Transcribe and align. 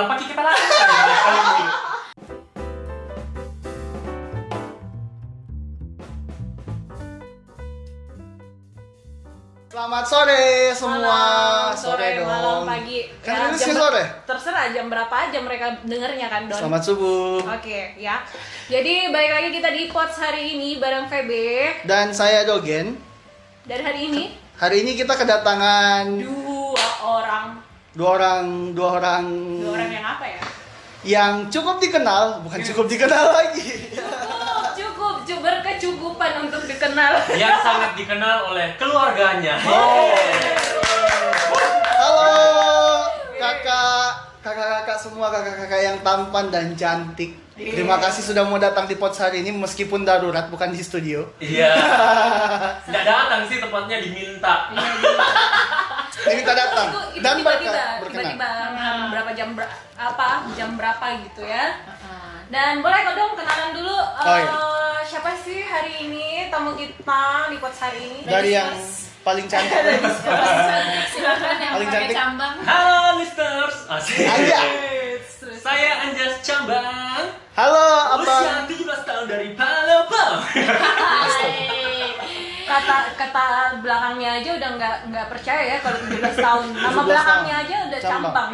itulah 0.00 0.16
pagi 0.16 0.24
kita 0.32 0.40
lakukan. 0.40 0.88
Selamat 9.70 10.04
sore 10.04 10.44
semua. 10.76 10.98
Malam, 10.98 11.76
sore, 11.76 12.08
dong. 12.20 12.28
malam, 12.28 12.60
pagi. 12.68 13.00
Kan 13.20 13.32
Ya, 13.32 13.44
rilis 13.48 13.60
jam 13.64 13.76
sore. 13.76 14.04
Terserah 14.24 14.66
jam 14.72 14.86
berapa 14.88 15.14
aja 15.14 15.38
mereka 15.40 15.66
dengernya 15.84 16.26
kan, 16.32 16.42
Don. 16.48 16.58
Selamat 16.58 16.82
subuh. 16.84 17.44
Oke, 17.44 17.96
ya. 17.96 18.24
Jadi 18.72 19.08
balik 19.12 19.32
lagi 19.36 19.48
kita 19.56 19.68
di 19.72 19.82
Pots 19.88 20.16
hari 20.20 20.56
ini 20.56 20.80
bareng 20.80 21.08
VB. 21.08 21.32
Dan 21.84 22.12
saya 22.12 22.44
Dogen. 22.44 22.96
Dan 23.64 23.80
hari 23.84 24.08
ini 24.10 24.24
Hari 24.60 24.84
ini 24.84 24.92
kita 24.92 25.16
kedatangan 25.16 26.20
dua 26.20 26.88
orang, 27.00 27.59
dua 28.00 28.16
orang, 28.16 28.72
dua 28.72 28.88
orang, 28.96 29.24
dua 29.60 29.76
orang 29.76 29.90
yang 29.92 30.06
apa 30.08 30.24
ya? 30.24 30.40
yang 31.04 31.32
cukup 31.52 31.76
dikenal, 31.76 32.40
bukan 32.40 32.64
cukup 32.64 32.88
dikenal 32.88 33.28
lagi. 33.28 33.92
Cukup, 33.92 34.72
cukup, 34.72 35.14
cukup 35.28 35.44
berkecukupan 35.44 36.48
untuk 36.48 36.64
dikenal. 36.64 37.20
Yang 37.36 37.60
sangat 37.60 37.92
dikenal 38.00 38.56
oleh 38.56 38.72
keluarganya. 38.80 39.60
Oh. 39.68 40.16
Halo 42.00 42.32
kakak, 43.36 44.32
kakak-kakak 44.40 44.96
semua 44.96 45.28
kakak-kakak 45.28 45.80
yang 45.84 45.96
tampan 46.00 46.48
dan 46.48 46.72
cantik. 46.72 47.36
Terima 47.52 48.00
kasih 48.00 48.24
sudah 48.24 48.48
mau 48.48 48.56
datang 48.56 48.88
di 48.88 48.96
Pots 48.96 49.20
hari 49.20 49.44
ini 49.44 49.52
meskipun 49.52 50.08
darurat 50.08 50.48
bukan 50.48 50.72
di 50.72 50.80
studio. 50.80 51.28
Iya. 51.36 51.76
Tidak 52.88 53.04
datang 53.04 53.44
sih 53.44 53.60
tepatnya 53.60 54.00
diminta. 54.00 54.72
Ini 56.22 56.34
kita 56.38 56.52
datang 56.52 56.86
Itu, 56.86 57.00
itu 57.12 57.22
dan 57.22 57.34
tiba-tiba, 57.34 57.72
berkenan. 57.98 58.36
tiba-tiba 58.36 58.50
hmm, 58.70 59.04
berapa 59.08 59.30
jam 59.32 59.48
ber- 59.52 59.72
apa 59.94 60.28
jam 60.52 60.70
berapa 60.74 61.06
gitu 61.22 61.42
ya. 61.42 61.64
Dan 62.46 62.80
boleh 62.80 62.98
kok 63.00 63.14
dong 63.14 63.32
kenalan 63.34 63.70
dulu 63.72 63.94
eh, 63.94 64.26
Oh, 64.26 64.36
iya. 64.36 64.52
siapa 65.02 65.32
sih 65.34 65.62
hari 65.62 66.02
ini 66.02 66.26
tamu 66.48 66.74
kita 66.74 67.22
di 67.46 67.56
Pots 67.56 67.78
hari 67.78 68.00
ini? 68.02 68.18
Dari 68.22 68.50
yang 68.52 68.74
paling 69.20 69.46
cantik. 69.50 69.80
silakan 71.06 71.56
yang 71.56 71.72
Paling 71.74 71.88
cantik. 71.88 72.12
cambang 72.12 72.54
Halo 72.60 72.98
listeners. 73.16 73.76
Asik. 73.86 74.26
Anja. 74.26 74.60
Saya 75.40 75.90
Anjas 76.02 76.40
Cambang. 76.40 77.24
Halo, 77.52 77.86
Usia 78.18 78.64
abang. 78.64 78.64
17 78.66 78.80
tahun 79.04 79.24
dari 79.26 79.48
Palembang. 79.52 80.36
Kata 82.70 82.96
kata 83.14 83.44
belakangnya 83.78 84.30
aja 84.36 84.50
udah 84.52 84.70
nggak 84.72 84.96
nggak 85.08 85.26
percaya 85.26 85.62
ya 85.66 85.78
kalau 85.78 85.98
17 86.00 86.22
tahun. 86.46 86.66
Nama 86.72 86.90
17 86.96 87.08
belakangnya 87.08 87.54
aja 87.58 87.76
udah 87.84 87.98
Cambang. 88.00 88.22
cambang. 88.22 88.50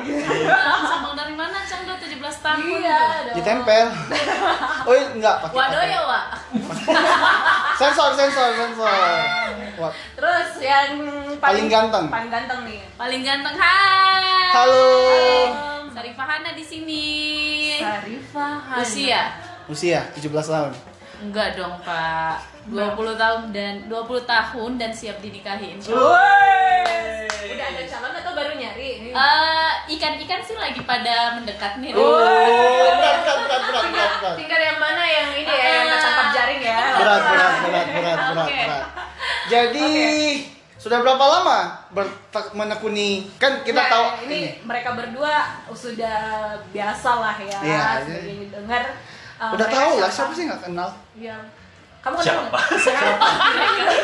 cambang 0.87 1.15
dari 1.15 1.35
mana 1.35 1.59
cambang 1.63 1.99
17 1.99 2.17
tahun 2.41 2.59
Iya. 2.75 3.01
Ditempel. 3.33 3.87
Oh 4.87 4.95
enggak 4.95 5.37
pakai. 5.41 5.57
waduh 5.57 5.83
ya 5.85 6.01
wak 6.01 6.27
Sensor, 7.77 8.15
sensor, 8.15 8.49
sensor. 8.55 8.99
Wah. 9.77 9.93
Terus 10.15 10.51
yang 10.61 10.95
Paling 11.37 11.67
ganteng. 11.67 12.07
Paling 12.07 12.31
ganteng 12.31 12.61
nih. 12.63 12.81
paling 12.95 13.21
ganteng 13.21 13.53
hai 13.53 14.49
Halo. 14.49 14.87
Sarifah 15.91 16.27
Hana 16.27 16.51
di 16.53 16.63
sini 16.63 17.05
Sarifah 17.77 18.55
Hana. 18.63 18.81
usia 18.81 19.21
Usia 19.67 20.01
17 20.15 20.31
tahun. 20.31 20.73
enggak 21.19 21.49
dong 21.55 21.75
pak 21.83 22.39
20 22.67 22.75
tahun 23.15 23.43
dan 23.51 23.75
20 23.87 23.95
tahun 24.25 24.71
dan 24.75 24.91
siap 24.91 25.19
dinikahi 25.19 25.67
insya. 25.73 25.95
Allah. 25.95 27.31
Udah 27.47 27.67
ada 27.69 27.83
calon 27.85 28.13
atau 28.13 28.33
baru 28.35 28.53
nyari? 28.53 28.91
Eh, 29.09 29.71
ikan-ikan 29.89 30.41
sih 30.43 30.55
lagi 30.55 30.83
pada 30.83 31.15
mendekat 31.33 31.79
nih 31.79 31.95
Oh, 31.95 32.19
berat, 32.19 33.23
berat, 33.23 33.39
berat, 33.41 33.63
berat, 33.63 33.85
berat, 33.87 34.13
berat. 34.19 34.35
Tinggal 34.35 34.61
yang 34.61 34.79
mana 34.79 35.03
yang 35.03 35.29
ini 35.33 35.47
ya, 35.49 35.71
yang 35.79 35.89
Ah. 35.89 36.01
tampar 36.01 36.27
jaring 36.33 36.61
ya. 36.61 36.81
Berat, 36.93 37.23
berat, 37.23 37.55
berat, 37.63 37.87
berat, 37.87 38.17
berat, 38.19 38.45
Oke. 38.45 38.61
berat. 38.61 38.85
Jadi, 39.47 39.91
sudah 40.77 40.99
berapa 41.01 41.25
lama 41.25 41.59
bertek 41.89 42.47
menekuni? 42.53 43.31
Kan 43.37 43.63
kita 43.63 43.79
Nah, 43.79 43.89
tahu 43.89 44.05
ini, 44.27 44.59
mereka 44.61 44.91
berdua 44.93 45.35
sudah 45.71 46.19
biasa 46.67 47.11
lah 47.15 47.37
ya. 47.39 47.59
Iya, 47.61 47.85
dengar. 48.53 48.83
uh, 49.39 49.55
Udah 49.55 49.67
tahu 49.69 49.93
lah 49.99 50.11
siapa 50.11 50.33
sih 50.33 50.45
nggak 50.45 50.63
kenal? 50.65 50.91
Iya. 51.15 51.39
Kamu 52.07 52.23
Siapa? 52.23 52.39
nggak? 52.47 52.63
Siapa? 52.79 53.29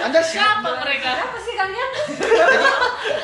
Anda 0.02 0.20
siapa? 0.20 0.58
siapa 0.58 0.70
mereka 0.82 1.10
Siapa 1.14 1.38
sih 1.38 1.54
kalian? 1.54 1.90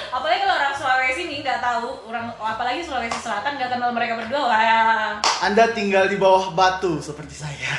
apalagi 0.09 0.39
kalau 0.39 0.55
orang 0.55 0.71
Sulawesi 0.73 1.23
nih 1.27 1.39
nggak 1.41 1.59
tahu, 1.59 1.89
orang 2.07 2.31
apalagi 2.33 2.81
Sulawesi 2.81 3.19
Selatan 3.19 3.59
nggak 3.59 3.71
kenal 3.71 3.91
mereka 3.91 4.15
berdua. 4.15 4.47
Wah. 4.47 5.19
Anda 5.43 5.75
tinggal 5.75 6.07
di 6.07 6.15
bawah 6.15 6.55
batu 6.55 6.99
seperti 6.99 7.35
saya. 7.37 7.71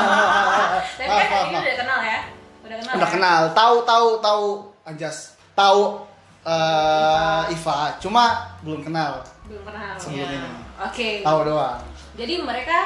Tapi 0.98 1.08
kan 1.08 1.26
maaf, 1.26 1.48
ini 1.48 1.56
udah 1.58 1.76
kenal 1.78 2.00
ya? 2.00 2.18
Udah 2.60 2.76
kenal. 2.76 2.92
Udah 2.94 3.08
ya? 3.08 3.14
kenal, 3.16 3.40
tahu 3.52 3.76
tahu 3.82 4.06
tahu 4.20 4.44
Anjas, 4.82 5.16
tahu 5.52 6.04
eh, 6.42 7.42
Iva, 7.50 7.96
cuma 7.96 8.24
belum 8.60 8.80
kenal 8.82 9.24
Belum 9.44 9.64
kenal. 9.64 9.96
sebelum 9.96 10.20
Iya. 10.20 10.36
ini. 10.36 10.50
Oke. 10.80 11.08
Tahu 11.20 11.38
doang. 11.46 11.80
Jadi 12.12 12.34
mereka 12.40 12.78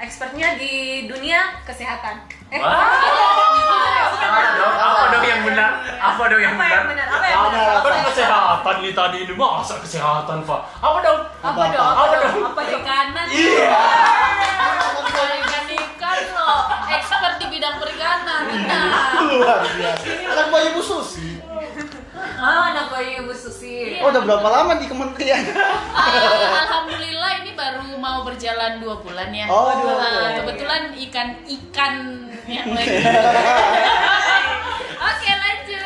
expertnya 0.00 0.56
di 0.56 0.72
dunia 1.04 1.60
kesehatan. 1.62 2.24
Eh, 2.48 2.56
Wah. 2.56 2.72
bukan, 2.72 4.26
Apa 4.26 4.40
dong? 4.50 4.74
Apa 4.74 5.02
dong 5.12 5.24
yang 5.24 5.42
benar? 5.44 5.70
Apa 5.94 6.22
dong 6.26 6.40
yang 6.40 6.54
Apa 6.56 6.64
yang 6.64 6.82
benar? 6.82 6.90
benar? 6.90 7.06
Apa 7.10 7.26
yang 7.26 7.40
benar? 7.44 7.64
Apa 7.68 7.78
Apa 7.78 7.88
yang 7.92 8.06
kesehatan 8.08 8.74
nih 8.80 8.92
tadi 8.92 9.18
ini 9.20 9.34
masa 9.34 9.74
kesehatan 9.78 10.38
Pak? 10.42 10.60
Apa 10.80 10.98
dong? 11.00 11.20
Apa 11.40 11.62
dong? 11.68 11.84
Apa 11.86 12.00
Apa 12.00 12.14
dong? 12.16 12.32
Apa 12.40 12.50
perikanan 12.56 13.26
Iya. 13.28 13.76
perikanan 14.96 15.64
ikan 15.70 16.18
loh 16.32 16.60
expert 16.88 17.34
di 17.36 17.46
bidang 17.48 17.76
perikanan 17.76 18.40
benar 18.48 18.88
Luar 19.22 19.60
biasa. 19.62 20.04
Kan 20.32 20.46
bayi 20.48 20.68
Bu 20.72 20.80
Susi. 20.80 21.28
Ah, 22.40 22.72
anak 22.72 22.88
bayi 22.88 23.20
Ibu 23.20 23.32
Susi. 23.32 24.00
Oh, 24.00 24.08
udah 24.08 24.24
berapa 24.24 24.48
lama 24.48 24.80
di 24.80 24.88
kementerian? 24.88 25.44
Ah, 25.92 26.08
Alhamdulillah 26.64 27.19
mau 28.00 28.24
berjalan 28.24 28.80
dua 28.80 28.96
bulan 28.98 29.28
ya. 29.30 29.44
Oh, 29.46 29.70
dua 29.76 29.92
Ah, 29.92 30.00
bulan. 30.00 30.32
kebetulan 30.40 30.82
ikan 30.98 31.28
ikan 31.46 31.94
yang 32.46 32.68
lagi. 32.74 32.96
Oke 34.98 35.30
lanjut. 35.30 35.82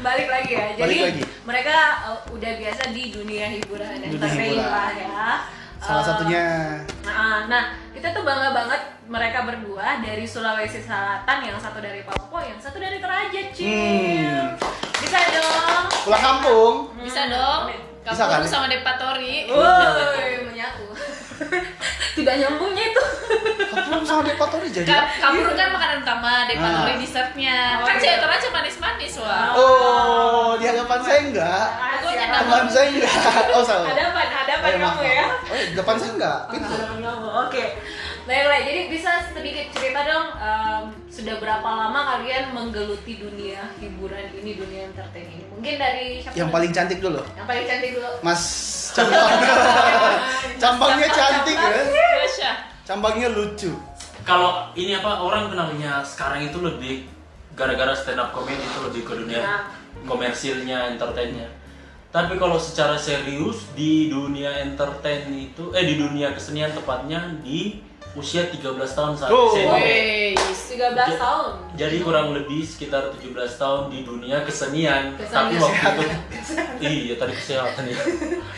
Balik 0.00 0.28
lagi 0.28 0.52
ya. 0.52 0.66
Jadi 0.74 0.80
Balik 0.80 1.00
lagi. 1.02 1.22
mereka 1.44 1.76
uh, 2.06 2.20
udah 2.28 2.52
biasa 2.54 2.82
di 2.90 3.04
dunia 3.10 3.46
hiburan 3.50 3.96
entertain 4.02 4.52
hiburan. 4.52 4.64
lah 4.64 4.90
ya. 4.90 5.28
Salah 5.76 6.00
Eh, 6.00 6.06
satunya 6.06 6.44
Nah, 7.04 7.44
nah, 7.44 7.64
kita 7.90 8.08
tuh 8.10 8.24
bangga 8.24 8.50
banget 8.50 8.80
mereka 9.04 9.44
berdua 9.44 10.00
dari 10.00 10.24
Sulawesi 10.24 10.80
Selatan, 10.80 11.44
yang 11.44 11.60
satu 11.60 11.76
dari 11.76 12.00
Papua, 12.00 12.40
yang 12.40 12.56
satu 12.56 12.80
dari 12.80 12.96
Toraja, 12.96 13.52
Cil. 13.52 13.68
Hmm. 13.68 14.56
Bisa 14.96 15.18
dong. 15.28 15.84
pulang 16.02 16.22
kampung. 16.22 16.74
Bisa 16.98 17.28
dong. 17.28 17.68
Bisa 18.04 18.20
Kamu 18.20 18.32
kali. 18.36 18.46
sama 18.46 18.66
Depatori. 18.68 19.34
Woi, 19.48 20.32
menyatu. 20.44 20.86
Tidak 22.14 22.34
nyambungnya 22.36 22.84
itu. 22.86 23.02
Kampung 23.66 24.04
sama 24.04 24.22
Depatori 24.22 24.68
jadi. 24.68 24.86
Ka- 24.86 25.08
Kabur 25.18 25.50
kan 25.50 25.68
makanan 25.68 25.98
utama, 26.00 26.44
Depatori 26.44 26.92
Ah. 26.92 27.00
dessertnya. 27.00 27.56
Oh, 27.74 27.82
kan 27.82 27.96
iya. 27.96 28.02
cewek 28.04 28.18
Toraja 28.20 28.48
manis-manis 28.50 29.14
wah. 29.18 29.50
Oh, 29.50 30.54
di 30.54 30.64
hadapan 30.64 31.00
saya 31.00 31.18
enggak. 31.24 31.66
Pokoknya? 31.98 32.26
Teman 32.30 32.64
saya 32.68 32.86
enggak. 32.88 33.12
Oh, 33.50 33.62
salah. 33.62 33.88
Hadapan, 33.88 34.26
hadapan 34.28 34.62
Oh, 34.62 34.70
iya, 34.70 34.84
kamu 34.84 35.02
ya. 35.02 35.24
Oh, 35.26 35.56
di 35.58 35.74
depan 35.74 35.94
saya 35.96 36.10
enggak. 36.12 36.38
Pintu. 36.50 36.74
Kamu. 36.76 37.28
Oke. 37.42 37.64
Baiklah, 38.24 38.60
jadi 38.64 38.88
bisa 38.88 39.10
sedikit 39.36 39.68
cerita 39.76 40.00
dong 40.00 40.26
em, 40.40 40.82
sudah 41.12 41.36
berapa 41.36 41.68
lama 41.68 42.00
kalian 42.16 42.56
menggeluti 42.56 43.20
dunia 43.20 43.68
hiburan 43.76 44.32
ini, 44.32 44.56
dunia 44.56 44.88
entertain 44.88 45.28
ini? 45.28 45.44
Mungkin 45.52 45.74
dari 45.76 46.24
siapa? 46.24 46.32
Yang 46.32 46.48
dulu? 46.48 46.56
paling 46.56 46.72
cantik 46.72 46.98
dulu. 47.04 47.20
yang 47.36 47.44
paling 47.44 47.64
cantik 47.68 47.90
dulu. 48.00 48.10
Mas 48.24 48.42
Cambang. 48.94 49.28
Cambangnya 50.62 51.08
cantik 51.12 51.58
ya. 51.58 52.52
Cambangnya 52.86 53.28
lucu. 53.34 53.76
Kalau 54.24 54.72
ini 54.72 54.96
apa 54.96 55.20
orang 55.20 55.52
kenalnya 55.52 56.00
sekarang 56.00 56.48
itu 56.48 56.64
lebih 56.64 57.04
gara-gara 57.52 57.92
stand 57.92 58.22
up 58.22 58.32
comedy 58.32 58.62
itu 58.62 58.78
lebih 58.88 59.02
ke 59.04 59.12
dunia 59.20 59.40
Nah. 59.44 59.62
komersilnya, 60.08 60.96
entertainnya. 60.96 61.48
Tapi 62.08 62.38
kalau 62.38 62.56
secara 62.56 62.94
serius 62.94 63.68
di 63.74 64.08
dunia 64.08 64.62
entertain 64.62 65.26
itu 65.28 65.74
eh 65.74 65.84
di 65.84 65.98
dunia 65.98 66.30
kesenian 66.32 66.70
tepatnya 66.72 67.20
di 67.42 67.82
usia 68.14 68.46
13 68.46 68.62
tahun 68.88 69.12
saat 69.12 69.30
Oh. 69.30 69.50
SMP. 69.50 69.74
Wih. 69.74 70.32
13 70.74 71.14
tahun. 71.14 71.46
Jadi 71.74 71.96
kurang 72.00 72.30
lebih 72.32 72.62
sekitar 72.62 73.10
17 73.10 73.30
tahun 73.54 73.88
di 73.88 74.02
dunia 74.02 74.42
kesenian. 74.42 75.14
Kesenian. 75.14 75.30
Tapi 75.30 75.54
waktu 75.56 76.02
itu 76.02 76.04
iya 76.80 77.14
tadi 77.14 77.32
kesehatan 77.32 77.84
ya. 77.86 77.98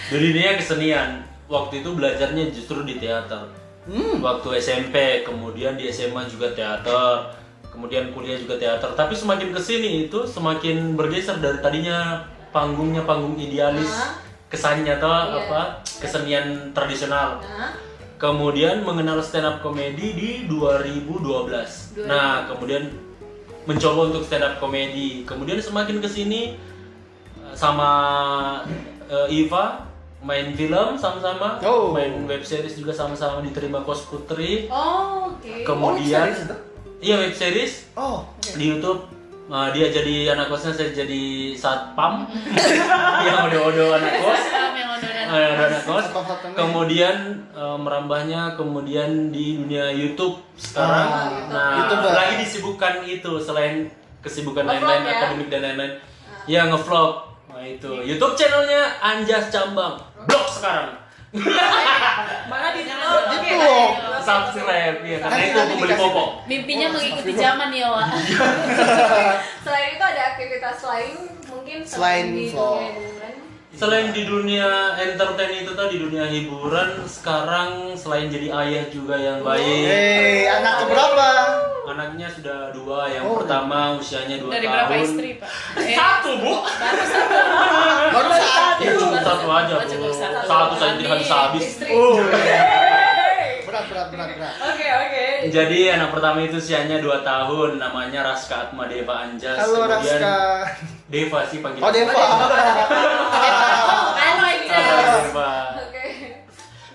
Di 0.08 0.16
dunia 0.16 0.50
kesenian. 0.56 1.10
Waktu 1.46 1.80
itu 1.80 1.92
belajarnya 1.92 2.50
justru 2.50 2.82
di 2.82 2.96
teater. 2.96 3.46
Hmm. 3.84 4.18
Waktu 4.18 4.48
SMP, 4.58 5.22
kemudian 5.22 5.76
di 5.76 5.86
SMA 5.86 6.26
juga 6.26 6.50
teater, 6.50 7.30
kemudian 7.68 8.10
kuliah 8.10 8.34
juga 8.34 8.56
teater. 8.56 8.90
Tapi 8.92 9.14
semakin 9.14 9.52
ke 9.52 9.60
sini 9.60 10.06
itu 10.06 10.26
semakin 10.26 10.96
bergeser 10.96 11.38
dari 11.38 11.60
tadinya 11.60 12.18
panggungnya 12.50 13.04
panggung 13.04 13.36
idealis 13.36 13.92
kesannya 14.46 14.96
atau 14.96 15.06
Iya. 15.06 15.36
apa 15.38 15.60
kesenian 16.00 16.46
tradisional. 16.72 17.38
Nah, 17.38 17.76
Kemudian 18.16 18.80
mengenal 18.80 19.20
stand 19.20 19.44
up 19.44 19.60
comedy 19.60 20.12
di 20.12 20.30
2012. 20.46 22.00
Nah, 22.04 22.48
kemudian 22.48 22.88
mencoba 23.64 24.08
untuk 24.08 24.24
stand 24.24 24.40
up 24.40 24.56
comedy. 24.56 25.20
Kemudian 25.22 25.60
semakin 25.60 26.00
ke 26.00 26.08
sini 26.08 26.56
eh, 27.36 27.52
sama 27.52 27.90
eh, 29.04 29.28
Iva 29.36 29.84
main 30.18 30.56
film 30.56 30.96
sama-sama, 30.96 31.60
Oh. 31.60 31.92
main 31.92 32.24
web 32.24 32.40
series 32.40 32.74
juga 32.74 32.90
sama-sama 32.90 33.38
diterima 33.40 33.84
Kos 33.84 34.08
Putri. 34.08 34.66
oh, 34.66 35.30
oke. 35.30 35.62
Kemudian 35.62 36.32
serius 36.32 36.40
itu? 36.42 36.56
iya 36.98 37.14
web 37.20 37.30
series 37.30 37.92
Oh, 37.94 38.24
di 38.56 38.64
YouTube 38.66 39.06
eh, 39.46 39.68
dia 39.70 39.92
jadi 39.92 40.32
anak 40.32 40.48
kosnya 40.48 40.72
saya 40.72 40.90
jadi 40.90 41.22
satpam 41.54 42.26
yang 43.28 43.46
odo-odo 43.46 43.92
anak 43.92 44.12
kos 44.18 44.42
Eh, 45.26 45.48
ada 45.50 45.64
anak 45.66 45.82
kos 45.82 46.04
Satpam-satpamnya. 46.04 46.56
kemudian 46.56 47.16
eh, 47.50 47.76
merambahnya 47.76 48.54
kemudian 48.54 49.28
di 49.28 49.58
dunia 49.58 49.90
YouTube 49.90 50.38
sekarang. 50.54 51.08
Ah, 51.08 51.28
nah 51.50 51.70
YouTuber. 51.82 52.12
lagi 52.12 52.34
disibukkan 52.40 52.94
itu 53.02 53.32
selain 53.38 53.90
kesibukan 54.22 54.64
lain-lain 54.64 55.02
ya? 55.02 55.12
akademik 55.20 55.48
dan 55.48 55.60
lain-lain. 55.62 55.92
Ya 56.46 56.60
ngevlog. 56.66 57.26
Nah 57.50 57.62
itu. 57.62 57.90
YouTube 58.02 58.34
channelnya 58.34 58.98
Anjas 58.98 59.50
Cambang. 59.50 59.98
Blog 60.26 60.46
sekarang. 60.46 60.94
Mana 62.50 62.72
di 62.72 62.82
Gitu. 63.46 63.74
subscribe 64.26 64.98
ya 65.06 65.16
karena 65.22 65.38
itu 65.38 65.58
pembeli 65.70 65.92
dikasih. 65.94 66.02
popok. 66.02 66.28
Mimpinya 66.50 66.86
mengikuti 66.90 67.32
zaman 67.38 67.68
ya, 67.70 67.86
Wak. 67.94 68.06
Selain 69.64 69.88
itu 69.94 70.04
ada 70.04 70.22
aktivitas 70.34 70.78
lain 70.82 71.14
mungkin 71.46 71.78
Selain 71.86 72.24
di 72.34 72.50
vlog. 72.50 72.82
Selain 73.76 74.08
di 74.08 74.24
dunia 74.24 74.96
entertain 74.96 75.52
itu 75.54 75.76
tadi 75.76 76.00
dunia 76.00 76.24
hiburan, 76.24 77.04
sekarang 77.04 77.92
selain 77.92 78.32
jadi 78.32 78.48
ayah 78.48 78.88
juga 78.88 79.12
yang 79.14 79.44
baik. 79.44 79.60
Hei, 79.84 80.48
anak 80.48 80.80
keberapa? 80.80 81.28
Anaknya 81.86 82.24
sudah 82.26 82.72
dua, 82.72 83.04
yang 83.06 83.28
Oh, 83.28 83.36
pertama 83.36 83.94
usianya 83.94 84.40
dua 84.40 84.48
Dari 84.50 84.64
tahun. 84.64 84.74
berapa 84.74 84.94
istri, 84.98 85.28
Pak? 85.36 85.50
Eh, 85.76 85.92
Satu 85.92 86.30
bu. 86.40 86.54
baru 86.64 87.04
satu. 87.04 87.36
Baru 88.10 88.30
satu. 88.32 88.80
Ya, 88.80 88.92
Baru 88.96 89.16
satu 89.20 89.46
aja 89.46 89.74
Oh, 89.76 89.84
bu. 89.84 90.08
satu. 90.10 90.36
Satu 90.42 90.74
saja 90.74 91.02
habis 91.06 91.28
habis. 91.28 91.62
Istri. 91.68 91.90
Oh. 91.92 92.16
Berat, 93.66 93.84
berat, 93.92 94.08
berat, 94.08 94.28
berat. 94.32 94.54
Oke, 94.62 94.72
oke. 94.72 94.85
Jadi 95.46 95.90
anak 95.92 96.10
pertama 96.10 96.42
itu 96.42 96.58
usianya 96.58 96.98
2 96.98 97.22
tahun, 97.22 97.78
namanya 97.78 98.26
Raska 98.26 98.70
Atma 98.70 98.90
Deva 98.90 99.28
Anjas. 99.28 99.58
Halo 99.58 99.86
Kemudian 99.86 100.18
Raska. 100.18 100.36
Deva 101.06 101.40
sih 101.46 101.58
panggilan. 101.62 101.86
Oh, 101.86 101.92
Deva. 101.94 102.12
Halo, 104.18 104.42
Anjas. 104.42 104.86
Deva. 105.30 105.52
Oke. 105.86 106.04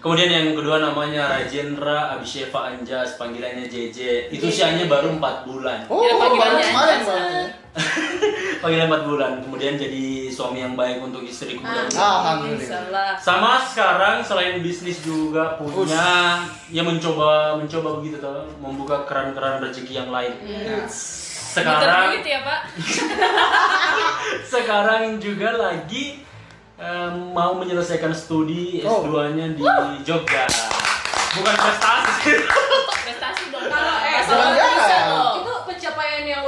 Kemudian 0.02 0.30
yang 0.34 0.48
kedua 0.58 0.82
namanya 0.82 1.30
Rajendra 1.30 2.18
Abhisheva 2.18 2.74
Anjas, 2.74 3.16
panggilannya 3.22 3.70
JJ. 3.70 4.30
Itu 4.34 4.50
usianya 4.50 4.90
baru 4.90 5.16
4 5.16 5.48
bulan. 5.48 5.86
Oh, 5.88 6.04
Ya, 6.04 6.18
panggilannya 6.18 6.64
kemarin. 6.66 7.00
Panggilan 8.62 8.88
4 8.92 9.10
bulan. 9.10 9.32
Kemudian 9.46 9.80
jadi 9.80 10.21
suami 10.42 10.66
yang 10.66 10.74
baik 10.74 10.98
untuk 11.06 11.22
istriku 11.22 11.62
dan 11.62 11.86
Alhamdulillah. 11.94 12.66
Salah. 12.66 13.14
sama 13.22 13.62
sekarang 13.70 14.26
selain 14.26 14.58
bisnis 14.66 14.98
juga 15.06 15.54
punya 15.62 16.42
ya 16.74 16.82
mencoba 16.82 17.62
mencoba 17.62 18.02
begitu 18.02 18.18
toh 18.18 18.50
membuka 18.58 19.06
keran-keran 19.06 19.62
rezeki 19.62 20.02
yang 20.02 20.10
lain. 20.10 20.34
Muter 20.42 20.90
Sekarang 21.52 22.16
duit 22.16 22.26
ya, 22.26 22.40
Pak. 22.42 22.62
sekarang 24.56 25.20
juga 25.20 25.52
lagi 25.52 26.24
em, 26.80 27.14
mau 27.36 27.54
menyelesaikan 27.60 28.16
studi 28.16 28.82
Oh. 28.82 29.04
S2-nya 29.06 29.54
di 29.54 29.62
Jogja. 30.02 30.48
Bukan 31.32 31.54
prestasi. 31.54 32.34
Prestasi 33.04 33.44
dong. 33.52 33.68
Kalau 33.68 33.94
eh, 34.00 35.04
loh. 35.12 35.32
Itu 35.44 35.51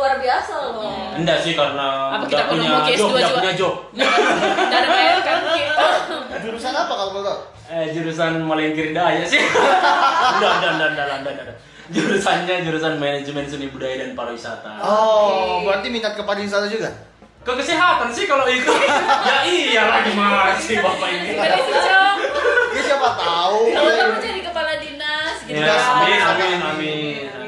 luar 0.04 0.20
biasa 0.20 0.54
loh. 0.60 1.16
Enggak 1.16 1.38
sih 1.40 1.56
karena 1.56 1.88
Apa 2.12 2.28
udah 2.28 2.28
kita 2.28 2.44
punya 2.52 2.68
mau 2.68 2.84
job, 2.84 3.08
S2 3.08 3.16
udah 3.16 3.32
punya 3.40 3.54
job. 3.56 3.76
Udah 3.96 4.78
ada 4.84 4.88
bayar 4.92 5.18
kan 5.24 5.38
kita. 5.48 5.88
Jurusan 6.44 6.74
apa 6.76 6.92
kalau 6.92 7.12
boleh 7.16 7.26
tahu? 7.32 7.40
Eh, 7.72 7.86
jurusan 7.96 8.32
Malengkiri 8.44 8.92
Daya 8.92 9.24
sih. 9.24 9.40
udah, 9.40 10.52
udah, 10.60 10.72
udah, 10.76 10.88
udah, 10.92 11.06
udah, 11.08 11.18
udah, 11.24 11.34
udah. 11.48 11.56
Jurusannya 11.88 12.56
jurusan 12.68 13.00
manajemen 13.00 13.48
seni 13.48 13.72
budaya 13.72 14.04
dan 14.04 14.12
pariwisata. 14.12 14.84
Oh, 14.84 15.64
berarti 15.64 15.88
minat 15.88 16.20
ke 16.20 16.24
pariwisata 16.28 16.68
juga? 16.68 16.92
Ke 17.48 17.56
kesehatan 17.56 18.12
sih 18.12 18.28
kalau 18.28 18.44
itu. 18.44 18.72
ya 19.32 19.38
iya 19.48 19.84
lagi 19.88 20.12
masih 20.12 20.84
bapak 20.84 21.10
ini. 21.16 21.40
Ya 21.40 22.82
siapa 22.84 23.10
tahu. 23.16 23.72
Kalau 23.72 23.92
kamu 23.96 24.20
jadi 24.20 24.42
kepala 24.52 24.74
dinas 24.84 25.38
gitu. 25.48 25.64
Ya, 25.64 25.76
amin, 25.76 26.20
amin, 26.20 26.60
amin. 26.60 27.43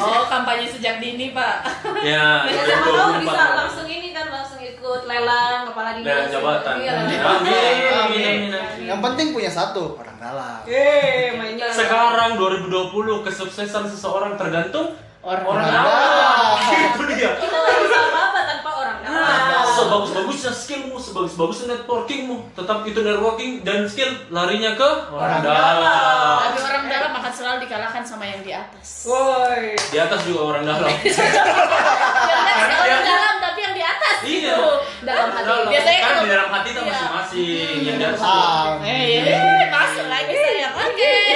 Amin. 0.00 0.14
Oh, 0.14 0.24
kampanye 0.26 0.66
sejak 0.66 0.96
dini, 0.98 1.26
Pak. 1.30 1.54
Ya, 1.98 2.46
Dan 2.46 2.54
siapa 2.62 2.86
tahu 2.86 3.10
2024. 3.18 3.24
bisa 3.26 3.42
langsung 3.54 3.86
ini 3.86 4.08
kan 4.10 4.26
langsung 4.30 4.60
ikut 4.60 5.02
lelang 5.04 5.60
kepala 5.66 5.90
dinas. 5.92 6.06
Lelang 6.06 6.28
jabatan. 6.30 6.74
Iya, 6.78 6.92
Amin, 6.94 7.18
amin, 7.18 7.82
amin, 7.90 8.40
amin. 8.54 8.86
Yang 8.86 9.00
penting 9.02 9.26
punya 9.34 9.50
satu, 9.50 9.98
orang 9.98 10.16
dalam. 10.16 10.62
Eh, 10.64 11.34
mainnya. 11.34 11.66
Sekarang 11.68 12.38
2020 12.38 13.26
kesuksesan 13.26 13.84
seseorang 13.86 14.38
tergantung 14.38 14.94
Orang 15.18 15.44
orang 15.44 15.66
dalam. 15.66 16.56
Itu 16.62 17.02
dia. 17.10 17.30
Kita 17.36 17.52
nggak 17.52 17.78
bisa 17.84 17.98
apa-apa 18.00 18.40
tanpa 18.46 18.70
orang 18.70 18.98
dalam. 19.02 19.66
Sebagus-bagusnya 19.68 20.52
skillmu, 20.54 20.96
sebagus-bagusnya 20.96 21.66
networkingmu, 21.74 22.54
tetap 22.54 22.86
itu 22.86 23.02
networking 23.02 23.60
dan 23.60 23.82
skill 23.84 24.08
larinya 24.30 24.72
ke 24.72 24.88
orang 25.10 25.42
Orang 25.42 25.42
dalam. 25.42 26.38
Tapi 26.40 26.58
orang 26.62 26.84
dalam 26.86 27.07
akan 27.28 27.36
selalu 27.36 27.68
dikalahkan 27.68 28.00
sama 28.00 28.24
yang 28.24 28.40
di 28.40 28.48
atas. 28.50 29.04
Woi. 29.04 29.76
Di 29.92 29.98
atas 30.00 30.24
juga 30.24 30.40
orang 30.48 30.64
dalam. 30.64 30.88
Yang 30.88 31.04
atas 31.12 32.56
Karena 32.56 32.76
orang 32.80 33.04
dalam 33.04 33.34
tapi 33.38 33.60
yang 33.60 33.74
di 33.76 33.84
atas 33.84 34.16
Iya. 34.24 34.32
gitu. 34.48 34.68
Dalam 35.04 35.28
hati. 35.28 35.44
Dalam. 35.44 35.68
Biasanya 35.68 36.00
kalau- 36.00 36.24
di 36.24 36.28
dalam 36.32 36.48
hati 36.48 36.68
kita 36.72 36.80
Iya. 36.80 36.88
masing-masing 36.88 37.78
yang 37.84 37.96
di 38.00 38.04
atas. 38.08 38.20
Ah. 38.24 38.64
Eh, 38.80 39.28
eh, 39.28 39.62
masuk 39.68 40.06
lagi 40.08 40.32
saya. 40.34 40.68
Oke. 40.72 41.14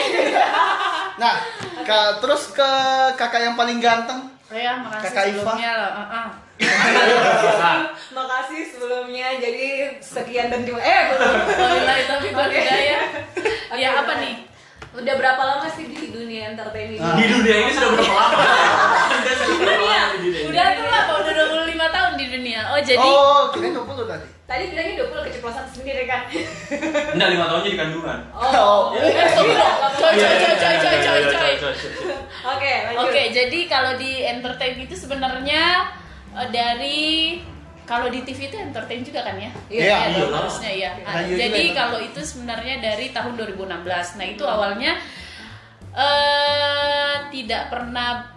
Nah, 1.12 1.34
ka- 1.84 2.18
terus 2.18 2.50
ke 2.50 2.70
kakak 3.14 3.44
yang 3.44 3.54
paling 3.54 3.78
ganteng. 3.78 4.32
Oh 4.48 4.56
ya, 4.56 4.80
makasih 4.80 5.06
Kakak 5.06 5.24
Iva. 5.28 5.38
sebelumnya 5.44 5.70
loh. 5.76 5.90
Uh 5.92 6.02
-uh. 6.08 6.28
Makasih 8.10 8.60
sebelumnya. 8.66 9.28
Jadi 9.36 9.66
sekian 10.00 10.48
dan 10.48 10.64
terima 10.64 10.80
eh 10.80 11.00
belum. 11.12 11.36
Wal 12.32 12.48
Oke. 12.48 12.58
hidayah. 12.58 13.02
Oke, 13.72 13.78
Ya 13.78 13.92
apa 13.94 14.12
nih? 14.18 14.51
Udah 14.92 15.14
berapa 15.14 15.38
lama 15.40 15.66
sih 15.68 15.86
di 15.86 16.10
dunia 16.10 16.52
entertain 16.52 16.88
ini? 16.90 16.98
Ah. 16.98 17.14
di 17.14 17.26
dunia 17.26 17.54
ini 17.58 17.70
sudah 17.70 17.90
berapa 17.90 18.12
lama? 18.12 18.36
Anda 19.08 19.32
sudah 19.38 19.56
berapa 19.56 19.84
lama 19.84 20.06
di 20.12 20.28
dunia? 20.28 20.42
Udah 20.44 20.66
tuh 20.68 20.86
lah, 20.86 21.02
Pak. 21.02 21.16
udah 21.22 21.32
25 21.62 21.96
tahun 21.96 22.12
di 22.14 22.26
dunia. 22.28 22.60
Oh, 22.68 22.80
jadi 22.80 23.08
Oh, 23.08 23.42
kirain 23.50 23.72
20 23.72 24.04
tadi. 24.04 24.26
Tadi 24.42 24.64
bilangnya 24.68 24.94
20 25.00 25.26
keceplosan 25.26 25.64
sendiri 25.66 26.02
kan? 26.04 26.20
Enggak, 27.14 27.28
lima 27.30 27.44
tahunnya 27.46 27.68
di 27.68 27.78
kandungan. 27.78 28.18
Oh. 28.32 28.92
Coy, 28.92 30.12
Iya, 30.12 30.28
coy, 30.28 30.36
iya, 30.36 30.52
coy, 30.52 30.52
coy, 30.52 30.72
iya, 30.72 30.76
coy, 30.76 30.92
iya, 30.92 31.00
coy, 31.00 31.16
iya, 31.16 31.30
coy. 31.32 31.54
coy, 31.56 31.72
coy. 31.72 32.16
Oke, 32.44 32.72
lanjut. 32.84 33.02
Oke, 33.06 33.22
jadi 33.30 33.58
kalau 33.64 33.92
di 33.94 34.12
entertain 34.20 34.76
itu 34.76 34.94
sebenarnya 34.94 35.88
eh, 36.34 36.48
dari 36.50 37.00
kalau 37.82 38.06
di 38.06 38.22
TV 38.22 38.46
itu 38.46 38.56
entertain 38.56 39.02
juga 39.02 39.20
kan 39.22 39.36
ya? 39.36 39.50
Iya, 39.66 39.82
Ya, 39.82 39.98
iya. 40.06 40.18
dong, 40.18 40.32
harusnya 40.32 40.70
ya. 40.70 40.90
Nah, 40.98 41.12
Radio 41.16 41.28
juga 41.28 41.40
jadi 41.40 41.50
entertain. 41.52 41.74
kalau 41.74 41.98
itu 41.98 42.20
sebenarnya 42.20 42.74
dari 42.78 43.06
tahun 43.10 43.32
2016. 43.34 44.16
Nah, 44.16 44.26
itu 44.26 44.44
awalnya 44.44 44.92
eh 45.92 47.14
tidak 47.28 47.68
pernah 47.68 48.32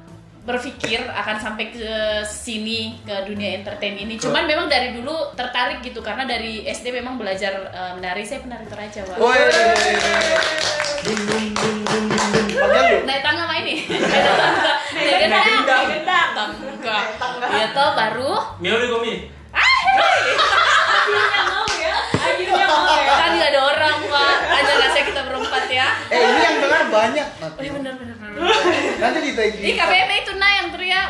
berpikir 0.45 1.01
akan 1.01 1.37
sampai 1.41 1.73
ke 1.73 1.89
sini 2.21 3.01
ke 3.01 3.25
dunia 3.25 3.57
entertain 3.57 3.97
ini. 3.97 4.13
Cuman 4.15 4.45
memang 4.45 4.69
dari 4.69 4.93
dulu 4.93 5.33
tertarik 5.33 5.81
gitu 5.81 5.99
karena 5.99 6.21
dari 6.23 6.61
SD 6.63 6.93
memang 6.93 7.17
belajar 7.17 7.53
eh, 7.65 7.91
menari. 7.97 8.21
Saya 8.21 8.45
penari 8.45 8.65
toraja, 8.65 9.01
Wak. 9.07 9.17
Woi. 9.17 9.39
Dum 11.01 11.17
dum 11.17 11.45
dum 11.49 11.75
dum 11.81 12.05
dum 12.05 12.45
dum. 12.45 12.45
Bagian 12.55 12.85
lu. 12.87 12.97
naik 13.05 13.21
tangga 13.25 13.43
mah 13.45 13.57
ini 13.57 13.73
naik 15.05 15.19
gendang 15.21 15.85
gendang. 15.87 16.49
gendang. 16.65 17.05
tangga 17.15 17.47
ya 17.47 17.67
toh 17.71 17.89
baru 17.93 18.33
Mio 18.57 18.75
di 18.75 18.87
komi. 18.87 19.13
Akhirnya 19.55 21.41
mau 21.45 21.63
ya. 21.71 21.95
Akhirnya 22.11 22.65
mau 22.65 22.83
ya. 22.91 23.13
kan 23.15 23.29
nggak 23.31 23.49
ada 23.49 23.61
orang 23.63 23.95
pak 24.05 24.35
aja 24.51 24.71
rasanya 24.75 25.05
kita 25.05 25.21
berempat 25.23 25.63
ya 25.67 25.87
Eh, 26.07 26.19
ini 26.19 26.39
yang 26.41 26.57
dengar 26.59 26.81
banyak. 26.89 27.27
oh 27.37 27.61
iya 27.61 27.71
benar 27.71 27.93
benar 27.95 28.15
Nanti 28.97 29.19
di 29.21 29.31
tag. 29.33 29.51
ini 29.55 29.73
KBM 29.73 30.11
itu 30.17 30.31
nah 30.35 30.51
yang 30.53 30.67
teriak 30.69 31.07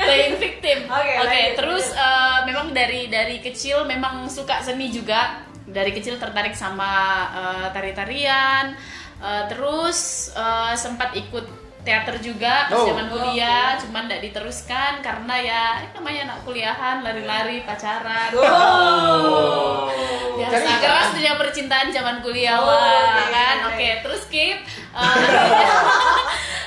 playing 0.00 0.36
victim 0.38 0.78
Oke, 0.86 1.12
lanjut, 1.16 1.52
terus 1.56 1.86
eh, 1.90 2.38
memang 2.44 2.70
dari 2.70 3.06
dari 3.06 3.38
kecil 3.40 3.84
memang 3.84 4.26
suka 4.26 4.60
seni 4.60 4.90
juga 4.90 5.42
dari 5.64 5.90
kecil 5.90 6.16
tertarik 6.16 6.52
sama 6.52 6.92
eh, 7.32 7.66
tari-tarian 7.70 8.74
Eh, 9.20 9.44
terus 9.46 9.98
eh, 10.32 10.72
sempat 10.74 11.12
ikut 11.12 11.44
teater 11.80 12.20
juga 12.20 12.68
pas 12.68 12.76
Oh. 12.76 12.84
zaman 12.84 13.08
kuliah, 13.08 13.72
cuman 13.76 14.04
tidak 14.04 14.20
diteruskan 14.22 15.00
karena 15.00 15.34
ya 15.36 15.62
namanya 15.92 16.20
anak 16.28 16.38
kuliahan 16.42 17.00
lari-lari 17.00 17.64
pacaran. 17.64 18.32
Oh. 18.36 19.88
Biasa 20.40 20.56
Jadi- 20.56 20.80
keras 20.80 21.08
dunia 21.12 21.34
percintaan 21.36 21.88
zaman 21.88 22.20
kuliah 22.20 22.56
Oh, 22.56 22.64
wah, 22.64 22.80
oke, 23.12 23.24
kan. 23.28 23.56
oke. 23.64 23.76
Oke, 23.76 23.88
terus 24.00 24.20
skip. 24.24 24.58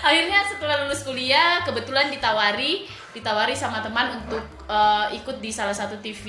Eh, 0.03 0.10
akhirnya, 0.19 0.43
setelah 0.43 0.83
lulus 0.83 1.01
kuliah 1.01 1.63
kebetulan 1.63 2.12
ditawari 2.12 2.83
ditawari 3.13 3.55
sama 3.55 3.79
teman 3.79 4.19
untuk 4.19 4.41
eh, 4.67 5.05
ikut 5.15 5.39
di 5.39 5.48
salah 5.48 5.72
satu 5.72 5.95
TV 5.98 6.25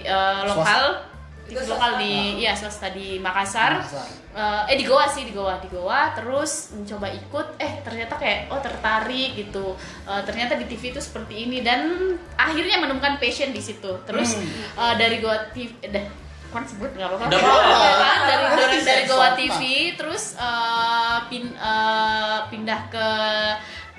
eh, 0.00 0.40
lokal. 0.44 1.09
TV 1.50 1.66
lokal 1.66 1.98
di 1.98 2.38
iya 2.38 2.54
swasta 2.54 2.94
di 2.94 3.18
Makassar. 3.18 3.82
Makassar. 3.82 4.06
Eh, 4.30 4.62
eh 4.70 4.76
di 4.78 4.86
Goa 4.86 5.10
sih 5.10 5.26
di 5.26 5.34
Goa 5.34 5.58
di 5.58 5.66
Goa 5.66 6.14
terus 6.14 6.70
mencoba 6.78 7.10
ikut 7.10 7.58
eh 7.58 7.82
ternyata 7.82 8.14
kayak 8.14 8.54
oh 8.54 8.62
tertarik 8.62 9.34
gitu 9.34 9.74
Eh, 10.10 10.22
ternyata 10.26 10.58
di 10.58 10.66
TV 10.66 10.90
itu 10.90 11.00
seperti 11.02 11.46
ini 11.46 11.62
dan 11.62 12.14
akhirnya 12.34 12.82
menemukan 12.82 13.22
passion 13.22 13.54
di 13.54 13.62
situ 13.62 13.90
terus 14.06 14.38
eh, 14.74 14.94
dari 14.98 15.22
Goa 15.22 15.50
TV 15.50 15.70
eh, 15.86 15.90
dah 15.90 16.06
kan 16.50 16.66
sebut 16.66 16.90
nggak 16.98 17.06
apa-apa. 17.06 17.30
Ya 17.30 17.94
kan? 17.94 18.18
dari 18.26 18.44
dari, 18.58 18.74
bisa 18.74 18.90
dari 18.90 19.04
Goa. 19.06 19.28
TV 19.38 19.60
terus 19.94 20.34
eh, 20.34 21.18
pin, 21.30 21.46
eh, 21.54 22.38
pindah 22.50 22.80
ke 22.90 23.08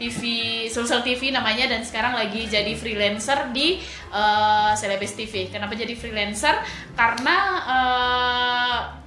TV 0.01 0.21
Sulsel 0.65 1.05
TV 1.05 1.29
namanya 1.29 1.69
dan 1.69 1.85
sekarang 1.85 2.17
lagi 2.17 2.49
jadi 2.49 2.73
freelancer 2.73 3.53
di 3.53 3.77
eh, 4.09 4.71
Celebes 4.73 5.13
TV. 5.13 5.53
Kenapa 5.53 5.77
jadi 5.77 5.93
freelancer? 5.93 6.57
Karena 6.97 7.37
eh, 7.69 9.00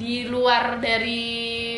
di 0.00 0.24
luar 0.24 0.80
dari 0.80 1.28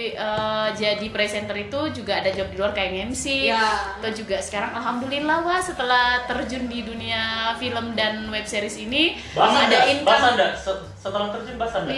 eh, 0.08 0.68
jadi 0.72 1.06
presenter 1.08 1.58
itu 1.58 1.74
juga 1.92 2.16
ada 2.16 2.30
job 2.30 2.46
di 2.46 2.56
luar 2.56 2.70
kayak 2.70 3.10
MC 3.10 3.24
Ya. 3.44 3.90
atau 3.92 4.10
juga 4.10 4.38
sekarang 4.38 4.70
alhamdulillah 4.72 5.42
wah 5.42 5.58
setelah 5.58 6.06
terjun 6.24 6.64
di 6.64 6.80
dunia 6.80 7.22
film 7.56 7.92
dan 7.92 8.28
web 8.28 8.44
series 8.44 8.78
ini 8.78 9.18
Bahasa 9.32 9.66
ada 9.66 9.66
anda, 9.66 9.76
bahasa 9.76 9.90
income 9.90 10.22
anda. 10.30 10.46
Se- 10.54 10.82
Setelah 10.96 11.28
terjun 11.30 11.56
bahasa 11.56 11.76
anda. 11.80 11.92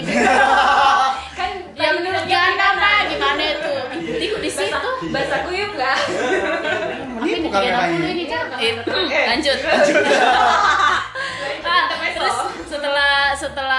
kan 1.39 1.51
ya 1.75 1.89
menurut 1.93 2.25
dia 2.25 2.41
Gana 2.41 2.57
kan. 2.57 2.73
mah 2.75 2.99
gimana 3.05 3.43
itu? 3.45 3.73
Ikut 4.23 4.41
di 4.41 4.51
situ? 4.51 4.91
bahasa 5.07 5.45
kuyup 5.45 5.71
nggak? 5.71 5.99
Ini 7.25 7.41
puluh 7.41 7.65
ini 8.07 8.25
kan 8.27 8.45
Iya, 8.55 8.81
lanjut. 9.31 9.59
Nah, 11.65 11.83
terus 12.15 12.37
setelah 12.67 13.13
setelah 13.35 13.74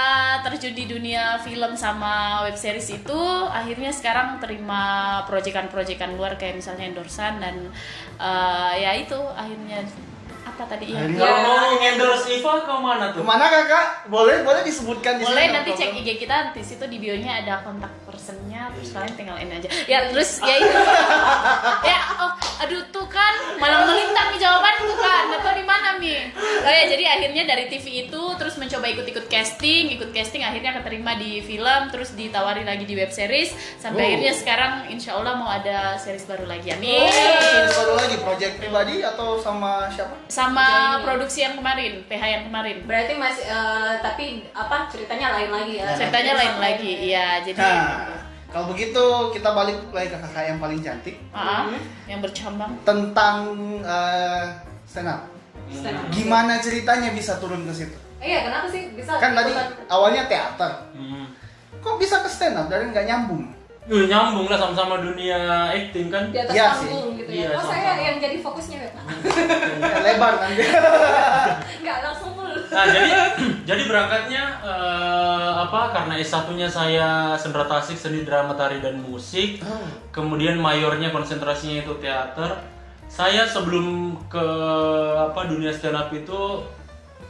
terjun 0.66 0.74
di 0.74 0.90
dunia 0.90 1.38
film 1.38 1.78
sama 1.78 2.42
web 2.42 2.58
series 2.58 2.90
itu 2.90 3.20
akhirnya 3.46 3.94
sekarang 3.94 4.42
terima 4.42 5.22
proyekan-proyekan 5.30 6.18
luar 6.18 6.34
kayak 6.34 6.58
misalnya 6.58 6.90
endorsan 6.90 7.38
dan 7.38 7.70
eh, 8.18 8.72
ya 8.82 8.90
itu 8.98 9.14
akhirnya 9.14 9.86
apa 10.46 10.62
tadi 10.66 10.94
ya 10.94 11.02
Kalau 11.10 11.38
mau 11.42 11.74
endorse 11.78 12.38
Iva 12.38 12.62
ke 12.62 12.74
mana 12.78 13.10
tuh? 13.10 13.22
Ke 13.22 13.26
mana 13.26 13.50
kakak? 13.50 13.86
Boleh 14.06 14.46
boleh 14.46 14.62
disebutkan 14.62 15.18
di 15.18 15.26
boleh 15.26 15.42
sini, 15.42 15.54
nanti 15.58 15.70
cek. 15.74 15.90
IG 16.02 16.08
kita 16.22 16.54
di 16.54 16.62
situ 16.62 16.86
di 16.86 17.02
bionya 17.02 17.42
ada 17.42 17.66
kontak 17.66 17.90
personnya 18.06 18.45
terus 18.76 18.90
kalian 18.90 19.14
tinggal 19.14 19.36
ini 19.36 19.52
aja. 19.54 19.68
Ya 19.86 19.98
terus 20.06 20.38
ya 20.38 20.54
itu. 20.54 20.78
Ya 21.82 21.98
oh 22.18 22.30
aduh 22.58 22.82
tuh 22.88 23.06
kan 23.06 23.34
malah 23.56 23.84
melintang 23.84 24.32
nih 24.32 24.40
jawaban 24.40 24.74
tuh 24.80 24.96
kan 24.96 25.24
atau 25.30 25.52
di 25.52 25.62
mana 25.62 25.88
mi. 25.94 26.16
Oh 26.58 26.72
ya 26.72 26.84
jadi 26.86 27.04
akhirnya 27.10 27.42
dari 27.44 27.66
TV 27.66 27.84
itu 28.06 28.22
terus 28.36 28.56
mencoba 28.56 28.86
ikut-ikut 28.88 29.26
casting 29.26 29.88
ikut 29.90 30.10
casting 30.10 30.42
akhirnya 30.42 30.72
keterima 30.74 31.14
di 31.14 31.40
film 31.40 31.82
terus 31.88 32.12
ditawari 32.12 32.62
lagi 32.62 32.84
di 32.84 32.94
web 32.94 33.10
series 33.10 33.50
sampai 33.76 33.98
Oh. 33.98 34.08
akhirnya 34.08 34.32
sekarang 34.32 34.72
insya 34.88 35.14
Allah 35.14 35.34
mau 35.34 35.48
ada 35.48 35.96
series 35.96 36.24
baru 36.24 36.44
lagi 36.44 36.68
Oh, 36.68 36.76
amin 36.76 37.08
series 37.08 37.74
baru 37.74 37.92
lagi 37.94 38.16
project 38.18 38.54
pribadi 38.56 38.96
atau 39.00 39.36
sama 39.36 39.86
siapa? 39.88 40.14
sama 40.26 40.66
Jadi- 40.66 41.02
produksi 41.02 41.38
yang 41.40 41.54
kemarin 41.54 41.92
PH 42.04 42.22
yang 42.24 42.44
kemarin. 42.44 42.76
Berarti 42.82 43.12
masih 43.14 43.44
eh, 43.44 43.92
tapi 44.00 44.24
apa 44.52 44.86
ceritanya 44.86 45.34
lain 45.34 45.50
lagi 45.50 45.74
ya? 45.76 45.88
Ceritanya 45.94 46.32
lain 46.34 46.54
lagi 46.56 46.92
iya 47.04 47.26
jadi 47.40 47.58
Nah, 47.58 48.25
kalau 48.56 48.72
begitu 48.72 49.04
kita 49.36 49.52
balik 49.52 49.76
lagi 49.92 50.08
ke 50.08 50.16
kakak 50.16 50.48
yang 50.48 50.56
paling 50.56 50.80
cantik 50.80 51.20
Ah, 51.28 51.68
yang 52.08 52.24
bercambang 52.24 52.72
tentang 52.88 53.52
eh, 53.84 54.48
stand 54.88 55.12
up. 55.12 55.28
Stand 55.68 56.00
up. 56.00 56.08
Gimana 56.08 56.56
ceritanya 56.64 57.12
bisa 57.12 57.36
turun 57.36 57.68
ke 57.68 57.72
situ? 57.76 57.92
Eh, 58.16 58.32
iya 58.32 58.48
kenapa 58.48 58.72
sih 58.72 58.96
bisa 58.96 59.20
Kan 59.20 59.36
tadi 59.36 59.52
awalnya 59.92 60.24
teater. 60.24 60.72
Hmm. 60.96 61.36
Kok 61.84 62.00
bisa 62.00 62.24
ke 62.24 62.32
stand 62.32 62.56
up 62.56 62.72
dari 62.72 62.88
nggak 62.88 63.04
nyambung? 63.04 63.44
Yuh, 63.86 64.02
nyambung 64.04 64.46
lah 64.46 64.58
sama-sama 64.58 64.98
dunia 64.98 65.38
acting 65.70 66.10
kan. 66.10 66.26
di 66.28 66.36
atas 66.36 66.50
Iya 66.52 66.66
sih. 66.74 66.90
panggung 66.90 67.08
gitu 67.14 67.30
Iya, 67.30 67.46
ya 67.46 67.54
oh 67.54 67.62
saya 67.62 67.70
sama-sama. 67.86 68.02
yang 68.02 68.16
jadi 68.18 68.36
fokusnya 68.40 68.78
ya 68.78 68.90
pak 68.90 69.04
Ya, 69.84 69.96
lebar 70.02 70.32
nanti. 70.36 70.62
nggak 71.82 71.98
langsung 72.02 72.30
full 72.32 72.50
Nah, 72.66 72.84
jadi 72.84 73.10
jadi 73.68 73.82
berangkatnya 73.84 74.42
eh, 74.60 75.50
apa 75.56 75.80
karena 75.92 76.14
S1-nya 76.18 76.68
saya 76.68 77.08
sendera 77.36 77.64
tasik 77.64 77.94
seni 77.94 78.22
drama 78.22 78.52
tari 78.52 78.80
dan 78.80 78.98
musik. 78.98 79.62
Kemudian 80.10 80.58
mayornya 80.58 81.08
konsentrasinya 81.08 81.80
itu 81.80 81.94
teater. 81.96 82.58
Saya 83.06 83.46
sebelum 83.46 83.86
ke 84.26 84.46
apa 85.22 85.46
dunia 85.46 85.70
stand 85.70 85.94
up 85.94 86.10
itu 86.10 86.66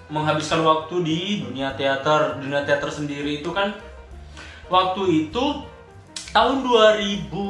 menghabiskan 0.09 0.65
waktu 0.65 0.95
di 1.03 1.19
dunia 1.43 1.77
teater. 1.77 2.41
Dunia 2.41 2.65
teater 2.65 2.89
sendiri 2.89 3.39
itu 3.39 3.51
kan 3.51 3.77
waktu 4.67 5.03
itu 5.29 5.45
tahun 6.33 6.63
2009 6.63 7.43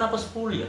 apa 0.00 0.16
10 0.16 0.62
ya? 0.62 0.68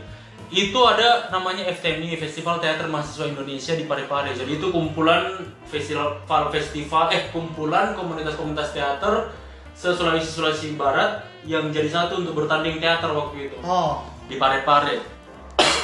Itu 0.52 0.84
ada 0.84 1.32
namanya 1.32 1.64
FTMI 1.72 2.20
Festival 2.20 2.60
Teater 2.60 2.92
Mahasiswa 2.92 3.32
Indonesia 3.32 3.72
di 3.72 3.88
Parepare. 3.88 4.36
Jadi 4.36 4.60
itu 4.60 4.68
kumpulan 4.68 5.40
festival 5.64 6.20
festival 6.52 7.08
eh 7.16 7.32
kumpulan 7.32 7.96
komunitas-komunitas 7.96 8.76
teater 8.76 9.32
se 9.72 9.96
Sulawesi 9.96 10.28
Sulawesi 10.28 10.76
Barat 10.76 11.24
yang 11.48 11.72
jadi 11.72 11.88
satu 11.88 12.20
untuk 12.20 12.44
bertanding 12.44 12.84
teater 12.84 13.16
waktu 13.16 13.48
itu. 13.48 13.56
Oh, 13.64 14.04
di 14.28 14.36
Parepare. 14.36 15.00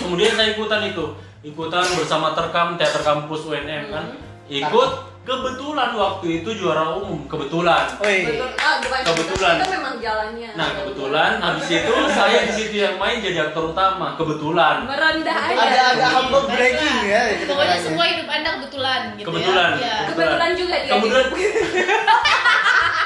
Kemudian 0.03 0.35
saya 0.35 0.51
ikutan 0.51 0.83
itu. 0.83 1.15
Ikutan 1.47 1.87
bersama 1.95 2.35
Terkam 2.35 2.75
Teater 2.75 3.07
Kampus 3.07 3.47
UNM 3.47 3.87
kan? 3.87 4.19
Ikut 4.51 5.06
kebetulan 5.27 5.91
waktu 5.91 6.39
itu 6.39 6.49
juara 6.55 6.95
umum 6.95 7.27
kebetulan 7.27 7.83
woi. 7.99 8.23
betul 8.25 8.47
ah 8.55 8.79
bukan 8.79 8.99
Kebetulan. 9.03 9.55
itu 9.57 9.67
memang 9.69 9.95
jalannya 9.99 10.49
Nah 10.55 10.67
kebetulan 10.73 11.31
habis 11.37 11.67
itu 11.69 11.93
saya 12.09 12.39
di 12.41 12.53
situ 12.53 12.75
yang 12.79 12.95
main 12.95 13.19
jadi 13.19 13.39
aktor 13.45 13.69
utama 13.69 14.15
kebetulan. 14.15 14.87
merendah 14.87 15.37
aja 15.45 15.59
Ada 15.59 15.83
ada 15.93 16.05
humble 16.15 16.47
breaking 16.47 16.97
ya. 17.03 17.21
gitu 17.35 17.43
Pokoknya 17.45 17.75
semua 17.77 18.05
hidup 18.07 18.27
anda 18.29 18.49
kebetulan 18.55 19.01
gitu 19.13 19.27
Kebetulan. 19.27 19.69
ya. 19.69 19.77
Iya. 19.77 19.97
kebetulan 20.07 20.51
juga 20.55 20.75
dia 20.77 20.91
Kemudian 20.95 21.25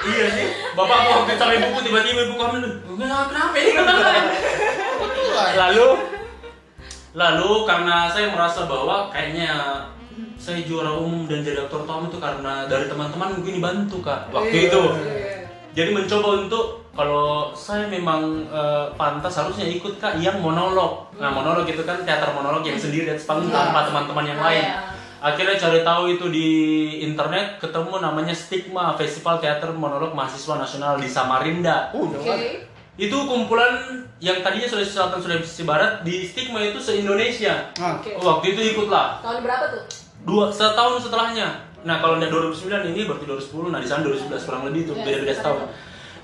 iya 0.04 0.26
sih, 0.32 0.46
bapak 0.74 0.98
mau 1.00 1.22
ke 1.26 1.34
cari 1.36 1.58
buku 1.60 1.80
tiba-tiba 1.84 2.22
ibu 2.24 2.36
kamu 2.36 2.56
"Enggak, 2.92 3.22
kenapa 3.30 3.56
ini 3.56 3.72
kebetulan? 3.72 4.22
Kebetulan. 4.92 5.50
Lalu 5.58 5.88
lalu 7.14 7.52
karena 7.66 7.98
saya 8.08 8.28
merasa 8.30 8.66
bahwa 8.66 9.10
kayaknya 9.10 9.52
saya 10.36 10.62
juara 10.62 10.92
umum 10.92 11.26
dan 11.26 11.42
jadi 11.42 11.62
aktor 11.62 11.84
utama 11.84 12.08
itu 12.08 12.18
karena 12.18 12.66
dari 12.66 12.86
teman-teman 12.86 13.38
mungkin 13.38 13.54
dibantu 13.58 13.98
kak 14.02 14.30
waktu 14.30 14.56
Iya. 14.56 14.68
itu. 14.68 14.82
Iya. 14.98 15.36
Jadi 15.72 15.90
mencoba 15.94 16.30
untuk 16.42 16.66
kalau 16.92 17.54
saya 17.54 17.88
memang 17.88 18.44
eh, 18.46 18.86
pantas 18.94 19.32
harusnya 19.34 19.64
ikut 19.64 19.96
kak 19.98 20.18
yang 20.18 20.40
monolog. 20.40 21.08
Nah 21.16 21.30
monolog 21.30 21.64
itu 21.64 21.82
kan 21.82 22.02
teater 22.02 22.32
monolog 22.32 22.62
yang 22.62 22.76
sendiri 22.76 23.08
di 23.08 23.12
atas 23.14 23.24
panggung 23.24 23.48
Iya. 23.48 23.58
tanpa 23.70 23.80
teman-teman 23.88 24.26
yang 24.28 24.40
Ah, 24.40 24.46
lain. 24.48 24.64
iya. 24.64 24.76
Akhirnya 25.22 25.54
cari 25.56 25.80
tahu 25.82 26.04
itu 26.10 26.26
di 26.28 26.48
internet 27.00 27.62
ketemu 27.62 28.02
namanya 28.02 28.34
Stigma 28.34 28.98
Festival 28.98 29.38
Teater 29.38 29.70
Monolog 29.70 30.12
Mahasiswa 30.12 30.58
Nasional 30.58 30.98
di 30.98 31.06
Samarinda. 31.06 31.94
Uh, 31.94 32.10
jauh. 32.10 32.26
Itu 33.02 33.18
kumpulan 33.26 34.06
yang 34.22 34.46
tadinya 34.46 34.70
Sulawesi 34.70 34.94
Selatan 34.94 35.18
Sulawesi 35.18 35.66
Barat 35.66 36.06
di 36.06 36.22
Stigma 36.22 36.62
itu 36.62 36.78
se 36.78 37.02
Indonesia. 37.02 37.74
Nah, 37.82 37.98
Oke. 37.98 38.14
Waktu 38.22 38.46
itu 38.54 38.62
ikutlah. 38.78 39.18
Tahun 39.26 39.42
berapa 39.42 39.66
tuh? 39.74 39.82
Dua 40.22 40.54
setahun 40.54 41.02
setelahnya. 41.02 41.66
Nah 41.82 41.98
kalau 41.98 42.22
dari 42.22 42.30
2009 42.30 42.94
ini 42.94 43.10
berarti 43.10 43.26
2010 43.26 43.74
nah 43.74 43.82
di 43.82 43.90
sana 43.90 44.06
2011 44.06 44.46
kurang 44.46 44.64
lebih 44.70 44.86
itu 44.86 44.94
beda-beda 44.94 45.34
setahun. 45.34 45.66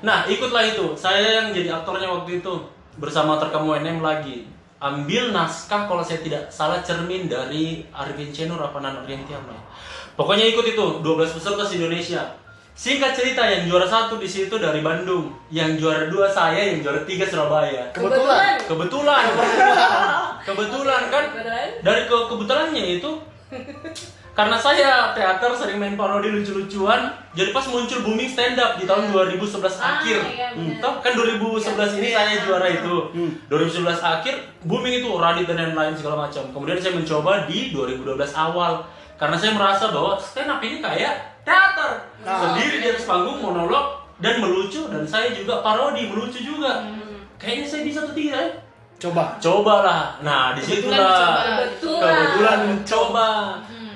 Nah 0.06 0.30
ikutlah 0.30 0.64
itu. 0.70 0.94
Saya 0.94 1.42
yang 1.42 1.48
jadi 1.50 1.82
aktornya 1.82 2.06
waktu 2.14 2.46
itu 2.46 2.54
bersama 3.02 3.42
terkamu 3.42 3.74
UNM 3.74 4.06
lagi. 4.06 4.46
Ambil 4.78 5.34
naskah 5.34 5.90
kalau 5.90 6.06
saya 6.06 6.22
tidak 6.22 6.54
salah 6.54 6.86
cermin 6.86 7.26
dari 7.26 7.82
Arvin 7.90 8.30
Cenur 8.30 8.62
apa 8.62 8.78
Nano 8.78 9.02
Riantiam 9.10 9.42
lah 9.50 9.58
pokoknya 10.18 10.50
ikut 10.50 10.66
itu 10.66 10.86
12 11.06 11.36
peserta 11.38 11.64
se 11.64 11.78
Indonesia 11.78 12.26
singkat 12.78 13.12
cerita 13.12 13.42
yang 13.42 13.66
juara 13.66 13.84
satu 13.84 14.16
di 14.16 14.30
situ 14.30 14.54
dari 14.54 14.80
Bandung 14.80 15.34
yang 15.50 15.74
juara 15.76 16.06
dua 16.06 16.30
saya 16.30 16.62
yang 16.62 16.80
juara 16.80 17.02
tiga 17.04 17.26
Surabaya 17.26 17.90
kebetulan. 17.90 18.62
kebetulan 18.62 19.24
kebetulan 20.48 21.04
kan 21.10 21.26
kebetulan 21.34 21.70
dari 21.82 22.02
ke 22.06 22.18
kebetulannya 22.30 22.86
itu 22.96 23.12
karena 24.32 24.54
saya 24.54 25.18
teater 25.18 25.50
sering 25.50 25.82
main 25.82 25.98
parodi 25.98 26.30
lucu-lucuan, 26.30 27.10
jadi 27.34 27.50
pas 27.50 27.66
muncul 27.66 28.06
booming 28.06 28.30
stand 28.30 28.54
up 28.54 28.78
di 28.78 28.86
tahun 28.86 29.10
2011 29.10 29.66
Ah, 29.82 29.98
akhir. 29.98 30.20
iya. 30.30 30.54
Tahu 30.78 31.02
kan 31.02 31.18
2011 31.18 31.98
ini 31.98 32.14
saya 32.14 32.38
juara 32.46 32.70
itu. 32.70 33.10
2011 33.50 33.98
akhir 33.98 34.38
booming 34.62 35.02
itu 35.02 35.10
Radit 35.10 35.50
dan 35.50 35.58
lain-lain 35.58 35.98
segala 35.98 36.30
macam. 36.30 36.54
Kemudian 36.54 36.78
saya 36.78 36.94
mencoba 36.94 37.50
di 37.50 37.74
2012 37.74 38.14
awal 38.38 38.86
karena 39.18 39.34
saya 39.34 39.58
merasa 39.58 39.90
bahwa 39.90 40.22
stand 40.22 40.54
up 40.54 40.62
ini 40.62 40.86
kayak 40.86 41.37
teater. 41.48 41.92
Nah. 42.28 42.40
Sendiri 42.44 42.84
di 42.84 42.88
atas 42.92 43.08
panggung 43.08 43.40
monolog 43.40 44.04
dan 44.20 44.44
melucu 44.44 44.92
dan 44.92 45.08
saya 45.08 45.32
juga 45.32 45.64
parodi 45.64 46.12
melucu 46.12 46.44
juga. 46.44 46.84
Kayaknya 47.40 47.66
saya 47.70 47.82
bisa 47.88 48.00
tuh 48.04 48.16
tidak 48.18 48.40
ya? 48.44 48.50
Coba. 48.98 49.38
Cobalah. 49.38 50.20
Nah, 50.26 50.58
Kebetulan 50.58 50.58
di 50.58 50.62
situlah 50.66 50.98
dicoba. 50.98 51.38
Kebetulan. 51.38 52.02
kebetulan 52.04 52.58
mencoba. 52.68 53.30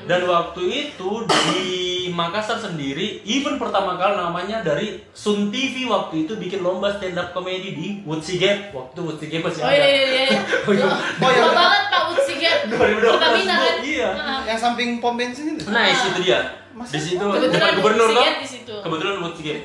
Dan 0.01 0.21
waktu 0.25 0.63
itu 0.65 1.09
di 1.25 1.65
Makassar 2.11 2.55
sendiri, 2.55 3.19
even 3.23 3.55
pertama 3.55 3.95
kali 3.95 4.13
namanya 4.13 4.59
dari 4.59 5.01
Sun 5.11 5.49
TV 5.49 5.83
waktu 5.85 6.23
itu 6.23 6.35
bikin 6.35 6.59
lomba 6.59 6.91
stand 6.91 7.15
up 7.15 7.31
comedy 7.31 7.71
di 7.71 7.87
Woodsy 8.03 8.35
Gap. 8.35 8.71
Waktu 8.71 8.99
Woodsy 8.99 9.27
Gap 9.27 9.41
masih 9.43 9.61
Oh 9.61 9.67
ada. 9.67 9.75
iya 9.75 9.87
iya 9.87 10.05
iya. 10.27 10.39
Oh 10.67 10.73
Lama 10.73 11.27
ya. 11.29 11.51
banget 11.51 11.83
Pak 11.87 12.03
Utsiget. 12.09 12.59
2012. 12.67 13.11
Pertamina 13.11 13.55
kan? 13.55 13.75
Iya. 13.81 14.09
Yang 14.45 14.59
samping 14.59 14.89
pom 14.97 15.15
bensin 15.15 15.55
itu. 15.55 15.65
Nah, 15.67 15.83
di 15.83 15.95
situ 15.95 16.19
dia. 16.21 16.39
Di 16.71 16.95
situ 16.97 17.19
Kebetulan 17.19 17.51
depan 17.51 17.73
gubernur 17.77 18.07
Woodsy 18.07 18.15
toh. 18.15 18.23
Gap 18.23 18.35
di 18.37 18.47
situ. 18.47 18.75
Kebetulan 18.79 19.15
Woodsy 19.19 19.41
Gap. 19.41 19.59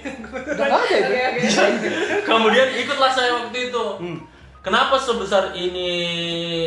Udah 0.52 0.66
nggak 0.70 0.80
ada 0.82 0.96
itu. 1.36 1.52
Oke. 1.56 1.88
Kemudian 2.24 2.68
ikutlah 2.76 3.10
saya 3.10 3.30
waktu 3.36 3.58
itu. 3.68 3.84
Hmm. 3.98 4.18
Kenapa 4.60 4.98
sebesar 4.98 5.54
ini 5.54 5.90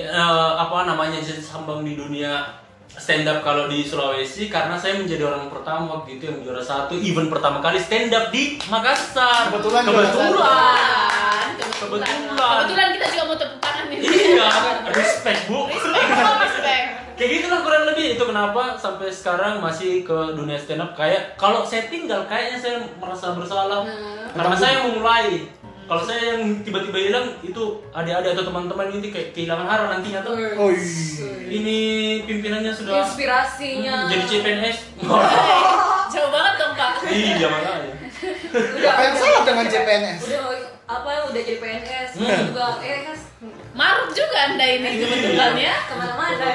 eh, 0.02 0.52
apa 0.56 0.88
namanya 0.88 1.20
jadi 1.20 1.44
sambang 1.44 1.84
di 1.84 1.94
dunia 1.94 2.48
stand 2.98 3.30
up 3.30 3.46
kalau 3.46 3.70
di 3.70 3.86
Sulawesi? 3.86 4.50
Karena 4.50 4.74
saya 4.80 4.98
menjadi 4.98 5.30
orang 5.30 5.52
pertama 5.54 6.02
waktu 6.02 6.18
itu 6.18 6.26
yang 6.26 6.42
juara 6.42 6.64
satu 6.64 6.98
event 6.98 7.30
pertama 7.30 7.62
kali 7.62 7.78
stand 7.78 8.10
up 8.16 8.34
di 8.34 8.58
Makassar. 8.66 9.54
Kebetulan 9.54 9.84
kebetulan. 9.86 10.10
Kebetulan. 10.10 11.50
Kebetulan. 11.78 12.58
Kebetulan 12.66 12.88
kita 12.98 13.06
juga 13.14 13.24
mau 13.28 13.38
tepuk 13.38 13.60
tangan 13.62 13.86
nih. 13.92 13.98
Iya, 14.02 14.50
respect 14.96 15.42
bu. 15.46 15.60
Respect, 15.70 16.10
respect. 16.42 16.86
Kayak 17.20 17.32
gitulah 17.36 17.60
kurang 17.68 17.84
lebih 17.84 18.16
itu 18.16 18.24
kenapa 18.24 18.80
sampai 18.80 19.12
sekarang 19.12 19.60
masih 19.60 20.08
ke 20.08 20.18
dunia 20.40 20.56
stand 20.56 20.80
up 20.80 20.96
kayak 20.96 21.36
kalau 21.36 21.68
saya 21.68 21.92
tinggal 21.92 22.24
kayaknya 22.32 22.56
saya 22.56 22.80
merasa 22.96 23.36
bersalah 23.36 23.84
karena 24.32 24.56
saya 24.56 24.72
yang 24.80 24.86
memulai. 24.88 25.44
Kalau 25.90 26.06
saya 26.06 26.22
yang 26.32 26.62
tiba-tiba 26.62 26.98
hilang 27.02 27.26
itu 27.42 27.64
adik-adik 27.90 28.38
atau 28.38 28.46
teman-teman 28.46 28.94
ini 28.94 29.10
kayak 29.10 29.34
kehilangan 29.34 29.66
arah 29.66 29.88
nantinya 29.90 30.22
tuh. 30.22 30.38
Oh 30.54 30.70
iya. 30.70 31.50
Ini 31.50 31.78
pimpinannya 32.24 32.70
sudah 32.70 33.02
Inspirasinya. 33.02 34.06
jadi 34.06 34.24
CPNS. 34.24 34.78
Jauh 36.14 36.30
banget 36.30 36.54
dong 36.56 36.74
Pak. 36.76 36.94
iya 37.06 37.48
makanya. 37.48 37.94
Udah, 38.50 38.86
Apa 38.88 39.02
yang 39.02 39.14
udah- 39.14 39.22
salah 39.24 39.42
dengan 39.44 39.66
CPNS? 39.66 40.22
Udah 40.24 40.42
apa 40.86 41.10
udah 41.26 41.38
jadi 41.40 41.58
PNS 41.58 42.10
Hmm. 42.18 42.50
juga 42.50 42.82
eh 42.82 43.00
kan 43.04 43.18
Maruk 43.72 44.10
juga 44.10 44.38
anda 44.44 44.66
ini 44.66 44.90
kebetulan 44.96 45.54
ya. 45.56 45.76
ke 45.86 45.94
mana-mana. 45.96 46.46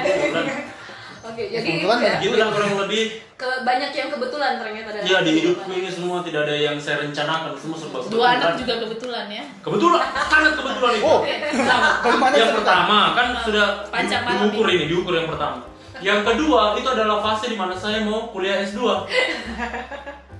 Oke, 1.24 1.40
jadi 1.48 1.64
Kebetulan 1.80 1.98
ya, 1.98 2.14
Gitulah 2.20 2.48
kurang 2.52 2.72
lebih. 2.78 3.04
ke 3.34 3.48
banyak 3.60 3.90
yang 3.90 4.08
kebetulan 4.08 4.52
ternyata 4.54 4.88
dalam 4.92 5.04
Ya 5.04 5.18
di 5.20 5.30
hidupku 5.34 5.66
ini 5.68 5.88
semua 5.88 6.20
tidak 6.20 6.44
ada 6.44 6.54
yang 6.54 6.76
saya 6.76 7.00
rencanakan 7.00 7.50
semua 7.54 7.74
serba 7.74 7.98
Dua 8.04 8.26
anak 8.30 8.54
juga 8.54 8.74
kebetulan 8.78 9.26
ya. 9.26 9.42
Kebetulan, 9.58 10.00
sangat 10.22 10.52
kebetulan 10.54 10.92
itu. 10.94 11.04
Oh. 11.06 11.20
Bagaimana 11.24 12.34
yang 12.34 12.46
cerita? 12.46 12.58
pertama 12.60 12.98
kan 13.12 13.26
sudah 13.40 13.66
Panjang 13.88 14.20
di- 14.20 14.26
malam 14.28 14.40
diukur 14.46 14.66
ini, 14.70 14.84
diukur 14.86 15.14
yang 15.14 15.26
pertama. 15.26 15.64
Yang 15.98 16.20
kedua 16.22 16.76
itu 16.76 16.84
adalah 16.86 17.16
fase 17.20 17.48
di 17.48 17.56
mana 17.56 17.72
saya 17.72 17.98
mau 18.00 18.28
kuliah 18.28 18.60
S2. 18.60 18.84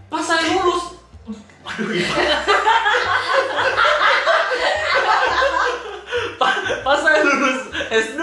Pas 0.06 0.20
saya 0.22 0.44
lulus, 0.46 1.00
aduh 1.64 1.90
iya. 1.90 2.06
Pa- 6.36 6.62
Pas 6.82 6.98
saya 6.98 7.20
lulus 7.20 7.58
S2, 7.88 8.20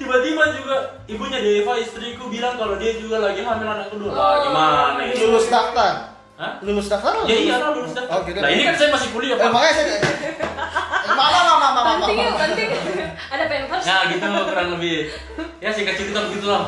tiba-tiba 0.00 0.44
juga 0.56 0.76
ibunya 1.04 1.38
Deva 1.38 1.76
istriku 1.76 2.32
bilang 2.32 2.56
kalau 2.56 2.80
dia 2.80 2.96
juga 2.96 3.20
lagi 3.20 3.44
hamil 3.44 3.68
anak 3.68 3.92
kedua. 3.92 4.10
Lah, 4.10 4.34
gimana 4.40 5.00
ini? 5.04 5.12
Lulus 5.20 5.46
daftar. 5.46 5.92
Hah? 6.40 6.52
Lulus 6.64 6.88
daftar? 6.88 7.12
Ya 7.28 7.36
iya 7.36 7.54
lah 7.60 7.76
lulus 7.76 7.92
daftar. 7.92 8.16
Oh, 8.16 8.20
gitu. 8.24 8.40
Nah 8.40 8.48
ini 8.48 8.64
kan 8.64 8.74
saya 8.74 8.88
masih 8.88 9.08
kuliah, 9.12 9.36
Eh, 9.36 9.44
Pak. 9.44 9.52
makanya 9.52 9.74
saya 9.76 9.86
Mama, 11.10 11.40
mama, 11.44 11.52
mama, 11.52 11.68
mama. 11.68 11.84
Banting 12.00 12.16
yuk, 12.16 12.32
banting. 12.32 12.70
Ada 13.28 13.44
pampers. 13.44 13.84
Nah 13.84 14.00
gitu 14.08 14.24
kurang 14.24 14.68
lebih. 14.72 14.96
Ya 15.60 15.68
singkat 15.68 15.94
cerita 16.00 16.18
begitulah. 16.24 16.62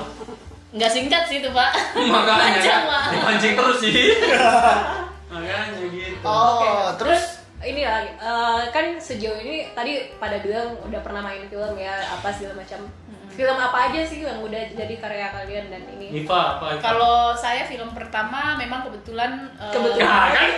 Nggak 0.73 0.91
singkat 0.93 1.23
sih 1.25 1.41
itu 1.41 1.49
Pak. 1.49 1.71
Makanya 2.13 2.61
Panjang, 2.61 2.85
Pak. 2.85 3.03
dipancing 3.17 3.53
terus 3.57 3.77
sih. 3.81 3.93
Makanya 5.33 5.73
gitu. 5.89 6.21
Oh, 6.21 6.93
terus 7.01 7.41
ini 7.63 7.87
lah 7.87 8.03
eh, 8.05 8.61
kan 8.69 8.99
sejauh 8.99 9.39
ini 9.39 9.71
tadi 9.73 10.13
pada 10.19 10.43
bilang 10.43 10.77
udah 10.83 11.01
pernah 11.01 11.23
main 11.23 11.47
film 11.47 11.79
ya 11.79 11.95
apa 12.11 12.29
segala 12.29 12.59
macam 12.59 12.85
film 13.33 13.57
apa 13.57 13.89
aja 13.89 14.01
sih 14.05 14.21
yang 14.21 14.39
udah 14.39 14.63
jadi 14.71 14.95
karya 14.97 15.33
kalian 15.33 15.65
dan 15.73 15.83
ini 15.97 16.07
Niva 16.13 16.61
apa? 16.61 16.77
Iva? 16.77 16.81
Kalau 16.81 17.33
saya 17.33 17.65
film 17.65 17.89
pertama 17.91 18.55
memang 18.55 18.85
kebetulan 18.85 19.49
eh, 19.57 19.73
Kebetulan. 19.73 20.05
Ya 20.05 20.29
kan? 20.31 20.49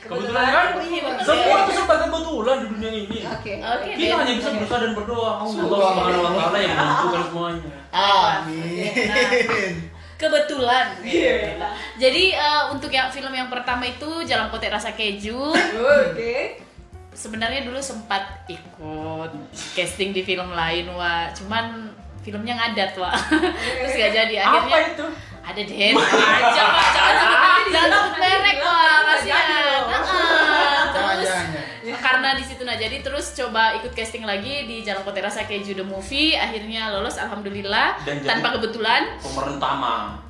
Kebetulan 0.00 0.46
kan? 0.48 0.66
Semua 1.20 1.56
tuh 1.64 1.74
serba 1.76 1.94
kebetulan 2.00 2.56
di 2.58 2.66
dunia 2.72 2.90
ini. 3.04 3.18
oke 3.22 3.52
Oke, 3.60 3.90
Kita 3.94 4.04
deh. 4.08 4.18
hanya 4.18 4.34
bisa 4.34 4.50
berusaha 4.52 4.78
dan 4.80 4.92
berdoa. 4.96 5.30
Allah. 5.38 5.52
Subhanahu 5.52 6.24
wa 6.24 6.32
taala 6.34 6.58
yang 6.58 6.74
menentukan 6.74 7.22
semuanya. 7.28 7.70
Amin. 7.92 9.72
Kebetulan. 10.18 10.86
Iya. 10.98 11.54
Jadi 11.94 12.24
eh, 12.34 12.62
untuk 12.72 12.90
yang 12.90 13.06
film 13.06 13.30
yang 13.30 13.46
pertama 13.46 13.84
itu 13.84 14.24
Jalan 14.24 14.48
Kote 14.48 14.66
Rasa 14.66 14.90
Keju. 14.96 15.54
oke 15.54 16.34
Sebenarnya 17.18 17.66
dulu 17.66 17.82
sempat 17.82 18.46
ikut 18.46 19.30
casting 19.74 20.14
di 20.14 20.22
film 20.22 20.54
lain, 20.54 20.86
wah. 20.94 21.26
Cuman 21.34 21.90
filmnya 22.22 22.54
ngadat, 22.54 22.94
wah. 22.94 23.10
Terus 23.82 23.92
gak 23.92 24.12
jadi. 24.14 24.34
Akhirnya 24.38 24.76
Apa 24.78 24.88
itu? 24.88 25.06
ada 25.42 25.60
deh. 25.60 25.78
Aja, 25.90 26.62
Pak. 26.62 26.88
Jangan 26.94 27.14
sebut 27.18 27.66
jangan 27.68 27.90
sebut 27.90 28.14
merek, 28.16 28.58
wah. 28.60 28.98
Kasihan. 29.04 29.44
Terus 31.82 31.98
karena 31.98 32.36
di 32.36 32.44
situ 32.44 32.62
nah 32.62 32.76
jadi 32.76 33.00
terus 33.00 33.32
coba 33.32 33.74
ikut 33.74 33.90
casting 33.90 34.22
lagi 34.22 34.68
di 34.68 34.84
Jalan 34.84 35.02
Kote 35.02 35.18
Rasa 35.18 35.42
Keju 35.42 35.72
the 35.72 35.82
movie 35.82 36.36
akhirnya 36.36 36.92
lolos 36.92 37.16
alhamdulillah 37.16 37.96
Dan 38.04 38.20
jadi- 38.20 38.28
tanpa 38.28 38.54
kebetulan 38.54 39.08
Pemeran 39.18 39.56
utama. 39.56 40.20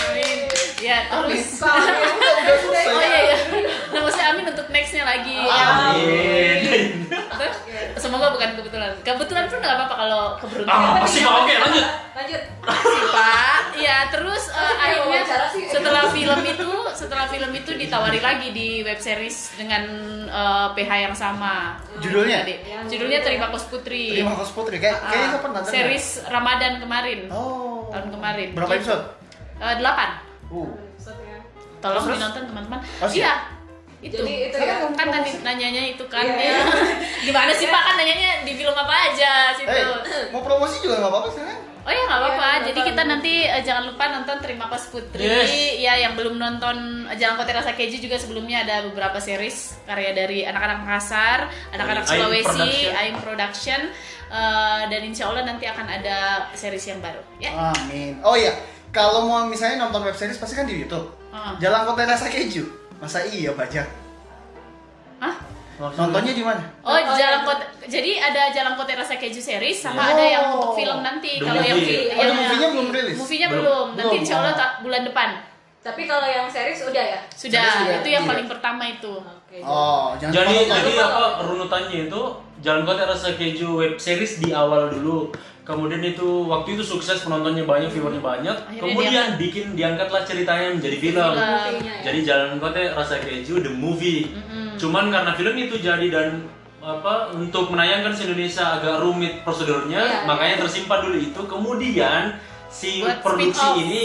Amin. 0.00 0.45
Ya 0.78 0.98
terus 1.06 1.56
Udah 1.58 2.56
selesai. 2.62 2.84
oh 2.86 3.00
iya 3.00 3.20
iya 3.24 3.36
nah 3.88 4.00
maksudnya 4.02 4.26
amin 4.28 4.44
untuk 4.46 4.66
nextnya 4.68 5.02
lagi 5.02 5.36
ya. 5.38 5.66
Amin. 5.90 6.58
Terus, 7.08 7.56
semoga 7.98 8.28
bukan 8.30 8.50
kebetulan 8.54 8.92
kebetulan 9.00 9.44
pun 9.46 9.58
nggak 9.58 9.74
apa-apa 9.74 9.94
kalau 9.96 10.22
keberuntungan 10.36 10.84
Ah, 10.84 10.96
apa 10.96 11.06
sih 11.06 11.20
Pak? 11.20 11.32
Oke, 11.38 11.54
lanjut. 11.54 11.86
lanjut 12.12 12.42
sih 12.66 13.02
pak 13.06 13.62
ya 13.76 14.08
terus 14.08 14.42
kayak 14.48 14.76
akhirnya 14.78 15.22
setelah 15.68 16.04
film 16.08 16.40
itu 16.42 16.68
setelah 16.92 17.26
film 17.26 17.50
itu 17.52 17.70
ditawari 17.72 18.18
lagi 18.18 18.48
di 18.50 18.80
web 18.80 18.96
series 18.98 19.52
dengan 19.54 19.84
eh, 20.24 20.68
PH 20.72 20.90
yang 21.02 21.14
sama 21.14 21.76
Judulnya? 21.96 22.40
Jadi, 22.42 22.54
judulnya 22.88 23.20
Terima 23.22 23.48
Kos 23.48 23.64
Putri 23.66 24.12
Terima 24.14 24.32
kasih 24.34 24.52
Putri. 24.52 24.76
Kayak 24.76 24.96
Ah, 24.98 25.08
kayaknya 25.08 25.28
saya 25.30 25.42
pernah 25.42 25.60
series 25.62 26.06
Ramadan 26.26 26.72
kemarin 26.78 27.18
Oh. 27.28 27.88
tahun 27.88 28.08
kemarin 28.10 28.48
Berapa 28.52 28.72
episode? 28.74 29.04
Eh, 29.56 29.74
delapan 29.76 30.08
Uh. 30.48 30.68
Maksudnya. 30.94 31.36
tolong 31.78 32.02
Terus? 32.02 32.14
dinonton 32.16 32.42
teman-teman 32.46 32.78
Oh, 32.98 33.08
iya 33.08 33.34
itu 33.98 34.12
Jadi 34.12 34.34
itu 34.46 34.56
ya. 34.56 34.86
kan 34.92 35.08
tadi 35.08 35.30
nanyanya 35.40 35.82
itu 35.88 36.04
kan 36.04 36.20
Iya, 36.20 36.36
ya 36.36 36.58
gimana 37.26 37.50
sih 37.50 37.64
pak 37.64 37.82
kan 37.82 37.94
nanyanya 37.96 38.44
di 38.44 38.52
film 38.52 38.70
apa 38.72 38.92
aja 39.08 39.50
situ 39.52 39.66
Eh, 39.66 40.28
mau 40.30 40.40
promosi 40.40 40.78
juga 40.78 41.00
nggak 41.00 41.10
apa-apa 41.10 41.28
sekarang. 41.32 41.58
Oh 41.80 41.90
ya 41.90 42.02
nggak 42.04 42.18
apa-apa. 42.18 42.48
Iya, 42.50 42.64
Jadi 42.66 42.76
nonton. 42.76 42.90
kita 42.92 43.02
nanti 43.04 43.32
eh, 43.42 43.62
jangan 43.62 43.84
lupa 43.88 44.04
nonton 44.10 44.36
Terima 44.38 44.66
Kos 44.66 44.84
Putri. 44.90 45.22
Yes. 45.22 45.48
Ya 45.78 45.92
yang 45.96 46.12
belum 46.12 46.36
nonton 46.36 46.76
eh, 47.04 47.16
Jalan 47.16 47.34
Kote 47.36 47.52
Rasa 47.52 47.72
Keju 47.72 47.98
juga 47.98 48.16
sebelumnya 48.16 48.62
ada 48.62 48.84
beberapa 48.84 49.16
series 49.16 49.56
karya 49.82 50.12
dari 50.12 50.44
anak-anak 50.44 50.78
Makassar, 50.82 51.38
anak-anak 51.70 52.04
Dari 52.04 52.10
Aim 52.12 52.20
Sulawesi, 52.20 52.44
Production. 52.44 52.92
Aim 52.92 53.14
Production. 53.18 53.80
Eh, 54.28 54.82
dan 54.86 55.00
insya 55.02 55.24
Allah 55.24 55.42
nanti 55.46 55.64
akan 55.64 55.86
ada 55.88 56.18
series 56.52 56.84
yang 56.84 57.00
baru. 57.00 57.22
Ya. 57.38 57.50
Amin. 57.72 58.18
Oh 58.20 58.34
iya, 58.34 58.52
kalau 58.96 59.20
mau 59.22 59.44
misalnya 59.44 59.76
nonton 59.78 60.00
web 60.02 60.16
series 60.16 60.36
pasti 60.36 60.56
kan 60.56 60.64
di 60.64 60.80
YouTube. 60.80 61.04
Ah. 61.28 61.52
Jalan 61.56 61.84
Kota 61.84 62.02
Rasa 62.02 62.26
Keju. 62.26 62.64
Masa 62.96 63.20
iya 63.22 63.52
baca? 63.52 63.84
Hah? 65.18 65.34
Nontonnya 65.76 66.32
di 66.32 66.40
mana? 66.40 66.64
Oh, 66.80 66.88
Oh, 66.90 67.12
Jalan. 67.12 67.44
Kote. 67.44 67.60
Jadi 67.84 68.16
ada 68.16 68.48
Jalan 68.48 68.72
Kote 68.72 68.96
Rasa 68.96 69.14
Keju 69.14 69.36
series 69.38 69.76
sama 69.76 70.00
Oh. 70.00 70.10
ada 70.10 70.24
yang 70.24 70.44
untuk 70.50 70.72
film 70.72 71.04
nanti. 71.04 71.36
Kalau 71.36 71.60
yang 71.60 71.76
movie. 71.76 71.84
fi- 71.86 72.08
Oh, 72.10 72.24
yang- 72.24 72.32
movie-nya 72.34 72.68
belum 72.70 72.88
rilis? 72.90 73.16
Movie-nya 73.18 73.48
Belum. 73.50 73.60
belum. 73.60 73.86
Nanti 73.92 74.04
Belum. 74.08 74.16
insya 74.18 74.34
Allah 74.38 74.54
tak 74.54 74.70
bulan 74.80 75.02
depan. 75.04 75.28
Tapi 75.78 76.02
kalau 76.02 76.26
yang 76.26 76.48
series 76.48 76.80
udah 76.82 77.04
ya? 77.06 77.20
Sudah. 77.30 77.60
Series 77.62 77.76
sudah. 77.78 77.96
Itu 78.00 78.08
yang 78.10 78.24
Iya. 78.24 78.30
paling 78.32 78.46
pertama 78.48 78.82
itu. 78.82 79.12
Oke. 79.14 79.56
Oh, 79.62 80.16
jangan 80.16 80.32
Jadi 80.42 80.54
jadi 80.66 80.90
lupa 80.90 81.04
apa 81.06 81.22
runutannya 81.44 81.98
itu 82.02 82.22
Jalan 82.58 82.82
Kota 82.82 83.02
Rasa 83.04 83.28
Keju 83.30 83.68
web 83.76 83.94
series 83.96 84.40
di 84.40 84.50
awal 84.50 84.88
dulu. 84.90 85.28
Kemudian 85.66 85.98
itu 85.98 86.46
waktu 86.46 86.78
itu 86.78 86.82
sukses 86.86 87.26
penontonnya 87.26 87.66
banyak 87.66 87.90
viewernya 87.90 88.22
banyak. 88.22 88.56
Akhirnya 88.56 88.80
kemudian 88.86 89.26
bikin 89.34 89.74
diangkatlah 89.74 90.22
ceritanya 90.22 90.78
menjadi 90.78 90.96
film. 91.02 91.34
Film. 91.34 91.82
Ya. 91.82 91.94
jadi 92.06 92.18
Jalan 92.22 92.62
Kote 92.62 92.82
Rasa 92.94 93.18
Keju 93.18 93.60
the 93.66 93.72
movie. 93.74 94.30
Cuman 94.78 95.10
karena 95.10 95.34
film 95.34 95.58
itu 95.58 95.74
jadi 95.82 96.06
dan 96.06 96.46
apa 96.86 97.34
untuk 97.34 97.74
menayangkan 97.74 98.14
di 98.14 98.30
Indonesia 98.30 98.78
agak 98.78 99.02
rumit 99.02 99.42
prosedurnya 99.42 99.98
Iya, 99.98 100.22
makanya 100.22 100.62
tersimpan 100.62 101.02
dulu 101.02 101.18
itu. 101.18 101.40
Kemudian 101.42 102.38
si 102.76 103.00
Buat 103.00 103.18
produksi 103.20 103.56
spin-off. 103.56 103.80
ini 103.80 104.02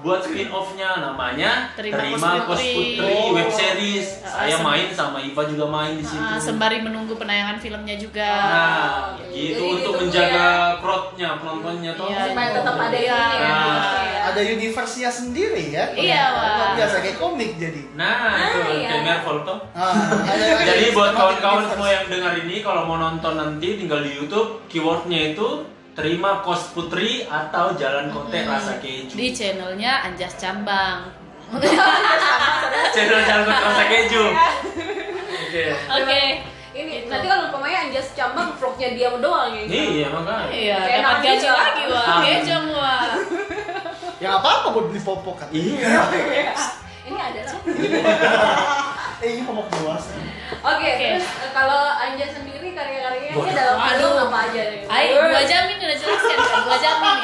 buat 0.00 0.20
spin 0.20 0.48
offnya 0.50 1.00
namanya 1.02 1.72
Terima 1.72 1.96
Terima 1.98 2.28
Kos 2.38 2.44
Kos 2.46 2.60
Putri. 2.60 2.76
Putri 2.94 3.08
Oh. 3.10 3.32
web 3.32 3.48
series 3.48 4.08
Ah, 4.20 4.28
saya 4.42 4.52
sem- 4.54 4.60
main 4.62 4.88
sama 4.90 5.16
Iva 5.18 5.42
juga 5.44 5.64
main 5.66 5.92
di 5.94 6.04
situ 6.04 6.20
Ah, 6.22 6.36
sembari 6.36 6.78
menunggu 6.78 7.14
penayangan 7.14 7.56
filmnya 7.56 7.96
juga. 7.96 8.28
Nah, 8.28 8.84
oke. 9.14 9.28
gitu 9.30 9.40
Jadi 9.54 9.64
untuk 9.66 9.76
ditunggu 9.76 10.00
menjaga 10.02 10.46
crowdnya 10.76 11.28
penontonnya 11.34 11.92
tuh. 11.94 12.06
Iya. 12.06 12.20
supaya 12.26 12.48
tetap 12.50 12.74
ada 12.78 12.92
ini 12.94 13.00
Iya. 13.02 13.16
ya. 13.16 13.40
Nah. 13.40 13.80
ya. 14.04 14.20
Ada 14.26 14.40
universe-nya 14.50 15.10
sendiri 15.10 15.64
ya. 15.70 15.84
Iya. 15.94 16.22
Luar 16.34 16.70
biasa 16.74 16.96
kayak 17.00 17.16
komik 17.18 17.50
jadi. 17.56 17.82
Nah, 17.94 18.16
itu 18.36 18.58
iya. 18.74 18.88
kayak 18.90 19.04
Marvel 19.06 19.36
tuh. 19.42 19.58
Ah, 19.72 19.92
ada- 20.22 20.52
ada 20.54 20.64
Jadi 20.66 20.86
buat 20.92 21.12
kawan-kawan 21.12 21.64
semua 21.66 21.88
yang 21.90 22.04
dengar 22.06 22.32
ini 22.38 22.60
kalau 22.60 22.84
mau 22.84 22.96
nonton 22.98 23.32
nanti 23.34 23.68
tinggal 23.74 24.00
di 24.00 24.12
YouTube 24.14 24.64
keywordnya 24.66 25.32
itu 25.32 25.48
terima 25.94 26.42
kos 26.42 26.74
putri 26.74 27.22
atau 27.24 27.74
jalan 27.74 28.10
kote 28.10 28.42
rasa 28.42 28.82
keju. 28.82 29.14
Di 29.14 29.30
channelnya 29.30 30.02
Anjas 30.02 30.34
Cambang. 30.34 31.06
Channel 32.94 33.20
jalan 33.22 33.44
kote 33.44 33.62
rasa 33.62 33.84
keju. 33.86 34.24
Oke. 35.40 35.64
Oke. 35.92 36.22
Ini 36.74 36.90
Gitu. 36.90 37.06
nanti 37.06 37.26
kalau 37.30 37.46
umpamanya 37.46 37.86
Anjas 37.86 38.10
Cambang 38.12 38.58
vlognya 38.58 38.88
dia 38.90 39.08
doang 39.14 39.54
ya. 39.54 39.62
gitu. 39.62 39.72
Iya 39.72 40.06
makanya. 40.10 40.46
Iya, 40.50 40.76
Kayak 40.76 40.98
dapat 41.00 41.18
gaji 41.22 41.48
lagi 41.48 41.82
wah. 41.86 42.18
Gejong 42.20 42.66
wah. 42.74 43.02
Ya 44.18 44.28
apa-apa 44.34 44.66
buat 44.72 44.86
beli 44.90 44.98
popok 44.98 45.36
kan. 45.38 45.48
Iya. 45.54 46.02
Ini 47.04 47.18
ada 47.18 47.40
lah. 47.44 47.58
Eh, 49.22 49.40
ini 49.40 49.46
popok 49.46 49.70
dewasa. 49.72 50.10
Oke, 50.60 50.84
Oke. 50.84 51.06
terus 51.16 51.24
eh, 51.24 51.50
kalau 51.54 51.80
Anjas 51.96 52.34
sendiri 52.34 52.76
karya-karyanya 52.76 53.54
dalam 53.56 53.76
Waduh. 53.78 54.13
Aja 54.54 54.62
nih? 54.64 54.80
Ayo, 54.86 55.14
dua 55.26 55.42
jam 55.44 55.62
ini 55.66 55.82
udah 55.82 55.98
jelaskan 55.98 56.36
kan? 56.36 56.60
Dua 56.62 56.78
jam 56.78 56.96
ini. 56.96 57.22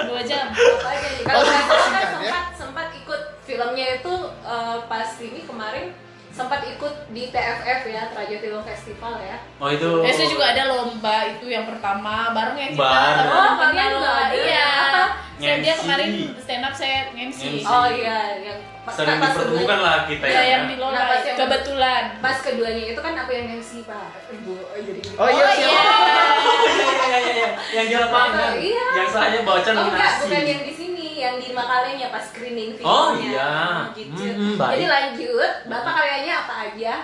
Dua 0.00 0.22
jam. 0.22 0.44
Apa 0.48 0.88
aja 0.88 1.08
nih? 1.08 1.22
Kalau 1.22 1.40
Oh, 1.40 1.44
kan 1.44 1.62
ya. 1.90 2.04
sempat 2.06 2.44
sempat 2.54 2.88
ikut 2.94 3.22
filmnya 3.42 3.86
itu 3.96 4.14
eh, 4.44 4.78
pas 4.86 5.10
ini 5.18 5.40
kemarin 5.42 5.86
sempat 6.30 6.62
ikut 6.64 6.94
di 7.10 7.26
TFF 7.28 7.80
ya, 7.84 8.02
Traja 8.08 8.36
Film 8.38 8.62
Festival 8.62 9.18
ya. 9.18 9.36
Oh 9.58 9.68
itu. 9.68 9.90
Biasanya 10.00 10.30
juga 10.30 10.44
ada 10.48 10.62
lomba 10.68 11.16
itu 11.28 11.46
yang 11.46 11.66
pertama 11.66 12.30
bareng 12.30 12.56
ya 12.56 12.66
kita. 12.70 12.80
Bareng. 12.80 13.28
Oh, 13.28 13.52
kalian 13.58 13.88
juga 13.92 14.10
ada. 14.16 14.32
Iya. 14.32 14.68
Apa? 14.70 15.04
Saya 15.40 15.56
dia 15.58 15.74
kemarin 15.74 16.08
stand 16.36 16.62
up 16.62 16.74
saya 16.74 17.08
MC. 17.10 17.40
MC. 17.56 17.64
Oh 17.64 17.88
iya, 17.88 18.18
yang 18.38 18.58
pas 18.80 18.92
Sering 18.92 19.16
pas 19.16 19.32
dipertemukan 19.32 19.64
kedua- 19.72 19.80
lah 19.82 19.96
kita 20.04 20.24
Ya, 20.24 20.32
ya. 20.32 20.42
yang 20.50 20.62
di 20.66 20.76
Lola 20.76 20.92
Nah, 20.92 21.04
pas 21.08 21.22
yang- 21.22 21.38
kebetulan. 21.38 22.02
Pas 22.20 22.36
keduanya 22.38 22.84
itu 22.86 23.00
kan 23.00 23.12
aku 23.14 23.30
yang 23.30 23.48
MC 23.54 23.70
Pak. 23.82 24.08
Ibu 24.30 24.52
oh, 24.52 24.76
jadi 24.76 25.00
Oh 25.14 25.28
iya, 25.28 25.42
Oh, 25.42 25.52
iya. 25.54 25.68
Oh, 25.70 26.60
iya, 26.68 26.84
iya, 26.92 27.18
iya, 27.18 27.30
iya. 27.32 27.48
Yang 27.72 27.86
di 27.86 27.94
lapangan. 27.96 28.52
Iya. 28.54 28.86
Yang 28.94 29.08
saya 29.10 29.38
baca 29.40 29.70
Oh 29.70 29.84
enggak, 29.86 30.12
bukan 30.20 30.42
yang 30.44 30.62
di 30.62 30.72
sini, 30.72 31.06
yang 31.16 31.34
di 31.36 31.48
Makalenya 31.50 32.08
pas 32.08 32.24
screening 32.26 32.70
filmnya. 32.74 32.92
Oh, 32.92 33.08
iya. 33.16 33.50
Gitu. 33.92 34.24
Baik. 34.54 34.70
Jadi 34.70 34.84
lanjut, 34.86 35.52
Bapak 35.66 35.92
karyanya 35.94 36.34
apa 36.38 36.54
aja? 36.68 36.94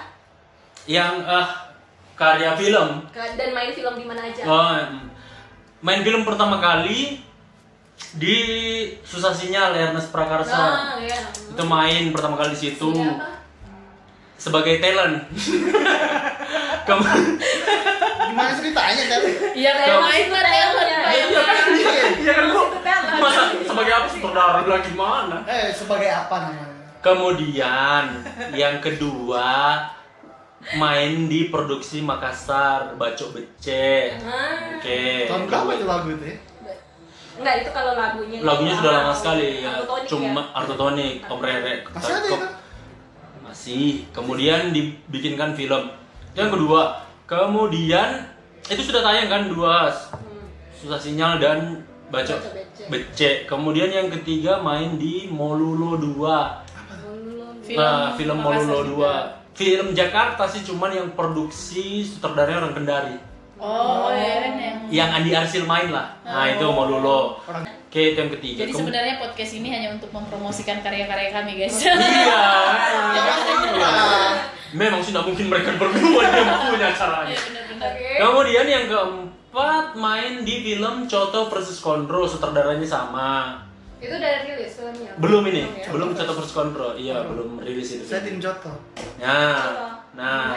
Yang 0.85 1.12
eh 1.25 1.49
karya 2.14 2.51
film. 2.55 2.88
Dan 3.12 3.49
main 3.51 3.70
film 3.70 3.94
di 3.94 4.05
mana 4.05 4.20
aja? 4.22 4.42
Oh, 4.44 4.72
mm. 4.72 5.09
main 5.79 6.01
film 6.01 6.22
pertama 6.22 6.57
kali 6.57 7.20
di 8.14 8.38
Susah 9.02 9.32
Sinyal 9.32 9.72
Ernest 9.72 10.09
Prakarsa. 10.09 10.56
Nah, 10.56 10.96
iya. 10.98 11.20
Itu 11.32 11.62
main 11.64 12.12
pertama 12.12 12.37
kali 12.37 12.52
di 12.52 12.61
situ 12.68 12.90
Siapa? 12.92 13.44
sebagai 14.37 14.78
talent. 14.78 15.24
Gimana 18.26 18.52
ceritanya 18.52 19.04
tadi? 19.09 19.30
Iya, 19.54 19.70
kayak 19.74 19.88
Kamu- 19.90 20.04
main 20.04 20.26
lah 20.28 20.44
talent 20.44 20.76
Iya, 20.76 21.24
Pak. 21.32 21.56
Iya 21.72 21.90
kan? 21.90 22.12
Iya 22.20 22.32
kan 22.32 22.44
lu? 22.46 22.62
Talent. 22.80 23.18
Masa 23.18 23.42
sebagai 23.59 23.92
apa 23.92 24.06
sutradara 24.09 24.61
lagi 24.62 24.92
mana? 24.92 25.38
Eh, 25.46 25.68
sebagai 25.72 26.11
apa 26.11 26.37
namanya? 26.46 26.68
Kemudian 27.00 28.04
yang 28.52 28.76
kedua 28.82 29.78
main 30.74 31.30
di 31.30 31.46
produksi 31.46 32.02
Makassar 32.02 32.98
Bacok 32.98 33.38
Bece. 33.38 34.18
Ah. 34.20 34.74
Oke. 34.74 35.30
Tahun 35.30 35.46
berapa 35.46 35.70
itu 35.72 35.87
lagu 35.87 36.09
itu 36.11 36.24
ya? 36.26 36.37
Enggak, 37.37 37.55
itu 37.62 37.70
kalau 37.72 37.92
lagunya. 37.92 38.38
Lagunya 38.40 38.75
sudah 38.81 38.92
lama. 38.92 39.12
sekali 39.12 39.49
ya. 39.61 39.70
Autotonic 39.77 40.09
Cuma 40.09 40.42
ya? 40.42 40.57
Artotonik, 40.57 41.14
Om 41.29 41.40
Rere. 41.44 41.75
Masih 41.92 42.12
ada 42.12 42.27
itu? 42.27 42.37
Masih. 43.44 43.87
Kemudian 44.12 44.61
dibikinkan 44.72 45.53
film. 45.53 45.83
Yang 46.33 46.49
kedua, 46.57 46.81
kemudian 47.29 48.09
itu 48.66 48.83
sudah 48.83 49.01
tayang 49.05 49.29
kan 49.29 49.42
dua 49.49 49.88
Hmm. 49.88 50.49
susah 50.77 50.99
sinyal 51.01 51.40
dan 51.40 51.87
Bacok 52.07 52.38
Bece. 52.87 53.49
Kemudian 53.51 53.90
yang 53.90 54.09
ketiga 54.12 54.62
main 54.62 54.94
di 54.94 55.27
Molulo 55.27 55.99
2. 55.99 56.62
Film 57.66 57.83
nah, 57.83 58.14
film 58.14 58.38
Molulo 58.38 58.79
juga. 58.87 59.35
2. 59.51 59.59
Film 59.59 59.87
Jakarta 59.96 60.46
sih 60.46 60.62
cuman 60.62 60.92
yang 60.94 61.09
produksi 61.18 62.07
sutradaranya 62.07 62.62
orang 62.62 62.75
Kendari. 62.77 63.16
Oh, 63.57 64.12
Eren 64.12 64.55
yang 64.61 64.77
Yang 64.92 65.11
Andi 65.16 65.31
Arsil 65.33 65.64
main 65.64 65.88
lah. 65.88 66.12
Nah, 66.23 66.45
itu 66.53 66.64
Molulo. 66.64 67.40
Orang 67.49 67.64
Oke, 67.87 68.12
itu 68.12 68.19
yang 68.21 68.33
ketiga. 68.37 68.59
Jadi 68.66 68.73
Kem- 68.77 68.81
sebenarnya 68.85 69.14
podcast 69.16 69.53
ini 69.57 69.69
hanya 69.73 69.88
untuk 69.97 70.12
mempromosikan 70.12 70.85
karya-karya 70.85 71.33
kami, 71.33 71.57
guys. 71.57 71.81
Iya. 71.81 71.97
Ya, 71.97 72.42
iya. 73.73 73.90
Memang 74.77 75.01
sudah 75.01 75.25
mungkin 75.25 75.49
mereka 75.49 75.73
berdua 75.81 76.23
yang 76.29 76.49
punya 76.77 76.92
caranya. 76.92 77.33
Iya, 77.33 77.40
benar-benar. 77.40 77.88
Oke. 77.97 78.11
Kemudian 78.21 78.66
yang 78.69 78.85
keempat 78.85 79.87
main 79.97 80.33
di 80.45 80.55
film 80.61 81.09
Coto 81.09 81.49
versus 81.49 81.81
Kondro, 81.81 82.29
sutradaranya 82.29 82.85
sama. 82.85 83.64
Itu 83.97 84.12
udah 84.12 84.45
rilis 84.45 84.77
filmnya? 84.77 85.16
Belum 85.16 85.40
ini, 85.49 85.64
ya? 85.64 85.88
belum 85.88 86.12
Coto 86.12 86.33
versus 86.37 86.53
Kondro. 86.53 86.92
Iya, 86.92 87.25
belum 87.25 87.64
rilis 87.64 87.97
itu. 87.97 88.05
Saya 88.05 88.21
tim 88.21 88.37
Joto. 88.37 88.77
Nah, 89.16 90.05
nah. 90.12 90.53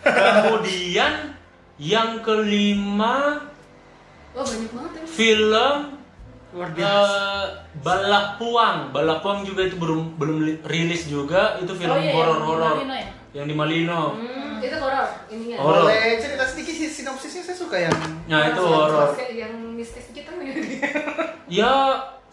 Kemudian 0.00 1.36
yang 1.78 2.20
kelima 2.20 3.40
Wah 4.30 4.42
banyak 4.42 4.70
banget 4.70 4.92
ya. 4.92 5.02
film 5.06 5.76
Luar 6.50 6.68
biasa. 6.70 6.88
eh, 6.88 7.44
Balak 7.78 8.26
Puang. 8.36 8.78
Balak 8.90 9.18
Puang 9.20 9.40
juga 9.42 9.60
itu 9.62 9.76
belum 9.76 10.16
belum 10.16 10.36
li- 10.40 10.60
rilis 10.62 11.04
juga. 11.06 11.56
Itu 11.58 11.72
film 11.72 11.90
Oh, 11.90 11.98
iya, 11.98 12.06
yang 12.06 12.16
horor 12.16 12.34
di 12.34 12.44
horor. 12.46 12.74
Malino 12.74 12.94
ya? 12.94 13.08
Yang 13.34 13.46
di 13.46 13.54
Malino. 13.54 14.02
Hmm, 14.14 14.56
itu 14.58 14.76
horor 14.78 15.06
ininya. 15.28 15.56
Horor. 15.58 15.84
Boleh 15.84 16.16
cerita 16.16 16.44
sedikit 16.44 16.74
sih 16.74 16.88
sinopsisnya 16.90 17.42
saya 17.42 17.56
suka 17.58 17.76
yang 17.78 17.96
Nah, 18.26 18.40
itu 18.46 18.62
horor. 18.62 19.12
Kayak 19.12 19.32
yang 19.38 19.52
mistis 19.70 20.08
gitu 20.10 20.30
nih. 20.34 20.80
Ya 21.46 21.72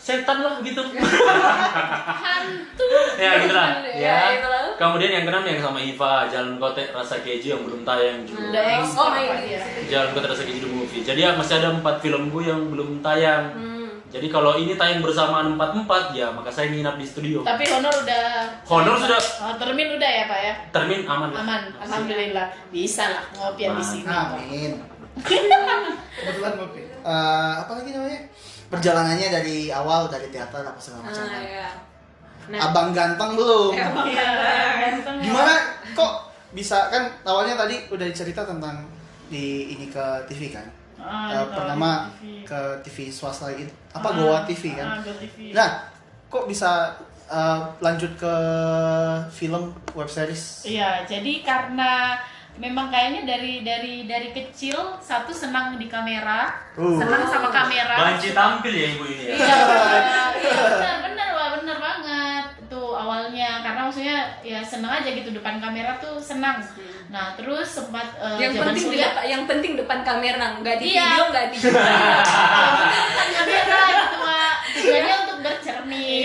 setan 0.03 0.37
lah 0.37 0.59
gitu. 0.59 0.83
Hantu. 2.23 2.87
ya 3.15 3.31
gitu 3.39 3.53
lah. 3.53 3.67
Ya, 3.93 3.95
Ya. 3.95 4.17
itu 4.35 4.47
lah. 4.47 4.65
Kemudian 4.75 5.11
yang 5.11 5.23
keenam 5.23 5.45
yang 5.45 5.61
sama 5.61 5.79
Iva, 5.79 6.27
Jalan 6.27 6.57
Kote 6.57 6.91
Rasa 6.91 7.21
Keju 7.21 7.47
yang 7.51 7.63
belum 7.63 7.81
tayang 7.83 8.25
juga. 8.25 8.41
Udah 8.43 8.63
Oh, 8.65 8.79
ekspor 8.81 9.07
main 9.07 9.27
Pak, 9.29 9.37
di 9.39 9.49
ya. 9.49 9.59
situ. 9.63 9.79
Jalan 9.87 10.09
Kote 10.11 10.27
Rasa 10.27 10.43
Keju 10.43 10.59
the 10.59 10.69
movie. 10.69 11.01
Jadi 11.01 11.19
ya 11.21 11.31
masih 11.31 11.55
ada 11.55 11.69
empat 11.71 11.95
filmku 11.99 12.39
yang 12.41 12.67
belum 12.67 12.99
tayang. 12.99 13.43
Hmm. 13.53 13.71
Jadi 14.09 14.27
kalau 14.27 14.53
ini 14.55 14.75
tayang 14.75 14.99
bersamaan 14.99 15.55
empat 15.55 15.69
empat 15.75 16.03
ya 16.11 16.29
maka 16.29 16.49
saya 16.49 16.67
nginap 16.67 16.97
di 16.97 17.05
studio. 17.05 17.41
Tapi 17.41 17.63
honor 17.67 17.95
udah 17.95 18.25
Honor 18.63 18.95
sudah 18.99 19.17
Oh, 19.41 19.53
termin 19.55 19.87
udah 19.89 20.11
ya, 20.11 20.23
Pak 20.27 20.39
ya? 20.39 20.53
termin 20.69 21.01
aman. 21.03 21.29
lah. 21.29 21.39
Aman, 21.39 21.61
alhamdulillah. 21.79 22.47
Bisa 22.69 23.07
lah 23.07 23.23
ngopian 23.31 23.73
di 23.73 23.83
sini. 23.83 24.05
Amin. 24.05 24.71
Kebetulan 25.23 26.53
ngopi. 26.55 26.81
Eh, 26.81 27.53
apa 27.57 27.71
lagi 27.73 27.89
namanya? 27.91 28.21
Perjalanannya 28.73 29.27
dari 29.29 29.57
awal 29.69 30.07
dari 30.07 30.27
teater 30.27 30.61
apa 30.61 30.77
segala 30.77 31.05
macam. 31.05 31.23
Ah, 31.23 31.39
ya. 31.39 31.69
Nah, 32.43 32.59
Abang 32.59 32.89
ganteng 32.91 33.33
belum? 33.33 33.71
Ya, 33.71 33.87
Abang 33.87 34.05
Iya, 34.05 34.27
ganteng 34.81 35.15
ya. 35.15 35.23
Gimana 35.23 35.53
kok 35.91 36.13
bisa 36.51 36.89
kan 36.89 37.03
awalnya 37.23 37.55
tadi 37.55 37.87
udah 37.87 38.07
cerita 38.09 38.43
tentang 38.43 38.83
di 39.25 39.45
ini 39.71 39.87
ke 39.87 40.05
TV 40.27 40.49
kan? 40.49 40.65
Ah, 40.95 41.29
Eh, 41.29 41.35
tahu 41.35 41.45
pertama 41.55 41.89
di 42.15 42.43
TV. 42.43 42.45
ke 42.45 42.59
TV 42.83 42.97
swasta 43.09 43.47
gitu. 43.51 43.71
Apa 43.91 44.07
Ah, 44.07 44.13
Goa 44.13 44.39
TV 44.43 44.63
kan? 44.73 44.87
ah, 44.87 44.99
Goa 44.99 45.15
TV. 45.15 45.37
Nah, 45.51 45.69
kok 46.27 46.45
bisa 46.45 46.93
eh, 47.25 47.59
lanjut 47.79 48.11
ke 48.13 48.35
film 49.31 49.63
web 49.91 50.05
series? 50.07 50.65
Iya, 50.65 51.01
jadi 51.03 51.41
karena 51.41 52.19
memang 52.55 52.87
kayaknya 52.87 53.25
dari 53.25 53.61
dari 53.61 53.93
dari 54.03 54.29
kecil 54.29 54.75
satu 54.97 55.29
senang 55.29 55.75
di 55.75 55.85
kamera, 55.85 56.53
Uh. 56.73 56.95
senang 56.95 57.23
sama 57.23 57.49
kamera. 57.49 57.95
Banci 58.13 58.29
tampil 58.31 58.71
ya 58.71 58.87
ibu 58.91 59.03
ini 59.05 59.23
ya. 59.23 59.33
Iya, 59.35 59.57
iya 60.39 60.55
benar 60.63 60.95
benar 61.01 61.27
wah 61.31 61.49
benar 61.55 61.77
banget 61.77 62.45
itu 62.63 62.81
awalnya 62.89 63.61
karena 63.61 63.81
maksudnya 63.83 64.17
ya 64.41 64.59
seneng 64.59 64.89
aja 64.91 65.05
gitu 65.07 65.29
depan 65.31 65.57
kamera 65.57 65.93
tuh 65.97 66.17
senang 66.17 66.57
nah 67.05 67.37
terus 67.37 67.69
sempat 67.69 68.09
eh, 68.17 68.41
yang 68.41 68.51
zaman 68.51 68.73
penting 68.73 68.85
kuliah 68.89 69.11
depan, 69.13 69.25
yang 69.29 69.43
penting 69.45 69.71
depan 69.77 69.99
kamera 70.01 70.57
nggak 70.57 70.75
di 70.81 70.85
Iya. 70.89 71.05
video 71.05 71.23
nggak 71.29 71.45
di 71.47 71.57
depan 71.69 73.27
kamera 73.31 73.79
gitu 73.85 74.17
Mak. 74.19 74.55
tujuannya 74.73 75.15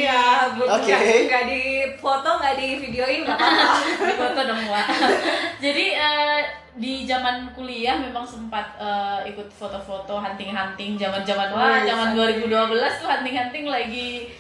iya 0.09 0.49
Oke. 0.49 0.89
nggak 0.89 1.01
nggak 1.29 1.45
di 1.45 1.63
foto 2.01 2.29
nggak 2.41 2.55
di 2.57 2.69
videoin 2.81 3.21
nggak 3.23 3.37
apa-apa. 3.37 3.67
Di 4.09 4.15
foto 4.17 4.41
dong 4.41 4.63
Wak. 4.67 4.87
jadi 5.65 5.85
eh, 5.95 6.41
di 6.73 7.05
zaman 7.05 7.51
kuliah 7.53 7.99
memang 7.99 8.23
sempat 8.23 8.79
eh, 8.79 9.29
ikut 9.29 9.51
foto-foto 9.51 10.17
hunting-hunting 10.17 10.95
zaman-zaman 10.95 11.49
wah 11.51 11.83
zaman 11.83 12.15
2012 12.15 12.49
tuh 12.97 13.09
hunting-hunting 13.09 13.67
lagi 13.67 14.31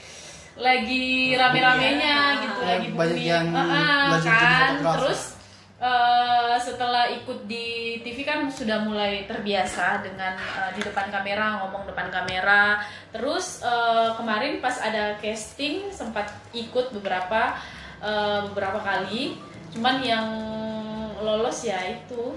lagi 0.55 1.35
rame-ramenya 1.35 2.17
gitu 2.41 2.59
Ya, 2.59 2.69
lagi 2.75 2.89
banyak 2.91 3.19
yang 3.21 3.47
belajar 3.55 4.23
jadi 4.27 4.55
kan? 4.83 4.95
terus 4.99 5.38
eh, 5.79 6.57
setelah 6.59 7.07
ikut 7.14 7.47
di 7.47 7.99
TV 8.03 8.27
kan 8.27 8.51
sudah 8.51 8.83
mulai 8.83 9.25
terbiasa 9.31 10.03
dengan 10.03 10.35
eh, 10.35 10.71
di 10.75 10.83
depan 10.83 11.09
kamera 11.11 11.62
ngomong 11.64 11.87
depan 11.87 12.11
kamera. 12.11 12.83
Terus 13.14 13.62
eh, 13.62 14.11
kemarin 14.19 14.59
pas 14.59 14.79
ada 14.83 15.17
casting 15.23 15.95
sempat 15.95 16.35
ikut 16.51 16.91
beberapa 16.91 17.57
eh, 18.03 18.41
beberapa 18.51 18.83
kali. 18.83 19.38
Cuman 19.75 20.03
yang 20.03 20.27
lolos 21.23 21.62
ya 21.62 21.79
itu 21.87 22.35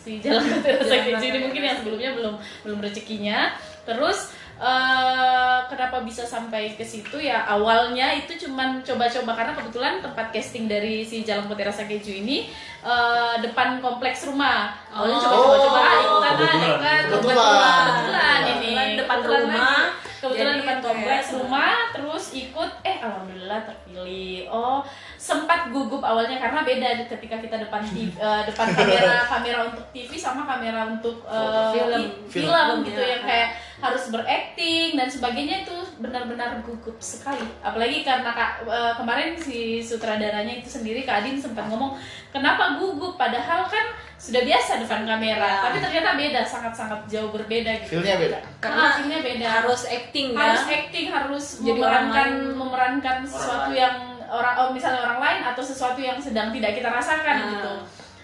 si 0.00 0.16
jalan 0.24 0.64
Rasa 0.64 0.96
Keju 1.04 1.24
ini 1.28 1.38
mungkin 1.44 1.62
yang 1.62 1.76
sebelumnya 1.82 2.10
belum 2.16 2.34
belum 2.66 2.78
rezekinya. 2.82 3.54
Terus 3.84 4.32
eh, 4.60 5.58
kenapa 5.66 5.96
bisa 6.00 6.22
sampai 6.22 6.62
ke 6.70 6.84
situ 6.84 7.16
ya 7.16 7.42
awalnya 7.42 8.12
itu 8.12 8.36
cuman 8.38 8.78
coba-coba 8.80 9.32
karena 9.34 9.52
kebetulan 9.54 9.94
tempat 9.98 10.26
casting 10.30 10.66
dari 10.66 11.00
si 11.00 11.22
Jalan 11.22 11.46
Putih 11.46 11.64
Rasa 11.64 11.84
Keju 11.84 12.12
ini 12.18 12.52
eh, 12.80 13.34
depan 13.38 13.80
kompleks 13.80 14.24
rumah 14.24 14.68
awalnya 14.86 15.16
Oh. 15.16 15.24
coba-coba 15.24 15.80
ah 15.80 15.96
ikutan 15.98 16.34
ah 16.34 16.36
Kebetulan. 16.36 17.00
Kebetulan. 17.08 17.84
kebetulan 17.88 18.40
ini 18.46 18.72
depan 18.94 19.16
Kebetulan 19.18 19.42
rumah. 19.42 19.80
lagi. 19.80 20.08
kebetulan 20.20 20.52
Jadi 20.52 20.60
depan 20.60 20.78
kompleks 20.82 21.26
ya. 21.26 21.34
rumah 21.34 21.72
terus 21.90 22.24
ikut 22.34 22.70
eh 22.82 22.96
alhamdulillah 23.00 23.60
terpilih 23.64 24.44
oh 24.46 24.84
sempat 25.16 25.68
gugup 25.68 26.00
awalnya 26.02 26.36
karena 26.36 26.60
beda 26.60 26.88
ketika 27.06 27.36
kita 27.38 27.56
depan 27.58 27.80
TV, 27.82 28.12
eh, 28.20 28.42
depan 28.44 28.68
kamera 28.70 29.24
kamera 29.26 29.58
untuk 29.66 29.84
TV 29.90 30.12
sama 30.14 30.44
kamera 30.46 30.84
untuk 30.86 31.24
eh, 31.24 31.72
Film. 31.72 32.02
Film. 32.28 32.52
film 32.52 32.76
gitu 32.82 33.00
Ya. 33.00 33.08
yang 33.10 33.22
kayak 33.22 33.48
harus 33.80 34.08
berakting 34.08 34.92
dan 34.92 35.06
sebagainya 35.06 35.64
itu 35.64 35.72
benar-benar 35.96 36.60
gugup 36.60 36.96
sekali 36.96 37.42
apalagi 37.60 38.00
karena 38.00 38.30
Kak, 38.30 38.50
eh, 38.62 38.92
kemarin 38.94 39.32
si 39.34 39.58
sutradaranya 39.80 40.54
itu 40.54 40.68
sendiri 40.70 41.02
Kak 41.02 41.20
Adin 41.20 41.36
sempat 41.36 41.64
ngomong 41.66 41.96
kenapa 42.28 42.76
gugup 42.76 43.16
padahal 43.16 43.64
kan 43.64 43.88
sudah 44.14 44.40
biasa 44.40 44.80
depan 44.80 45.02
kamera 45.02 45.40
Ya. 45.40 45.64
tapi 45.64 45.76
ternyata 45.78 46.12
beda 46.14 46.40
sangat-sangat 46.42 47.00
jauh 47.06 47.28
berbeda 47.30 47.72
gitu 47.80 47.96
Feelnya 47.96 48.16
beda. 48.18 48.38
karena 48.60 48.82
Ah, 48.82 48.92
feelnya 48.94 49.20
beda 49.20 49.46
harus 49.58 49.82
acting 49.86 50.26
ya 50.30 50.40
harus 50.46 50.64
acting 50.66 51.06
harus 51.08 51.44
Jadi 51.58 51.80
orang 51.80 52.04
memerankan 52.06 52.28
lain. 52.30 52.52
memerankan 52.54 53.16
sesuatu 53.24 53.70
yang 53.72 53.96
orang 54.22 54.54
oh, 54.58 54.68
misalnya 54.70 55.00
orang 55.02 55.18
lain 55.18 55.40
atau 55.42 55.62
sesuatu 55.62 55.98
yang 55.98 56.20
sedang 56.20 56.52
tidak 56.52 56.76
kita 56.76 56.88
rasakan 56.88 57.36
Ah. 57.38 57.48
gitu 57.50 57.72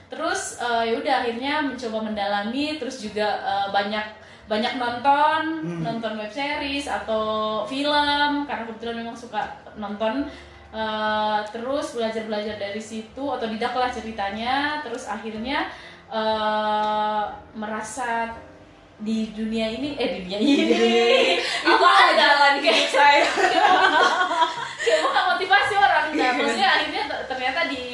terus 0.06 0.60
eh, 0.60 0.82
ya 0.86 0.94
udah 0.94 1.14
akhirnya 1.18 1.64
mencoba 1.64 1.98
mendalami 2.04 2.76
terus 2.76 3.00
juga 3.00 3.26
eh, 3.42 3.66
banyak 3.70 4.06
banyak 4.46 4.78
nonton 4.78 5.42
Hmm. 5.66 5.82
nonton 5.82 6.14
web 6.16 6.30
series 6.30 6.86
atau 6.86 7.66
film 7.66 8.46
karena 8.46 8.64
kebetulan 8.64 8.96
memang 9.02 9.16
suka 9.16 9.42
nonton. 9.74 10.26
Eh, 10.70 11.40
terus 11.50 11.96
belajar 11.96 12.26
belajar 12.26 12.54
dari 12.54 12.78
situ 12.78 13.24
atau 13.26 13.46
lah 13.74 13.90
ceritanya. 13.90 14.54
Terus 14.82 15.06
akhirnya 15.06 15.66
eh, 16.06 17.22
merasa 17.52 18.30
di 18.96 19.28
dunia 19.30 19.66
ini 19.68 19.92
eh 19.94 20.08
di 20.14 20.18
dunia 20.24 20.38
ini. 20.38 20.54
Apa 21.74 21.90
jalan 22.14 22.54
hidup 22.62 22.88
saya. 22.88 23.26
Kayak 24.86 25.24
motivasi 25.34 25.74
orang. 25.74 26.04
Nah 26.14 26.30
maksudnya 26.32 26.68
akhirnya 26.70 27.02
ter- 27.10 27.24
ternyata 27.26 27.60
di 27.66 27.84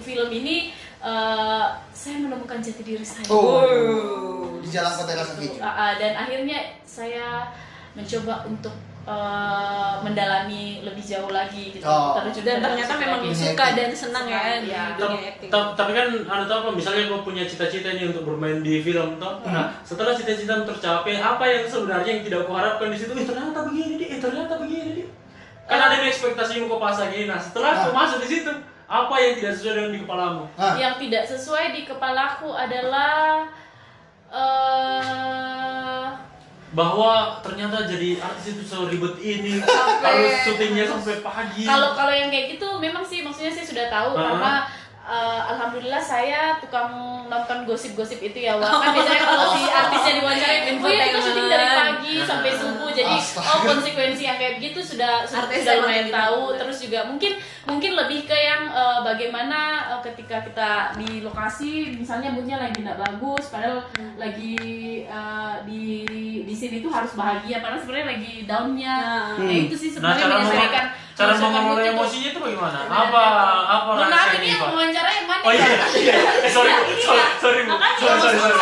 film 0.00 0.32
ini 0.32 0.72
eh, 0.98 1.66
saya 1.92 2.16
menemukan 2.16 2.58
jati 2.58 2.80
diri 2.80 3.04
saya. 3.04 3.28
Oh. 3.28 4.47
Di 4.58 4.68
jalan 4.68 4.92
kota 4.92 5.12
rasa 5.12 5.32
keju. 5.34 5.58
Ah, 5.58 5.94
dan 5.94 6.12
akhirnya 6.16 6.58
saya 6.82 7.48
mencoba 7.92 8.44
untuk 8.44 8.74
eh, 9.04 9.94
mendalami 10.02 10.64
lebih 10.82 11.00
jauh 11.00 11.30
lagi 11.30 11.72
gitu 11.72 11.80
Oh. 11.80 12.12
terjun 12.14 12.44
dan 12.44 12.60
ternyata 12.60 12.92
memang 12.94 13.24
suka 13.26 13.56
acting. 13.64 13.76
dan 13.78 13.88
senang 13.90 14.26
ya 14.26 14.60
di 14.60 14.68
Iya. 14.68 14.84
dunia 14.94 15.20
acting 15.26 15.48
tap- 15.48 15.72
tapi 15.74 15.90
kan 15.92 16.06
anda 16.20 16.44
tahu 16.44 16.58
apa 16.60 16.70
misalnya 16.74 17.08
kau 17.08 17.24
punya 17.24 17.40
cita-cita 17.42 17.88
nih 17.90 18.04
untuk 18.06 18.28
bermain 18.28 18.60
di 18.60 18.78
film 18.78 19.16
toh 19.16 19.40
nah 19.42 19.72
setelah 19.80 20.12
cita-cita 20.12 20.60
tercapai 20.62 21.16
apa 21.16 21.40
yang 21.42 21.64
sebenarnya 21.64 22.10
yang 22.10 22.22
tidak 22.22 22.40
kau 22.44 22.52
harapkan 22.54 22.92
di 22.92 22.98
situ 22.98 23.12
eh 23.14 23.24
ternyata 23.24 23.58
begini 23.64 23.94
di 23.96 24.06
eh 24.06 24.18
ternyata 24.18 24.52
begini 24.58 24.90
di 24.92 25.02
kan 25.64 25.78
ada 25.80 25.94
yang 25.94 26.06
ekspektasi 26.06 26.52
yang 26.54 26.66
kau 26.66 26.76
pasang 26.78 27.08
ini 27.08 27.24
nah 27.24 27.40
setelah 27.40 27.70
kau 27.80 27.90
Ah. 27.90 27.96
masuk 27.98 28.20
di 28.20 28.28
situ 28.30 28.52
apa 28.86 29.14
yang 29.16 29.32
tidak 29.34 29.52
sesuai 29.54 29.72
dengan 29.74 29.90
di 29.90 30.00
kepalamu 30.00 30.42
Ah, 30.54 30.74
yang 30.76 30.94
tidak 30.98 31.24
sesuai 31.26 31.64
di 31.70 31.82
kepalaku 31.82 32.52
adalah 32.52 33.48
eh 34.28 36.06
bahwa 36.68 37.40
ternyata 37.40 37.88
jadi 37.88 38.20
artis 38.20 38.54
itu 38.54 38.62
seribet 38.62 39.16
ini 39.18 39.56
harus 39.58 40.32
syutingnya 40.44 40.84
sampai 40.84 41.24
pagi 41.24 41.64
kalau 41.64 41.96
kalau 41.96 42.12
yang 42.12 42.28
kayak 42.28 42.54
gitu 42.54 42.68
memang 42.76 43.00
sih 43.02 43.24
maksudnya 43.24 43.48
saya 43.48 43.66
sudah 43.66 43.86
tahu 43.88 44.10
Ah. 44.12 44.20
karena 44.20 44.52
eh, 45.08 45.40
alhamdulillah 45.48 45.98
saya 45.98 46.40
tukang 46.58 46.92
nonton 47.24 47.64
gosip-gosip 47.64 48.20
itu 48.22 48.38
ya 48.38 48.54
Wak. 48.54 48.68
kan 48.82 48.92
biasanya 48.92 49.20
kalau 49.22 49.46
si 49.50 49.62
artisnya 49.64 50.12
diwawancarai 50.14 50.58
oh 50.74 50.86
iya 50.86 51.04
kita 51.06 51.20
syuting 51.22 51.46
dari 51.46 51.66
pagi 51.70 52.14
sampai 52.22 52.50
subuh 52.52 52.90
jadi 52.90 53.14
Astaga. 53.14 53.46
oh 53.46 53.58
konsekuensi 53.66 54.22
yang 54.22 54.36
kayak 54.36 54.54
begitu 54.56 54.80
sudah 54.82 55.24
sudah, 55.24 55.42
Artis 55.42 55.60
sudah 55.62 55.74
lumayan 55.76 55.88
kayak 55.88 56.04
gitu. 56.04 56.16
tahu 56.16 56.40
terus 56.54 56.76
juga 56.78 56.98
mungkin 57.04 57.32
mungkin 57.64 57.90
lebih 57.94 58.20
ke 58.24 58.36
yang 58.38 58.62
eh, 58.66 58.98
bagaimana 59.02 59.58
eh, 59.90 60.00
ketika 60.04 60.36
kita 60.42 60.70
di 60.96 61.20
lokasi 61.20 61.70
misalnya 61.94 62.28
moodnya 62.28 62.56
lagi 62.58 62.78
tidak 62.78 62.98
bagus 62.98 63.48
padahal 63.48 63.80
Hmm. 63.90 64.14
lagi 64.14 64.54
eh, 65.02 65.54
di 65.64 65.82
di 66.40 66.54
sini 66.54 66.78
tuh 66.78 66.90
harus 66.90 67.12
bahagia 67.12 67.58
padahal 67.58 67.78
sebenarnya 67.78 68.08
lagi 68.10 68.32
downnya 68.44 68.96
Nah. 69.34 69.44
ya 69.44 69.56
itu 69.60 69.74
sih 69.74 69.88
nah 69.90 70.14
sebenarnya 70.14 70.20
cara 70.20 70.34
menyesuaikan 70.34 70.86
cara 71.18 71.34
mengelola 71.34 71.82
emosinya 71.82 72.28
itu 72.30 72.38
bagaimana 72.38 72.78
apa 72.86 73.22
apa 73.66 73.90
rahasianya 73.98 74.38
ini 74.38 74.46
yang 74.54 74.62
wawancara 74.70 75.10
yang 75.10 75.26
mana 75.26 75.42
Oh 75.42 75.50
ya? 75.50 75.66
iya, 75.66 75.86
iya. 75.98 76.14
Eh, 76.46 76.50
sorry, 76.54 76.70
ini 76.70 77.02
sorry, 77.02 77.22
sorry, 77.42 77.62
Sorry, 77.66 78.18
sorry, 78.22 78.38
sorry. 78.38 78.54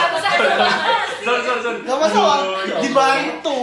Sorry, 1.21 1.41
sorry, 1.45 1.61
sorry. 1.61 1.79
Gak 1.85 1.99
masalah, 2.01 2.37
Aduh, 2.41 2.65
ya 2.65 2.73
Allah. 2.73 2.81
dibantu. 2.81 3.59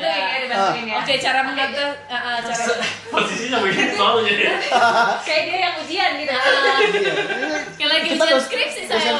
Ya 0.00 0.16
ya 0.48 0.96
Oke, 1.02 1.14
cara 1.18 1.40
mengata 1.44 1.84
uh, 2.08 2.14
uh, 2.14 2.38
cara 2.40 2.72
Posisinya 3.10 3.58
begini 3.60 3.92
soalnya 3.98 4.32
ya. 4.32 4.54
kayak 5.26 5.42
dia 5.48 5.58
yang 5.68 5.74
ujian 5.82 6.10
gitu 6.16 6.32
Kayak 7.76 7.90
lagi 7.90 8.08
ujian 8.16 8.40
skripsi 8.40 8.82
saya. 8.88 9.12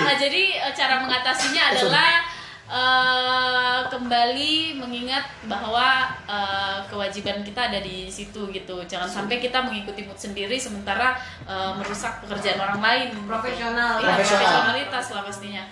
Ah, 0.00 0.14
jadi 0.16 0.42
uh, 0.64 0.72
cara 0.72 1.02
mengatasinya 1.02 1.62
adalah 1.76 2.35
uh, 2.70 3.86
kembali 3.90 4.78
mengingat 4.78 5.26
bahwa 5.46 6.10
uh, 6.26 6.78
kewajiban 6.90 7.42
kita 7.42 7.70
ada 7.70 7.80
di 7.82 8.10
situ 8.10 8.50
gitu. 8.50 8.82
Jangan 8.86 9.08
sampai 9.08 9.38
kita 9.42 9.62
mengikuti 9.62 10.06
mood 10.06 10.18
sendiri 10.18 10.58
sementara 10.58 11.18
uh, 11.46 11.74
merusak 11.78 12.22
pekerjaan 12.26 12.60
orang 12.62 12.80
lain. 12.82 13.08
Profesional. 13.26 14.02
Profesional. 14.02 14.42
profesionalitas 14.42 15.06
lah 15.14 15.22
pastinya. 15.26 15.64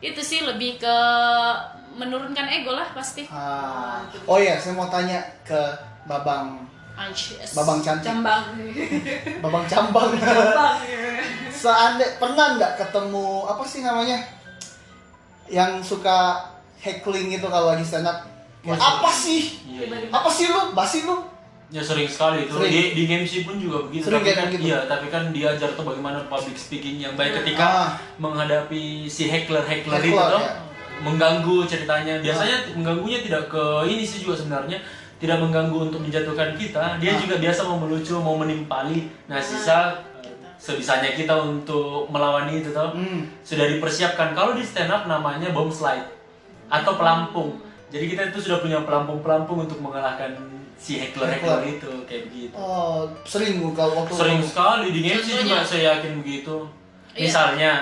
Itu 0.00 0.20
sih 0.24 0.40
lebih 0.44 0.80
ke 0.80 0.96
menurunkan 2.00 2.46
ego 2.48 2.72
lah 2.72 2.88
pasti. 2.96 3.28
Ah. 3.28 4.00
Oh 4.24 4.40
iya, 4.40 4.56
saya 4.56 4.72
mau 4.72 4.88
tanya 4.88 5.20
ke 5.44 5.58
Babang 6.08 6.64
Anxious. 7.00 7.56
Babang 7.56 7.80
cantik, 7.80 8.12
Jambang. 8.12 8.44
Babang 9.40 9.64
cambang. 9.68 10.10
Jambang. 10.20 10.76
Seandainya 11.60 12.16
pernah 12.16 12.56
nggak 12.56 12.72
ketemu 12.80 13.48
apa 13.48 13.62
sih 13.64 13.80
namanya? 13.84 14.39
Yang 15.50 15.70
suka 15.84 16.46
heckling 16.78 17.28
gitu 17.28 17.46
kalau 17.46 17.74
lagi 17.74 17.82
stand 17.82 18.06
up. 18.06 18.22
Oh, 18.60 18.72
apa 18.72 19.10
sih? 19.10 19.56
Iya, 19.66 19.88
iya. 19.88 20.08
Apa 20.08 20.28
sih 20.28 20.46
lu? 20.46 20.70
Basi 20.72 21.02
lu? 21.02 21.16
Ya 21.70 21.80
sering 21.80 22.04
sekali 22.04 22.44
itu. 22.44 22.52
Sering. 22.52 22.70
Di, 22.70 22.82
di 22.92 23.02
MC 23.06 23.32
pun 23.42 23.56
juga 23.56 23.86
begitu. 23.86 24.10
Sering 24.10 24.20
tapi 24.20 24.26
kayak 24.26 24.38
kan, 24.38 24.48
gitu. 24.52 24.62
Iya, 24.66 24.78
tapi 24.84 25.06
kan 25.06 25.22
diajar 25.30 25.70
tuh 25.72 25.84
bagaimana 25.86 26.18
public 26.26 26.54
speaking 26.54 26.98
yang 26.98 27.14
baik 27.14 27.30
Ah. 27.30 27.36
ketika 27.40 27.68
menghadapi 28.18 28.82
si 29.06 29.26
heckler 29.26 29.62
heckler 29.62 29.98
itu 29.98 30.12
tuh 30.12 30.42
ya. 30.42 30.60
mengganggu 31.00 31.56
ceritanya. 31.64 32.20
Biasanya 32.20 32.74
mengganggunya 32.74 33.18
tidak 33.22 33.48
ke 33.48 33.64
ini 33.86 34.02
sih 34.02 34.20
juga 34.20 34.36
sebenarnya 34.36 34.76
tidak 35.16 35.36
mengganggu 35.38 35.78
untuk 35.88 36.00
menjatuhkan 36.00 36.52
kita. 36.54 36.98
Dia 36.98 37.12
Ah. 37.14 37.18
juga 37.18 37.34
biasa 37.38 37.60
mau 37.64 37.78
melucu, 37.78 38.14
mau 38.18 38.36
menimpali. 38.36 39.08
Nah, 39.24 39.38
sisa 39.38 39.78
eh, 39.78 40.09
sebisanya 40.60 41.10
kita 41.10 41.32
untuk 41.32 42.04
melawan 42.06 42.44
itu 42.46 42.68
tuh 42.68 42.92
Hmm. 42.92 43.24
sudah 43.40 43.64
dipersiapkan. 43.66 44.36
Kalau 44.36 44.52
di 44.52 44.60
stand 44.60 44.92
up 44.92 45.08
namanya 45.08 45.48
bomb 45.50 45.72
slide 45.72 46.04
atau 46.68 46.92
pelampung. 46.94 47.56
Jadi 47.88 48.04
kita 48.06 48.30
itu 48.30 48.38
sudah 48.38 48.60
punya 48.60 48.78
pelampung-pelampung 48.80 49.64
untuk 49.64 49.80
mengalahkan 49.80 50.30
si 50.76 50.96
heckler-heckler 50.96 51.60
Heckler. 51.60 51.74
itu 51.74 51.90
kayak 52.04 52.22
begitu. 52.28 52.54
Oh, 52.54 53.08
sering 53.24 53.58
bu 53.58 53.72
kalau 53.72 53.98
waktu 53.98 54.12
Sering 54.14 54.40
sekali 54.40 54.86
di 54.90 55.00
MC 55.02 55.28
juga 55.42 55.60
saya 55.60 55.96
yakin 55.96 56.22
begitu. 56.22 56.56
Iya. 57.10 57.26
Misalnya, 57.26 57.72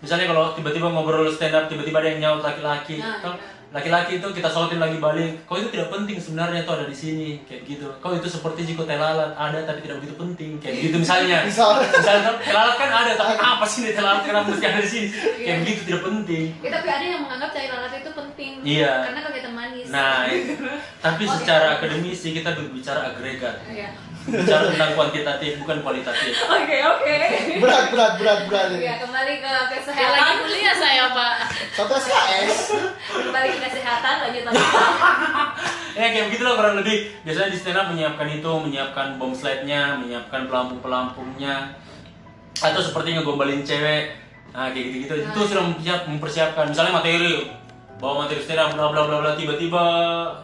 misalnya 0.00 0.26
kalau 0.26 0.56
tiba-tiba 0.56 0.88
ngobrol 0.88 1.28
stand 1.28 1.52
up 1.52 1.68
tiba-tiba 1.68 2.00
ada 2.00 2.08
yang 2.08 2.20
nyaut 2.20 2.40
laki-laki, 2.40 2.96
Nah, 2.96 3.20
Toh, 3.20 3.34
iya. 3.34 3.57
Laki-laki 3.68 4.16
itu 4.16 4.28
kita 4.32 4.48
sautin 4.48 4.76
lagi 4.76 4.96
balik. 4.96 5.44
Kau 5.44 5.54
itu 5.54 5.68
tidak 5.68 5.88
penting 5.88 6.16
sebenarnya 6.16 6.64
itu 6.64 6.72
ada 6.72 6.84
di 6.84 6.96
sini 6.96 7.28
kayak 7.44 7.62
gitu. 7.64 7.84
Kau 7.98 8.12
itu 8.12 8.24
seperti 8.24 8.64
jiko 8.64 8.82
telalat 8.82 9.32
ada 9.32 9.58
tapi 9.62 9.80
tidak 9.80 10.00
begitu 10.00 10.16
penting 10.16 10.50
kayak 10.56 10.76
gitu 10.80 10.96
misalnya. 10.98 11.44
Misal. 11.48 11.76
misalnya 11.80 12.32
telalat 12.38 12.74
kan 12.74 12.90
ada 12.90 13.12
tapi 13.12 13.34
apa 13.34 13.64
sih 13.64 13.84
nih 13.84 13.92
telalat 13.92 14.22
kenapa 14.22 14.46
mesti 14.48 14.64
ada 14.64 14.80
di 14.80 14.88
sini? 14.88 15.06
Kayak 15.12 15.36
Iya. 15.38 15.54
begitu 15.60 15.80
tidak 15.84 16.02
penting. 16.02 16.44
Ya, 16.58 16.70
tapi 16.72 16.88
ada 16.88 17.04
yang 17.04 17.20
menganggap 17.22 17.50
cair 17.52 17.70
lalat 17.70 17.92
itu 17.94 18.10
penting. 18.10 18.52
Iya. 18.64 18.92
Karena 19.04 19.20
kelihatan 19.22 19.52
manis. 19.52 19.86
Nah, 19.88 20.18
itu. 20.26 20.52
tapi 21.04 21.22
Oh, 21.24 21.34
secara 21.34 21.66
iya. 21.66 21.74
akademisi 21.76 22.28
kita 22.32 22.50
berbicara 22.52 23.00
agregat, 23.12 23.56
Iya. 23.68 23.88
Bicara 24.28 24.64
tentang 24.68 24.90
kuantitatif 24.92 25.52
bukan 25.64 25.76
kualitatif. 25.80 26.32
Oke, 26.44 26.76
oke. 26.84 27.16
berat 27.64 27.84
berat 27.88 28.12
berat 28.20 28.40
berat 28.46 28.66
ini. 28.76 28.84
Ya, 28.84 28.94
kembali 29.00 29.34
ke 29.40 29.48
Kayak 29.48 30.10
lagi 30.12 30.22
kesehatan. 30.22 30.44
kuliah 30.44 30.76
saya 30.76 31.04
pak 31.16 31.34
Satu 31.72 31.94
SKS. 31.96 32.58
Kembali 33.08 33.48
ke 33.56 33.58
kesehatan, 33.64 34.14
lanjut 34.28 34.42
lagi. 34.46 34.60
ya 35.98 36.06
kayak 36.12 36.24
begitulah 36.30 36.54
kurang 36.60 36.76
lebih. 36.78 36.96
Biasanya 37.24 37.48
di 37.48 37.58
stand 37.58 37.78
up 37.80 37.86
menyiapkan 37.88 38.28
itu, 38.28 38.50
menyiapkan 38.52 39.06
bom 39.16 39.32
slide-nya, 39.32 39.96
menyiapkan 39.96 40.46
pelampung-pelampungnya, 40.46 41.72
atau 42.60 42.80
seperti 42.84 43.16
ngegombalin 43.16 43.64
cewek. 43.64 44.12
Nah, 44.52 44.72
kayak 44.72 44.84
gitu-gitu. 44.92 45.14
Itu 45.32 45.40
sudah 45.44 45.62
mempersiap, 45.64 46.00
mempersiapkan. 46.08 46.64
Misalnya 46.68 46.92
materi, 47.00 47.48
bawa 47.96 48.26
materi 48.26 48.40
stand 48.44 48.60
up, 48.60 48.70
bla 48.76 48.92
bla 48.92 49.02
bla 49.08 49.16
bla, 49.24 49.32
tiba-tiba 49.34 49.84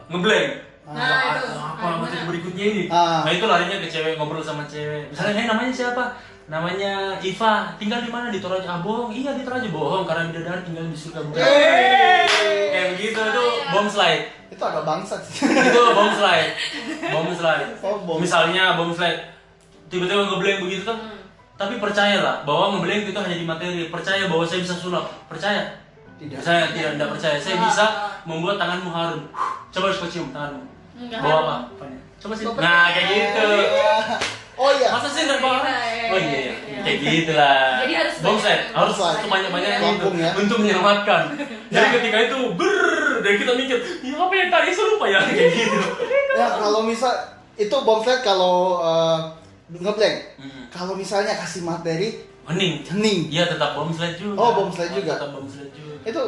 ngeblank. 0.09 0.64
Nah, 0.85 1.01
Wah, 1.01 1.41
itu. 1.41 1.49
apa 1.57 1.87
materi 1.97 2.29
berikutnya 2.29 2.65
ini? 2.77 2.83
Ah. 2.93 3.25
Nah 3.25 3.33
itu 3.33 3.49
larinya 3.49 3.81
ke 3.81 3.89
cewek 3.89 4.21
ngobrol 4.21 4.45
sama 4.45 4.69
cewek. 4.69 5.09
Misalnya, 5.09 5.41
eh 5.41 5.47
namanya 5.49 5.73
siapa? 5.73 6.05
Namanya 6.45 7.17
Iva. 7.25 7.73
Tinggal 7.81 8.05
di 8.05 8.13
mana? 8.13 8.29
Di 8.29 8.37
Toraja. 8.37 8.69
Ah 8.69 8.81
bohong. 8.85 9.09
Iya 9.09 9.33
di 9.33 9.49
Toraja 9.49 9.65
bohong 9.73 10.05
karena 10.05 10.29
bidadari 10.29 10.61
tinggal 10.61 10.85
di 10.85 10.93
surga 10.93 11.25
bukan. 11.25 11.41
Kayak 12.69 12.89
begitu 12.97 13.17
itu 13.17 13.45
bom 13.73 13.89
slide. 13.89 14.29
Itu 14.53 14.61
agak 14.61 14.85
bangsat 14.85 15.25
sih. 15.25 15.49
itu 15.49 15.81
bom 15.97 16.13
slide. 16.13 16.53
Bom 17.09 17.29
slide. 17.33 17.69
Oh, 17.85 17.97
bom. 18.05 18.21
Misalnya 18.21 18.77
bom 18.77 18.93
slide. 18.93 19.25
Tiba-tiba 19.89 20.29
ngeblank 20.29 20.69
begitu 20.69 20.85
tuh. 20.85 20.99
Tapi 21.57 21.81
percayalah 21.81 22.45
bahwa 22.45 22.77
ngeblank 22.77 23.09
itu 23.09 23.17
hanya 23.17 23.37
di 23.41 23.47
materi. 23.49 23.89
Percaya 23.89 24.29
bahwa 24.29 24.45
saya 24.45 24.61
bisa 24.61 24.77
sulap. 24.77 25.09
Percaya. 25.33 25.81
Tidak. 26.21 26.45
Saya 26.45 26.69
tidak, 26.77 27.01
tidak 27.01 27.09
percaya. 27.17 27.37
Saya 27.41 27.57
bisa 27.57 27.85
membuat 28.29 28.61
tanganmu 28.61 28.93
harum. 28.93 29.25
Coba 29.73 29.89
kau 29.91 30.07
cium 30.13 30.29
tanganmu. 30.29 30.74
Enggak 30.95 31.21
Bawa 31.21 31.39
apa? 31.41 31.57
Apanya? 31.71 31.99
Coba 32.17 32.35
sih. 32.35 32.45
Nah, 32.47 32.87
kayak 32.89 33.07
gitu. 33.11 33.47
Iya. 33.51 33.95
Oh 34.55 34.71
iya. 34.71 34.89
Masa 34.89 35.09
sih 35.11 35.23
nggak 35.25 35.41
bawa? 35.41 35.59
Iya, 35.61 35.77
iya, 35.83 36.07
Oh 36.07 36.19
iya, 36.21 36.53
kayak 36.81 36.99
gitu 37.01 37.33
lah. 37.35 37.83
Jadi 37.83 37.93
harus 37.97 38.15
bom 38.17 38.29
banyak- 38.31 38.45
set, 38.45 38.61
harus 38.71 38.95
Banyak. 38.95 39.21
sebanyak-banyak 39.21 39.71
itu 39.73 39.83
Lampung 39.85 40.15
ya. 40.17 40.31
untuk 40.33 40.57
menyelamatkan. 40.61 41.23
Jadi 41.67 41.87
ketika 41.93 42.19
itu 42.23 42.39
ber 42.55 42.79
dan 43.19 43.35
kita 43.35 43.53
mikir, 43.53 43.77
ya 44.01 44.15
apa 44.15 44.33
yang 44.33 44.49
tadi 44.49 44.71
saya 44.71 44.87
lupa 44.87 45.07
ya 45.09 45.21
kayak 45.27 45.51
gitu. 45.51 45.79
Ya 46.35 46.47
kalau 46.55 46.81
misal 46.83 47.13
itu 47.57 47.77
bom 47.83 47.99
flat 47.99 48.21
kalau 48.21 48.79
uh, 48.79 49.19
ngeblank. 49.73 50.39
Hmm. 50.39 50.63
Kalau 50.69 50.95
misalnya 50.95 51.35
kasih 51.35 51.63
materi 51.63 52.23
Hening. 52.45 52.85
hening. 52.85 53.19
Iya 53.29 53.49
tetap 53.49 53.73
bom 53.73 53.89
slide 53.89 54.15
juga. 54.15 54.37
Oh, 54.37 54.53
bom 54.55 54.69
slide 54.69 54.93
juga. 54.93 55.17
Tetap 55.17 55.31
bom 55.33 55.49
slide 55.49 55.73
juga. 55.73 55.95
Itu 56.05 56.23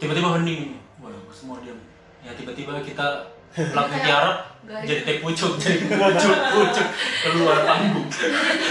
Tiba-tiba 0.00 0.28
hening. 0.34 0.80
Waduh, 0.96 1.28
semua 1.30 1.60
diam. 1.60 1.76
Ya 2.20 2.32
tiba-tiba 2.32 2.80
kita 2.80 3.06
langsung 3.56 4.02
tiarap 4.02 4.50
jadi 4.70 5.02
teh 5.02 5.16
pucuk, 5.18 5.58
jadi 5.58 5.82
pucuk, 5.82 6.36
pucuk 6.54 6.88
keluar 7.26 7.66
panggung. 7.66 8.06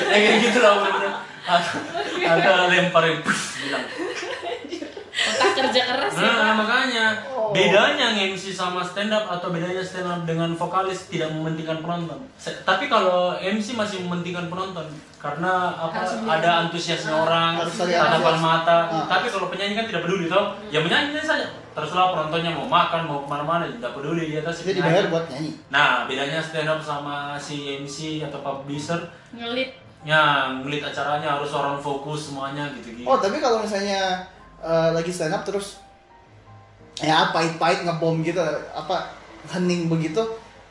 ya 0.08 0.16
kayak 0.24 0.38
gitu 0.48 0.60
lah. 0.64 0.80
Ada, 1.50 1.66
ada 2.24 2.52
lempar 2.72 3.04
yang 3.10 3.20
pus, 3.26 3.42
bilang. 3.60 3.84
Otak 5.22 5.52
kerja 5.54 5.82
keras 5.86 6.14
ya 6.14 6.22
Nah, 6.22 6.36
pak 6.40 6.54
makanya 6.58 7.06
Oh. 7.28 7.50
bedanya 7.50 8.08
MC 8.14 8.52
sama 8.52 8.80
stand 8.80 9.10
up 9.10 9.26
atau 9.28 9.50
bedanya 9.50 9.82
stand 9.82 10.06
up 10.06 10.22
dengan 10.24 10.54
vokalis 10.54 11.08
tidak 11.08 11.28
mementingkan 11.30 11.80
penonton. 11.80 12.22
Se- 12.36 12.62
tapi 12.62 12.86
kalau 12.86 13.34
MC 13.36 13.74
masih 13.74 14.02
mementingkan 14.02 14.48
penonton 14.48 14.86
karena 15.18 15.74
apa 15.74 15.98
Harus 16.00 16.14
ada 16.24 16.50
antusiasnya 16.64 17.12
orang, 17.12 17.58
Harus 17.58 17.76
ada 17.82 17.92
tatapan 18.08 18.38
mata. 18.38 18.78
Ah. 18.88 19.06
Tapi 19.10 19.28
kalau 19.28 19.50
penyanyi 19.50 19.74
kan 19.74 19.86
tidak 19.86 20.02
peduli 20.04 20.26
toh. 20.26 20.54
Ya 20.70 20.80
menyanyi 20.80 21.18
saja. 21.20 21.50
Terserah 21.70 22.12
penontonnya 22.12 22.52
mau 22.52 22.66
makan 22.66 23.02
mau 23.04 23.20
ke 23.20 23.28
mana-mana 23.28 23.66
tidak 23.66 23.92
peduli 23.92 24.30
dia 24.30 24.40
atas 24.40 24.62
dia 24.62 24.76
dibayar 24.76 25.10
buat 25.10 25.26
nyanyi. 25.28 25.52
Nah, 25.68 26.06
bedanya 26.06 26.40
stand 26.40 26.68
up 26.68 26.80
sama 26.80 27.34
si 27.36 27.78
MC 27.78 27.98
atau 28.22 28.40
publisher 28.40 29.00
ngelit 29.32 29.74
ya 30.00 30.48
ngelit 30.56 30.80
acaranya 30.82 31.36
harus 31.36 31.52
orang 31.52 31.76
fokus 31.76 32.30
semuanya 32.30 32.72
gitu-gitu. 32.72 33.04
Oh 33.04 33.18
tapi 33.18 33.38
kalau 33.38 33.60
misalnya 33.60 34.24
uh, 34.64 34.96
lagi 34.96 35.12
stand 35.12 35.36
up 35.36 35.44
terus 35.44 35.84
ya 37.00 37.32
pahit-pahit 37.32 37.88
ngebom 37.88 38.20
gitu 38.28 38.44
apa 38.76 39.08
hening 39.56 39.88
begitu 39.88 40.20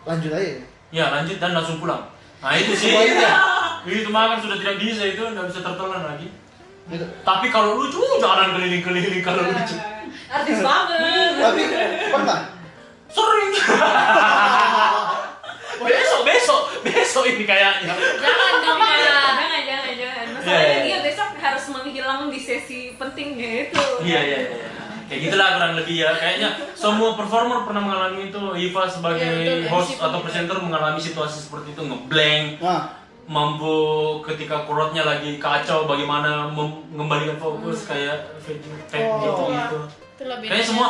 lanjut 0.05 0.33
aja. 0.33 0.61
Ya 0.89 1.05
lanjut 1.13 1.37
dan 1.41 1.53
langsung 1.53 1.81
pulang. 1.81 2.01
Nah 2.41 2.57
itu 2.57 2.73
sih. 2.73 2.93
Semuanya. 2.93 3.33
itu 3.89 4.09
mah 4.13 4.37
kan 4.37 4.39
sudah 4.45 4.57
tidak 4.61 4.77
bisa 4.77 5.01
itu 5.05 5.21
nggak 5.21 5.49
bisa 5.49 5.61
tertelan 5.65 6.05
lagi. 6.05 6.29
Gitu. 6.89 7.05
Tapi 7.25 7.47
kalau 7.53 7.81
lucu 7.81 8.01
jalan 8.21 8.57
keliling-keliling 8.57 9.23
kalau 9.25 9.49
lucu. 9.49 9.77
Artis 10.29 10.61
banget. 10.61 11.01
Tapi 11.41 11.63
pernah 12.13 12.41
Sering. 13.09 13.53
besok 15.89 16.21
besok 16.29 16.63
besok 16.85 17.25
ini 17.25 17.49
kayaknya. 17.49 17.97
Jangan 17.97 18.53
dong, 18.61 18.81
jangan, 18.85 19.33
jangan, 19.41 19.63
jangan, 19.65 19.93
jangan. 19.97 20.25
Masalahnya 20.37 20.69
Iya, 20.69 20.69
iya. 20.69 20.85
dia 20.85 20.99
besok 21.01 21.18
harus 21.69 21.85
menghilang 21.85 22.33
di 22.33 22.41
sesi 22.41 22.97
pentingnya 22.97 23.69
itu. 23.69 23.85
Iya 24.03 24.21
iya 24.25 24.39
iya. 24.49 24.69
Kayak 25.05 25.21
gitulah 25.23 25.49
kurang 25.55 25.73
lebih 25.75 25.97
ya. 25.99 26.11
Kayaknya 26.15 26.49
semua 26.73 27.13
performer 27.13 27.65
pernah 27.65 27.83
mengalami 27.83 28.29
itu. 28.29 28.41
Iva 28.59 28.83
sebagai 28.87 29.21
Iya, 29.21 29.55
betul. 29.61 29.69
host 29.71 29.91
MC 29.91 30.01
atau 30.01 30.09
pun 30.11 30.25
presenter 30.25 30.57
mengalami 30.59 30.97
situasi 30.99 31.39
seperti 31.39 31.69
itu 31.71 31.83
ngeblank. 31.83 32.47
Nah, 32.61 32.83
mampu 33.29 33.77
ketika 34.25 34.65
kurotnya 34.65 35.05
lagi 35.05 35.37
kacau 35.37 35.85
bagaimana 35.85 36.49
mengembalikan 36.49 37.37
fokus 37.37 37.85
kayak 37.85 38.33
fade 38.39 38.65
fade 38.89 39.05
Oh. 39.05 39.21
gitu 39.21 39.43
gitu. 39.53 39.79
itulah 40.17 40.37
bedanya 40.41 40.53
Kayak 40.57 40.65
semua 40.65 40.89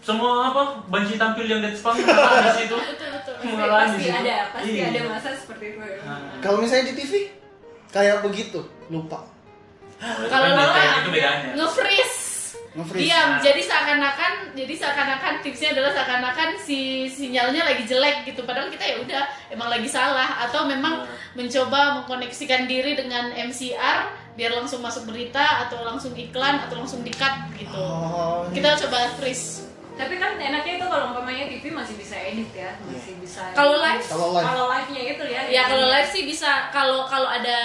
semua 0.00 0.30
apa 0.46 0.62
banci 0.88 1.20
tampil 1.20 1.44
yang 1.44 1.60
di 1.60 1.76
panggung 1.76 2.08
di 2.08 2.52
situ 2.56 2.76
betul 2.80 3.08
betul 3.12 3.34
mengalami 3.44 3.92
Pasti 3.92 4.08
situ. 4.08 4.16
ada, 4.16 4.36
pasti 4.48 4.70
Iya. 4.72 4.84
ada 4.88 5.00
masa 5.04 5.28
seperti 5.36 5.64
itu. 5.68 5.78
ya. 5.78 6.00
Nah, 6.00 6.18
kalau 6.40 6.58
misalnya 6.64 6.84
di 6.88 6.94
TV 6.96 7.12
kayak 7.88 8.16
begitu 8.24 8.60
lupa 8.88 9.20
itu 9.20 9.35
Kalau 9.98 10.46
kan 10.46 10.60
beda- 10.62 11.00
itu 11.00 11.10
bedanya. 11.10 11.48
nge-freeze 11.54 12.18
nge-freeze. 12.70 13.02
diam 13.02 13.28
Nah. 13.30 13.40
jadi 13.40 13.60
seakan-akan 13.60 14.32
jadi 14.52 14.74
seakan-akan 14.76 15.32
tipsnya 15.40 15.72
adalah 15.72 15.90
seakan-akan 15.90 16.48
si 16.56 16.78
sinyalnya 17.06 17.64
lagi 17.64 17.84
jelek 17.84 18.24
gitu 18.24 18.44
padahal 18.44 18.68
kita 18.68 18.84
ya 18.84 18.96
udah 19.00 19.22
emang 19.48 19.68
lagi 19.68 19.88
salah 19.88 20.40
atau 20.42 20.64
memang 20.64 21.00
Nah. 21.00 21.08
mencoba 21.34 21.80
mengkoneksikan 21.96 22.64
diri 22.64 22.92
dengan 22.92 23.32
MCR 23.32 23.98
biar 24.32 24.52
langsung 24.52 24.80
masuk 24.80 25.04
berita 25.06 25.64
atau 25.64 25.80
langsung 25.82 26.12
iklan 26.12 26.60
atau 26.60 26.76
langsung 26.76 27.00
di 27.00 27.10
cut 27.10 27.32
gitu 27.54 27.72
Oh, 27.74 28.44
kita 28.52 28.76
coba 28.78 29.08
freeze 29.16 29.64
Tapi 29.96 30.14
kan 30.14 30.36
enaknya 30.36 30.76
itu 30.76 30.86
kalau 30.86 31.08
umpamanya 31.08 31.48
TV 31.48 31.72
masih 31.72 31.96
bisa 31.96 32.12
edit 32.14 32.52
ya, 32.52 32.76
masih 32.80 33.16
bisa. 33.16 33.48
Kalau 33.50 33.80
live? 33.80 34.04
Kalau 34.04 34.28
live. 34.30 34.44
Kalau 34.44 34.64
live-nya 34.68 35.02
itu 35.08 35.24
ya. 35.26 35.40
ya 35.48 35.62
kalau 35.64 35.88
live 35.88 36.04
sih 36.06 36.22
bisa 36.22 36.68
kalau 36.68 37.04
kalau 37.04 37.26
ada 37.26 37.58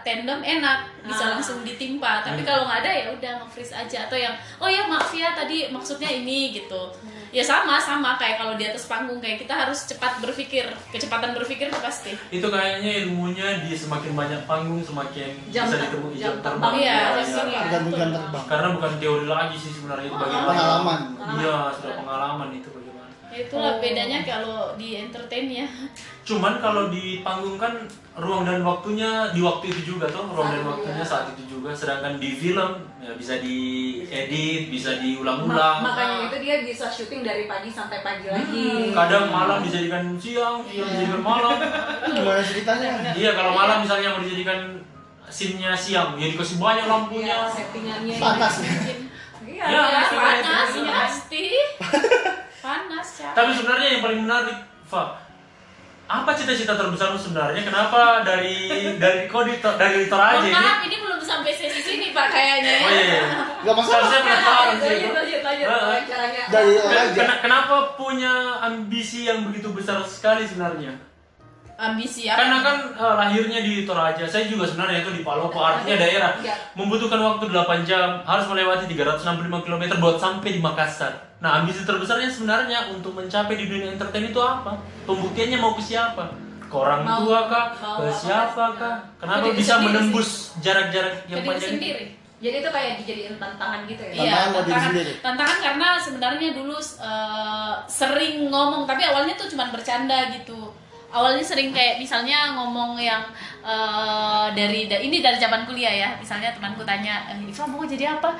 tandem 0.00 0.40
enak 0.40 0.88
bisa 1.02 1.20
Ah. 1.22 1.30
langsung 1.36 1.60
ditimpa 1.60 2.20
tapi 2.20 2.40
Hmm. 2.40 2.48
kalau 2.48 2.62
nggak 2.64 2.80
ada 2.80 2.90
ya 2.90 3.06
udah 3.10 3.32
nge-freeze 3.40 3.72
aja 3.72 3.98
atau 4.04 4.16
yang 4.16 4.32
oh 4.56 4.68
ya 4.68 4.84
maaf 4.84 5.12
ya 5.12 5.32
tadi 5.32 5.68
maksudnya 5.68 6.08
ini 6.08 6.52
gitu 6.54 6.88
ya 7.34 7.42
sama 7.42 7.82
sama 7.82 8.14
kayak 8.14 8.38
kalau 8.38 8.54
di 8.54 8.62
atas 8.62 8.86
panggung 8.86 9.18
kayak 9.18 9.42
kita 9.42 9.50
harus 9.50 9.90
cepat 9.90 10.22
berpikir 10.22 10.70
kecepatan 10.94 11.34
berpikir 11.34 11.66
itu 11.66 11.80
pasti 11.82 12.14
Itu 12.30 12.46
kayaknya 12.46 13.04
ilmunya 13.04 13.66
di 13.66 13.74
semakin 13.74 14.14
banyak 14.14 14.40
panggung 14.46 14.78
semakin 14.80 15.34
Jam 15.50 15.66
bisa 15.66 15.82
ditemui 15.82 16.14
jam 16.14 16.30
jam 16.30 16.34
terbang. 16.38 16.62
terbang. 16.62 16.74
iya 16.78 16.94
Ya, 16.94 17.42
ya. 17.42 17.62
ya. 17.66 17.78
terbang 17.82 18.44
Karena 18.46 18.68
bukan 18.72 18.92
teori 19.02 19.26
lagi 19.26 19.56
sih 19.58 19.72
sebenarnya 19.74 20.06
itu 20.06 20.16
bagaimana. 20.16 20.46
Pengalaman. 20.54 21.00
Iya, 21.34 21.56
sudah 21.74 21.92
pengalaman 21.98 22.48
itu 22.54 22.68
bagaimana. 22.70 22.83
Ya, 23.34 23.42
itulah 23.42 23.72
Oh. 23.72 23.80
bedanya 23.80 24.22
kalau 24.22 24.58
di 24.74 24.94
entertain 24.96 25.50
ya 25.50 25.66
Cuman 26.22 26.56
kalau 26.56 26.86
di 26.86 27.18
panggung 27.20 27.58
kan 27.58 27.82
ruang 28.14 28.42
dan 28.42 28.62
waktunya 28.62 29.10
di 29.28 29.42
waktu 29.42 29.68
itu 29.68 29.92
juga 29.92 30.06
tuh, 30.06 30.22
ruang 30.24 30.48
dan 30.48 30.62
waktunya 30.64 30.96
ya. 30.96 31.04
saat 31.04 31.26
itu 31.28 31.42
juga. 31.50 31.68
Sedangkan 31.70 32.16
di 32.16 32.30
film 32.32 32.70
ya 32.96 33.10
bisa 33.12 33.36
diedit, 33.38 34.62
bisa 34.68 34.90
Ma- 34.92 35.00
diulang-ulang. 35.00 35.76
makanya 35.82 36.16
itu 36.24 36.36
dia 36.38 36.56
bisa 36.62 36.86
syuting 36.86 37.20
dari 37.20 37.44
pagi 37.44 37.68
sampai 37.68 38.00
pagi 38.00 38.26
lagi. 38.26 38.94
Kadang 38.94 39.28
malam 39.28 39.60
dijadikan 39.60 40.14
siang, 40.14 40.62
siang 40.62 40.86
dijadikan 40.86 41.20
malam. 41.20 41.58
gimana 42.06 42.40
ceritanya 42.40 43.10
Iya, 43.12 43.30
kalau 43.32 43.52
malam 43.52 43.82
misalnya 43.82 44.08
mau 44.08 44.20
dijadikan 44.20 44.78
scene-nya 45.26 45.74
siang, 45.74 46.14
ya 46.14 46.30
dikasih 46.30 46.56
banyak 46.56 46.86
lampunya. 46.86 47.34
Iya, 47.34 47.50
settingannya. 47.50 48.16
panas 48.16 48.54
Iya, 49.44 49.64
Ya, 49.66 49.80
iya, 49.82 50.02
panas. 50.08 50.70
itu. 50.70 50.78
ini 50.78 50.88
pasti 50.88 51.44
panas 52.64 53.08
ya 53.14 53.30
Tapi 53.30 53.50
sebenarnya 53.52 53.88
yang 53.90 54.00
paling 54.00 54.20
menarik, 54.22 54.56
Fa, 54.84 55.20
apa 56.06 56.30
cita-cita 56.32 56.72
terbesar 56.72 57.08
lu 57.08 57.18
sebenarnya? 57.18 57.60
Kenapa 57.60 58.20
dari 58.22 58.68
dari 58.96 59.24
kok 59.24 59.42
di 59.42 59.56
dari 59.60 60.04
Toraja 60.06 60.36
Mohon 60.38 60.46
ini? 60.46 60.54
maaf 60.54 60.80
ini 60.82 60.96
belum 60.98 61.20
sampai 61.20 61.52
sesi 61.52 61.80
sini 61.80 62.06
pak 62.10 62.28
kayaknya 62.28 62.72
ya 62.74 62.80
Oh 62.80 62.90
iya, 62.90 63.04
iya. 63.06 63.22
Gak 63.62 63.74
masalah. 63.74 64.04
Saya 64.06 64.20
penasaran 64.22 64.76
sih. 64.76 64.88
lanjut 65.00 65.12
lanjut 65.14 65.40
lanjut 65.42 65.66
Heeh. 65.66 65.80
wawancaranya 65.82 66.42
Dari 66.46 66.72
Ken- 66.74 66.92
aja. 67.02 67.16
ken- 67.18 67.40
kenapa 67.40 67.76
punya 67.94 68.32
ambisi 68.62 69.20
yang 69.24 69.44
begitu 69.44 69.68
besar 69.70 70.00
sekali 70.02 70.44
sebenarnya? 70.44 70.92
ambisi 71.74 72.22
apa 72.24 72.38
Karena 72.38 72.58
kan 72.62 72.76
eh, 72.94 73.14
lahirnya 73.18 73.60
di 73.60 73.82
Toraja, 73.82 74.22
saya 74.24 74.46
juga 74.46 74.62
sebenarnya 74.62 75.02
itu 75.02 75.10
di 75.10 75.22
Palopo, 75.22 75.58
artinya 75.58 75.98
daerah 75.98 76.30
Iya. 76.38 76.54
membutuhkan 76.72 77.18
waktu 77.18 77.50
8 77.50 77.82
jam, 77.82 78.22
harus 78.22 78.46
melewati 78.46 78.86
365 78.86 79.26
km 79.58 79.82
buat 79.98 80.16
sampai 80.16 80.54
di 80.54 80.60
Makassar. 80.60 81.33
Nah, 81.44 81.60
ambisi 81.60 81.84
terbesarnya 81.84 82.32
sebenarnya 82.32 82.88
untuk 82.88 83.12
mencapai 83.12 83.52
di 83.54 83.68
dunia 83.68 83.92
entertain 83.92 84.24
itu 84.24 84.40
apa? 84.40 84.80
Pembuktiannya 85.04 85.60
mau 85.60 85.76
ke 85.76 85.84
siapa? 85.84 86.32
Ke 86.64 86.74
orang 86.74 87.04
Mau- 87.04 87.20
tua 87.20 87.40
kah? 87.46 87.66
Ke 87.70 87.84
apa 87.84 88.08
siapa 88.10 88.64
kah? 88.74 88.96
Ke 89.14 89.28
Kenapa 89.28 89.44
diri 89.46 89.60
bisa 89.60 89.74
menembus 89.76 90.28
jarak-jarak 90.58 91.28
yang 91.28 91.44
panjang 91.44 91.76
sendiri 91.76 92.24
jadi 92.44 92.60
itu 92.60 92.68
kayak 92.68 92.92
dijadiin 93.00 93.36
tantangan 93.40 93.88
gitu 93.88 94.04
ya 94.04 94.12
Iya, 94.12 94.20
Tantangan 94.20 94.52
tantangan, 94.52 94.90
sendiri. 94.92 95.12
tantangan 95.24 95.58
karena 95.64 95.88
sebenarnya 95.96 96.48
dulu 96.52 96.76
eh, 96.76 97.72
sering 97.88 98.36
ngomong 98.52 98.84
tapi 98.84 99.00
awalnya 99.00 99.32
tuh 99.32 99.48
cuma 99.48 99.72
bercanda 99.72 100.28
gitu. 100.28 100.68
Awalnya 101.08 101.40
sering 101.40 101.72
kayak 101.72 101.96
misalnya 101.96 102.52
ngomong 102.52 103.00
yang 103.00 103.24
eh, 103.64 104.46
dari 104.52 104.84
da- 104.84 105.00
ini 105.00 105.24
dari 105.24 105.40
zaman 105.40 105.64
kuliah 105.64 105.94
ya. 105.94 106.08
Misalnya 106.20 106.52
temanku 106.52 106.84
tanya, 106.84 107.32
"Eh, 107.32 107.48
"Iva 107.48 107.64
mau 107.64 107.80
jadi 107.80 108.12
apa?" 108.12 108.36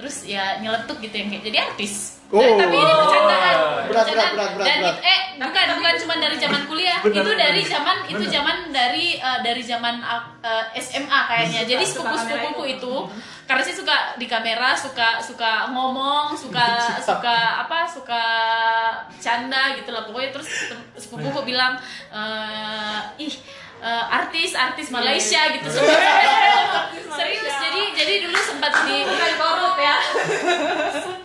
Terus 0.00 0.24
ya 0.24 0.56
nyeletuk 0.56 1.04
gitu 1.04 1.12
yang 1.12 1.28
kayak 1.28 1.44
jadi 1.44 1.58
artis. 1.68 2.21
Oh. 2.32 2.40
Eh, 2.40 2.56
tapi 2.56 2.74
ini 2.74 2.92
bercandaan. 2.96 3.56
Berat, 3.84 4.06
bercandaan. 4.08 4.32
berat, 4.32 4.50
berat, 4.56 4.66
Dan 4.66 4.78
berat. 4.80 4.96
eh 5.04 5.20
bukan 5.36 5.66
bukan 5.76 5.94
cuma 6.00 6.14
dari 6.16 6.36
zaman 6.40 6.62
kuliah, 6.64 6.98
Benar, 7.04 7.20
itu 7.20 7.30
dari 7.36 7.60
benar. 7.60 7.72
zaman 7.76 7.96
itu 8.08 8.24
Benar. 8.24 8.32
zaman 8.32 8.56
dari 8.72 9.06
eh, 9.20 9.38
dari 9.44 9.62
zaman 9.62 9.94
eh, 10.40 10.64
SMA 10.80 11.20
kayaknya. 11.28 11.60
Jadi 11.68 11.84
sepupu-sepupuku 11.84 12.62
itu 12.72 12.94
karena 13.42 13.60
sih 13.60 13.76
suka 13.76 14.16
di 14.16 14.24
kamera 14.24 14.72
suka 14.72 15.20
suka 15.20 15.68
ngomong 15.68 16.32
suka 16.32 16.96
suka 17.04 17.36
apa 17.60 17.84
suka 17.84 18.22
canda 19.20 19.76
gitu 19.76 19.92
lah 19.92 20.08
pokoknya 20.08 20.30
terus 20.32 20.48
sepupuku 20.96 21.44
bilang 21.44 21.76
eh, 22.08 22.98
ih 23.20 23.34
eh, 23.82 24.04
artis 24.08 24.54
artis 24.54 24.88
Malaysia 24.88 25.42
gitu. 25.52 25.68
Serius 27.12 27.44
jadi 27.44 27.82
jadi 27.98 28.14
dulu 28.24 28.38
sempat 28.40 28.72
di 28.88 28.96
bukan 29.04 29.32
korup 29.36 29.76
ya. 29.76 29.96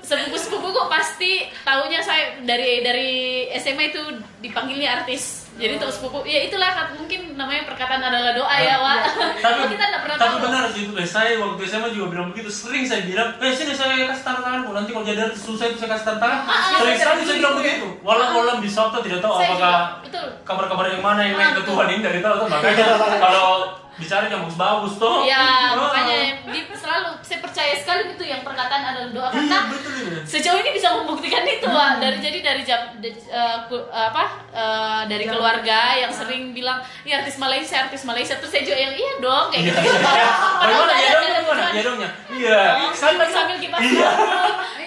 sepupu 0.08 0.40
sepupuku 0.40 0.82
pasti 0.88 1.32
tahunya 1.68 2.00
saya 2.00 2.40
dari 2.48 2.80
dari 2.80 3.12
SMA 3.60 3.92
itu 3.92 4.04
dipanggilnya 4.40 5.04
artis 5.04 5.47
jadi 5.58 5.74
terus 5.76 5.98
sepupu 5.98 6.22
ya 6.22 6.46
itulah 6.46 6.70
mungkin 6.94 7.34
namanya 7.34 7.66
perkataan 7.66 7.98
adalah 8.00 8.34
doa 8.34 8.58
ya 8.58 8.78
Wak. 8.78 9.00
tapi 9.46 9.60
kita 9.74 9.84
nggak 9.84 10.02
pernah 10.06 10.16
tapi 10.16 10.36
tahu. 10.38 10.44
benar 10.46 10.64
sih 10.70 10.82
itu 10.86 10.94
saya 11.04 11.38
waktu 11.38 11.62
SMA 11.66 11.90
juga 11.92 12.06
bilang 12.14 12.28
begitu. 12.30 12.50
Sering 12.50 12.86
saya 12.86 13.02
bilang 13.04 13.34
eh 13.38 13.50
sini 13.50 13.74
saya 13.74 14.06
kasih 14.08 14.24
tanda 14.24 14.42
tangan 14.42 14.60
kok 14.64 14.74
nanti 14.74 14.90
kalau 14.94 15.06
jadi 15.06 15.34
susah 15.34 15.66
itu 15.68 15.78
saya 15.78 15.90
kasih 15.94 16.06
tanda 16.06 16.20
tangan. 16.22 16.40
Sering 16.78 16.96
sekali 16.96 17.22
saya 17.26 17.38
bilang 17.42 17.56
begitu. 17.58 17.88
Walau 18.02 18.28
walau 18.38 18.56
di 18.58 18.70
Sabtu 18.70 19.02
tidak 19.02 19.20
tahu 19.20 19.34
apakah 19.36 20.02
kabar-kabar 20.46 20.86
yang 20.90 21.02
mana 21.02 21.22
yang 21.26 21.36
main 21.36 21.48
Ah, 21.48 21.56
ke 21.58 21.64
Tuhan 21.66 21.88
ini 21.90 22.02
dari 22.06 22.20
tahu 22.22 22.46
makanya. 22.46 22.86
kalau 23.18 23.50
dicari 23.98 24.28
yang 24.28 24.42
bagus-bagus 24.42 24.94
tuh 24.96 25.18
Ya, 25.24 25.74
makanya 25.74 26.18
di, 26.46 26.60
selalu 26.72 27.18
saya 27.20 27.40
percaya 27.40 27.74
sekali 27.74 28.02
itu 28.10 28.24
yang 28.24 28.42
perkataan 28.42 28.84
adalah 28.86 29.10
doa. 29.10 29.28
Iya 29.28 29.34
karena 29.34 29.58
betul 29.68 29.92
ini 29.98 30.22
sejauh 30.24 30.60
ini 30.60 30.72
bisa 30.72 30.88
membuktikan 30.96 31.44
itu 31.44 31.66
Wak. 31.66 31.98
dari 31.98 32.18
jadi 32.18 32.40
dari 32.40 32.62
jam 32.62 32.80
de- 32.96 33.10
eh, 33.12 33.58
ku- 33.66 33.90
apa 33.90 34.24
eh, 34.50 35.02
dari 35.06 35.26
keluarga 35.26 35.80
yang 35.96 36.10
sering 36.10 36.52
bilang 36.52 36.78
iya 37.02 37.20
artis 37.20 37.36
Malaysia 37.36 37.84
artis 37.84 38.04
Malaysia. 38.04 38.38
Terus 38.38 38.52
saya 38.52 38.64
juga 38.64 38.78
yang 38.78 38.94
iya 38.94 39.12
dong 39.18 39.46
kayak 39.50 39.64
Iya, 39.64 39.74
gitu. 39.74 39.82
Iya. 39.90 40.30
Padahal 40.56 40.84
nggak 40.84 41.00
ya 41.00 41.10
ada 41.10 41.40
dongnya. 41.82 42.10
Ya. 42.30 42.62
Iya. 42.78 42.94
sambil 42.94 43.28
sambil 43.28 43.58
kipas. 43.58 43.82
Iya. 43.82 44.10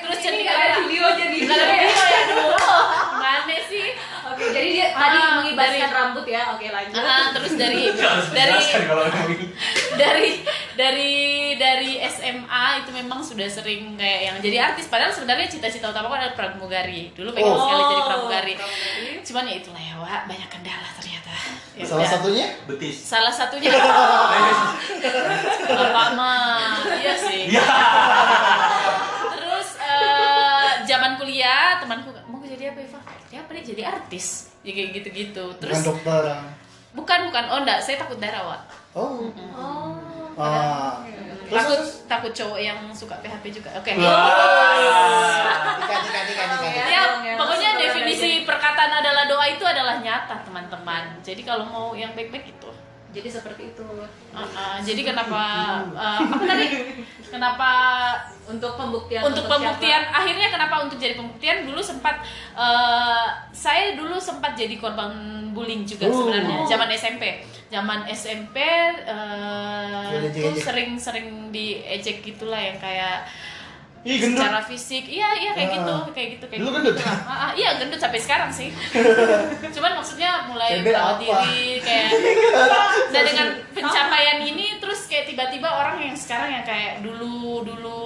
terus 0.00 0.18
jadi 0.20 0.38
ada 0.44 0.78
video 0.80 1.06
jadi 1.12 1.36
video 1.36 1.66
ya 2.06 2.22
dulu 2.26 2.50
gimana 3.20 3.56
sih 3.62 3.86
oke 4.24 4.44
jadi 4.48 4.68
dia 4.70 4.86
tadi 4.90 5.18
Ah, 5.18 5.30
mengibaskan 5.36 5.76
dari- 5.82 5.92
rambut 5.94 6.24
ya 6.26 6.42
oke 6.50 6.66
lanjut 6.66 6.96
Ah, 6.98 7.24
terus 7.30 7.52
dari 7.60 7.82
dari 8.32 8.58
dari 9.92 10.30
dari 10.74 11.12
dari 11.54 11.90
SMA 12.02 12.64
itu 12.78 12.90
memang 12.90 13.20
sudah 13.20 13.44
sering 13.46 13.94
kayak 13.94 14.20
yang 14.24 14.36
jadi 14.40 14.56
artis 14.66 14.88
padahal 14.88 15.10
sebenarnya 15.10 15.46
cita-cita 15.46 15.86
utama 15.86 16.08
aku 16.08 16.16
adalah 16.16 16.32
pramugari 16.34 17.12
dulu 17.12 17.28
pengen 17.30 17.48
Oh. 17.50 17.60
sekali 17.60 17.82
jadi 17.84 18.02
pramugari 18.06 18.52
pramugari. 18.54 19.20
cuman 19.20 19.44
ya 19.44 19.54
itulah 19.56 19.82
ya 19.82 19.94
Wak, 20.00 20.22
banyak 20.24 20.48
kendala 20.48 20.88
ternyata 20.92 21.28
Ya 21.70 21.84
Salah 21.86 22.02
udah. 22.02 22.10
satunya? 22.10 22.46
Betis. 22.66 22.96
salah 22.98 23.30
satunya 23.30 23.70
bapak 25.70 26.08
mah 26.12 26.76
iya 26.94 27.14
sih 27.14 27.48
Iya. 27.48 27.64
Temanku 31.90 32.14
mau 32.30 32.38
jadi 32.46 32.70
apa 32.70 32.86
Eva 32.86 33.02
ya 33.34 33.42
apa 33.42 33.50
nih 33.50 33.64
jadi 33.74 33.82
artis. 33.90 34.54
Ya 34.62 34.70
kayak 34.70 35.02
gitu-gitu. 35.02 35.42
Bukan 35.50 35.58
terus 35.58 35.82
dokter. 35.82 36.22
bukan 36.94 37.18
bukan. 37.26 37.44
Oh 37.50 37.58
enggak. 37.66 37.82
Saya 37.82 37.98
takut 37.98 38.22
darah 38.22 38.46
Wak. 38.46 38.62
Oh. 38.94 39.26
oh 39.58 39.98
Ah. 40.38 41.02
Terus, 41.50 41.66
takut 41.66 41.82
terus? 41.82 42.06
takut 42.06 42.30
cowok 42.30 42.60
yang 42.62 42.78
suka 42.94 43.18
PHP 43.18 43.50
juga. 43.50 43.74
Oke. 43.74 43.98
Tika. 43.98 44.06
ya 46.62 46.86
Ya, 46.86 47.02
pokoknya 47.34 47.70
definisi 47.74 48.46
perkataan 48.46 49.02
adalah 49.02 49.26
doa 49.26 49.50
itu 49.50 49.66
adalah 49.66 49.98
nyata 49.98 50.46
teman-teman. 50.46 51.18
Jadi 51.26 51.42
kalau 51.42 51.66
mau 51.66 51.90
yang 51.98 52.14
baik-baik 52.14 52.54
itu 52.54 52.70
jadi 53.10 53.28
seperti 53.28 53.74
itu. 53.74 53.86
Uh, 54.30 54.38
uh, 54.38 54.76
jadi 54.82 55.02
kenapa 55.02 55.42
uh, 55.94 56.20
apa 56.34 56.44
tadi? 56.46 56.68
Kenapa 57.30 57.70
untuk 58.50 58.74
pembuktian 58.74 59.22
untuk 59.22 59.46
pembuktian? 59.46 60.02
Akhirnya 60.10 60.50
kenapa 60.50 60.82
untuk 60.82 60.98
jadi 60.98 61.14
pembuktian? 61.14 61.66
Dulu 61.66 61.78
sempat 61.78 62.22
uh, 62.58 63.26
saya 63.54 63.94
dulu 63.94 64.18
sempat 64.18 64.58
jadi 64.58 64.74
korban 64.78 65.10
bullying 65.50 65.82
juga 65.86 66.06
Oh. 66.06 66.14
sebenarnya 66.14 66.66
zaman 66.66 66.88
SMP 66.94 67.42
zaman 67.70 68.02
SMP 68.10 68.58
uh, 69.06 70.10
itu 70.26 70.42
ejek-ejek. 70.42 70.58
sering-sering 70.58 71.54
diejek 71.54 72.18
gitulah 72.26 72.58
yang 72.58 72.78
kayak 72.82 73.26
Ih, 74.00 74.16
gendut. 74.16 74.40
secara 74.40 74.64
fisik 74.64 75.04
iya 75.04 75.28
iya 75.34 75.52
kayak 75.52 75.68
Ah. 75.68 75.76
gitu 75.76 75.94
kayak 76.10 76.28
gitu 76.34 76.44
kayak 76.48 76.60
Dulu 76.64 76.70
gitu. 76.72 76.78
gendut? 76.88 76.96
Ah, 77.04 77.20
ah, 77.28 77.50
iya 77.52 77.76
gendut 77.76 78.00
sampai 78.00 78.16
sekarang 78.16 78.48
sih 78.48 78.72
cuman 79.76 79.92
maksudnya 79.94 80.48
mulai 80.48 80.80
apa? 80.80 81.20
diri 81.20 81.78
kayak 81.78 82.08
nah 83.12 83.22
dengan 83.22 83.46
pencapaian 83.70 84.38
ini 84.40 84.80
terus 84.80 85.04
kayak 85.04 85.28
tiba-tiba 85.28 85.68
orang 85.68 86.00
yang 86.00 86.16
sekarang 86.16 86.48
yang 86.50 86.64
kayak 86.64 87.04
dulu 87.04 87.60
dulu 87.60 88.00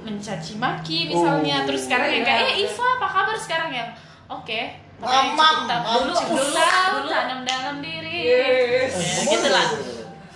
mencaci 0.00 0.56
maki 0.56 1.12
misalnya 1.12 1.60
Oh. 1.60 1.66
terus 1.68 1.84
sekarang 1.84 2.08
yang 2.10 2.24
kayak 2.24 2.44
eh 2.50 2.64
Iva 2.64 2.86
apa 2.96 3.06
kabar 3.06 3.36
sekarang 3.36 3.70
yang 3.70 3.88
oke 4.26 4.60
makanya 4.94 5.32
Mamam, 5.34 5.84
dulu 6.00 6.12
dulu 6.30 6.52
tahu 6.54 6.96
tanam 7.04 7.40
dalam 7.42 7.76
diri 7.78 8.16
Yes. 8.24 8.96
Ya, 8.96 9.28
gitu 9.30 9.50
lah 9.50 9.68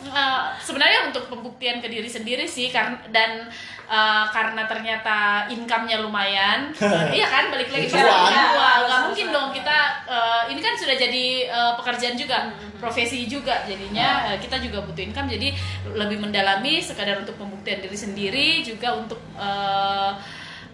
Uh, 0.08 0.56
sebenarnya 0.58 1.04
untuk 1.04 1.28
pembuktian 1.28 1.78
ke 1.78 1.86
diri 1.86 2.08
sendiri 2.08 2.48
sih 2.48 2.72
karena 2.72 2.96
dan 3.12 3.44
uh, 3.88 4.28
karena 4.30 4.68
ternyata 4.68 5.48
income-nya 5.48 6.04
lumayan 6.04 6.70
uh, 6.76 7.08
iya 7.16 7.26
kan 7.26 7.48
balik 7.48 7.72
lagi 7.72 7.88
ke 7.88 7.96
uang 7.96 8.78
nggak 8.84 9.00
mungkin 9.10 9.26
dong 9.32 9.48
kita 9.56 9.78
uh, 10.06 10.42
ini 10.46 10.60
kan 10.60 10.76
sudah 10.76 10.94
jadi 10.94 11.26
uh, 11.48 11.72
pekerjaan 11.80 12.14
juga 12.14 12.52
profesi 12.78 13.26
juga 13.26 13.64
jadinya 13.66 14.32
uh, 14.32 14.38
kita 14.38 14.60
juga 14.60 14.84
butuh 14.84 15.02
income 15.02 15.26
jadi 15.26 15.50
lebih 15.96 16.20
mendalami 16.20 16.78
sekadar 16.84 17.18
untuk 17.24 17.34
pembuktian 17.40 17.80
diri 17.82 17.98
sendiri 17.98 18.48
juga 18.62 18.94
untuk 18.94 19.18
uh, 19.34 20.14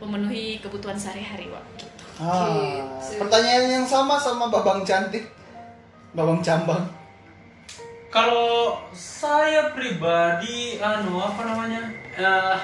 memenuhi 0.03 0.59
kebutuhan 0.61 0.99
sehari-hari 0.99 1.49
Wak. 1.49 1.65
gitu. 1.79 2.05
Ah, 2.21 2.47
Gitu. 3.03 3.19
pertanyaan 3.19 3.67
yang 3.81 3.87
sama 3.87 4.19
sama 4.21 4.47
Babang 4.51 4.87
Cantik. 4.87 5.27
Babang 6.15 6.39
Cambang. 6.45 6.87
Kalau 8.15 8.79
saya 8.95 9.75
pribadi, 9.75 10.79
anu 10.79 11.19
apa 11.19 11.43
namanya, 11.43 11.83
eh, 12.15 12.57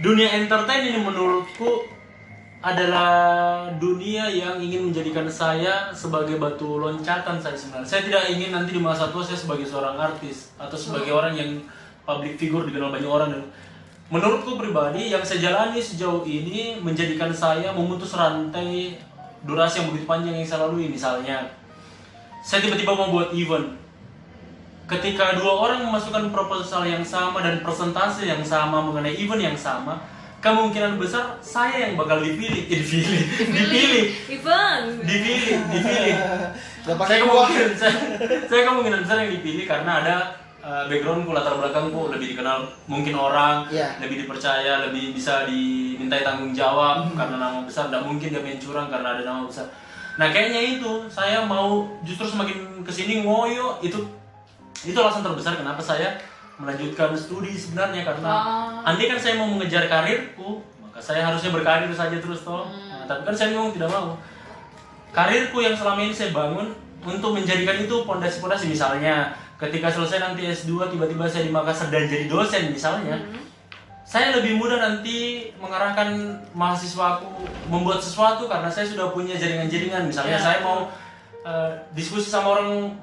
dunia 0.00 0.28
entertain 0.36 0.92
ini 0.92 1.00
menurutku 1.00 1.88
adalah 2.60 3.70
dunia 3.78 4.26
yang 4.26 4.58
ingin 4.58 4.90
menjadikan 4.90 5.28
saya 5.30 5.94
sebagai 5.94 6.40
batu 6.40 6.82
loncatan 6.82 7.38
saya 7.38 7.54
sebenarnya. 7.54 7.86
Saya 7.86 8.02
tidak 8.02 8.22
ingin 8.32 8.50
nanti 8.50 8.74
di 8.74 8.82
masa 8.82 9.12
tua 9.14 9.22
saya 9.22 9.38
sebagai 9.38 9.68
seorang 9.68 9.94
artis 9.94 10.50
atau 10.58 10.74
sebagai 10.74 11.14
orang 11.14 11.36
yang 11.36 11.50
public 12.02 12.34
figure 12.34 12.66
dikenal 12.66 12.90
banyak 12.90 13.06
orang. 13.06 13.28
Dan 13.30 13.42
menurutku 14.10 14.58
pribadi 14.58 15.14
yang 15.14 15.22
saya 15.22 15.46
jalani 15.46 15.78
sejauh 15.78 16.26
ini 16.26 16.82
menjadikan 16.82 17.30
saya 17.30 17.70
memutus 17.70 18.18
rantai 18.18 18.98
durasi 19.46 19.84
yang 19.84 19.94
begitu 19.94 20.06
panjang 20.10 20.34
yang 20.34 20.48
saya 20.48 20.66
lalui. 20.66 20.90
Misalnya, 20.90 21.46
saya 22.42 22.66
tiba-tiba 22.66 22.98
mau 22.98 23.14
buat 23.14 23.30
event 23.30 23.85
ketika 24.86 25.34
dua 25.34 25.52
orang 25.66 25.82
memasukkan 25.90 26.30
proposal 26.30 26.86
yang 26.86 27.02
sama 27.02 27.42
dan 27.42 27.58
persentase 27.60 28.22
yang 28.22 28.42
sama 28.46 28.78
mengenai 28.78 29.18
event 29.18 29.42
yang 29.42 29.58
sama 29.58 29.98
kemungkinan 30.38 30.94
besar 30.94 31.42
saya 31.42 31.90
yang 31.90 31.98
bakal 31.98 32.22
dipilih, 32.22 32.70
eh, 32.70 32.78
dipilih, 32.86 33.22
dipilih, 33.50 34.04
Ivan. 34.30 34.80
dipilih, 35.02 35.58
dipilih. 35.74 36.14
Saya 36.86 37.18
kemungkinan 37.18 37.70
saya, 37.74 37.94
saya 38.46 38.62
kemungkinan 38.62 39.00
besar 39.02 39.16
yang 39.26 39.32
dipilih 39.34 39.64
karena 39.66 39.92
ada 40.06 40.16
uh, 40.62 40.86
backgroundku 40.86 41.34
latar 41.34 41.58
belakangku 41.58 42.14
lebih 42.14 42.38
dikenal 42.38 42.62
mungkin 42.86 43.18
orang 43.18 43.66
Iya. 43.74 43.98
lebih 43.98 44.22
dipercaya 44.22 44.86
lebih 44.86 45.18
bisa 45.18 45.50
dimintai 45.50 46.22
tanggung 46.22 46.54
jawab 46.54 47.10
karena 47.18 47.42
nama 47.42 47.66
besar 47.66 47.90
tidak 47.90 48.06
mungkin 48.06 48.30
dia 48.30 48.38
main 48.38 48.62
curang 48.62 48.86
karena 48.86 49.18
ada 49.18 49.22
nama 49.26 49.42
besar. 49.50 49.66
Nah 50.14 50.30
kayaknya 50.30 50.78
itu 50.78 51.10
saya 51.10 51.42
mau 51.42 51.90
justru 52.06 52.22
semakin 52.22 52.86
ke 52.86 52.92
sini 52.94 53.26
ngoyo 53.26 53.82
itu 53.82 53.98
itu 54.84 54.98
alasan 54.98 55.24
terbesar 55.24 55.56
kenapa 55.56 55.80
saya 55.80 56.18
melanjutkan 56.56 57.12
studi 57.16 57.52
sebenarnya 57.52 58.02
karena 58.04 58.32
andai 58.84 59.08
kan 59.12 59.20
saya 59.20 59.36
mau 59.36 59.48
mengejar 59.48 59.88
karirku 59.88 60.60
maka 60.80 60.98
saya 61.00 61.20
harusnya 61.28 61.52
berkarir 61.52 61.92
saja 61.92 62.16
terus 62.16 62.40
toh. 62.40 62.64
Nah, 62.64 63.04
tapi 63.04 63.28
kan 63.28 63.34
saya 63.36 63.52
memang 63.52 63.68
tidak 63.76 63.92
mau. 63.92 64.16
Karirku 65.12 65.60
yang 65.60 65.76
selama 65.76 66.00
ini 66.04 66.16
saya 66.16 66.32
bangun 66.32 66.72
untuk 67.04 67.36
menjadikan 67.36 67.76
itu 67.76 68.04
pondasi-pondasi. 68.08 68.72
Misalnya 68.72 69.36
ketika 69.60 69.92
selesai 69.92 70.20
nanti 70.20 70.48
S2 70.48 70.96
tiba-tiba 70.96 71.28
saya 71.28 71.44
di 71.44 71.52
Makassar 71.52 71.92
dan 71.92 72.08
jadi 72.08 72.28
dosen 72.28 72.72
misalnya 72.72 73.16
saya 74.06 74.36
lebih 74.36 74.56
mudah 74.56 74.80
nanti 74.80 75.50
mengarahkan 75.60 76.40
mahasiswaku 76.56 77.44
membuat 77.68 78.00
sesuatu 78.00 78.48
karena 78.48 78.72
saya 78.72 78.88
sudah 78.88 79.12
punya 79.12 79.36
jaringan-jaringan. 79.36 80.08
Misalnya 80.08 80.40
Ya. 80.40 80.44
saya 80.44 80.58
mau 80.64 80.88
eh, 81.44 81.70
diskusi 81.92 82.32
sama 82.32 82.56
orang 82.56 82.96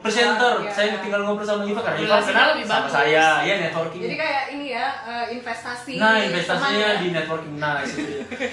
presenter 0.00 0.54
Ya, 0.60 0.70
saya 0.70 0.88
ya. 0.90 0.98
tinggal 0.98 1.20
ngobrol 1.22 1.44
sama 1.44 1.62
Iva 1.62 1.80
karena 1.80 1.98
Iva 1.98 2.08
Relasinya 2.10 2.32
kenal 2.32 2.48
lebih 2.50 2.64
sama 2.64 2.78
bagus. 2.80 2.92
saya 2.92 3.26
ya 3.42 3.54
networking 3.60 4.00
Jadi 4.02 4.16
kayak 4.16 4.42
ini 4.50 4.66
ya 4.70 4.86
eh, 5.02 5.24
investasi. 5.32 5.92
Nah, 5.96 6.10
teman 6.10 6.26
investasinya 6.26 6.88
ya. 6.88 7.00
di 7.00 7.06
networking. 7.10 7.54
Nah, 7.56 7.74
itu. 7.80 8.00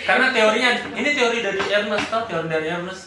Karena 0.02 0.26
teorinya 0.30 0.70
ini 0.92 1.10
teori 1.12 1.38
dari 1.40 1.62
Ernest, 1.64 2.06
tau 2.08 2.24
teori 2.26 2.48
dari 2.48 2.68
Ernest. 2.70 3.04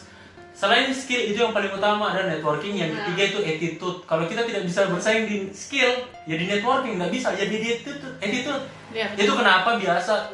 Selain 0.51 0.87
skill 0.89 1.21
itu 1.25 1.37
yang 1.37 1.51
paling 1.51 1.69
utama 1.69 2.09
ada 2.09 2.25
networking, 2.25 2.73
yang 2.73 2.89
Nah. 2.89 3.03
ketiga 3.05 3.23
itu 3.29 3.39
attitude. 3.43 3.97
Kalau 4.03 4.23
kita 4.23 4.41
tidak 4.41 4.63
bisa 4.63 4.87
bersaing 4.87 5.27
di 5.27 5.51
skill, 5.51 5.91
ya 6.23 6.33
di 6.33 6.47
networking 6.47 6.95
nggak 6.95 7.11
bisa, 7.11 7.29
ya 7.31 7.43
di 7.43 7.59
attitude. 7.61 7.99
attitude. 8.17 8.63
Iya. 8.89 9.11
Itu 9.13 9.35
kenapa 9.35 9.75
biasa 9.75 10.31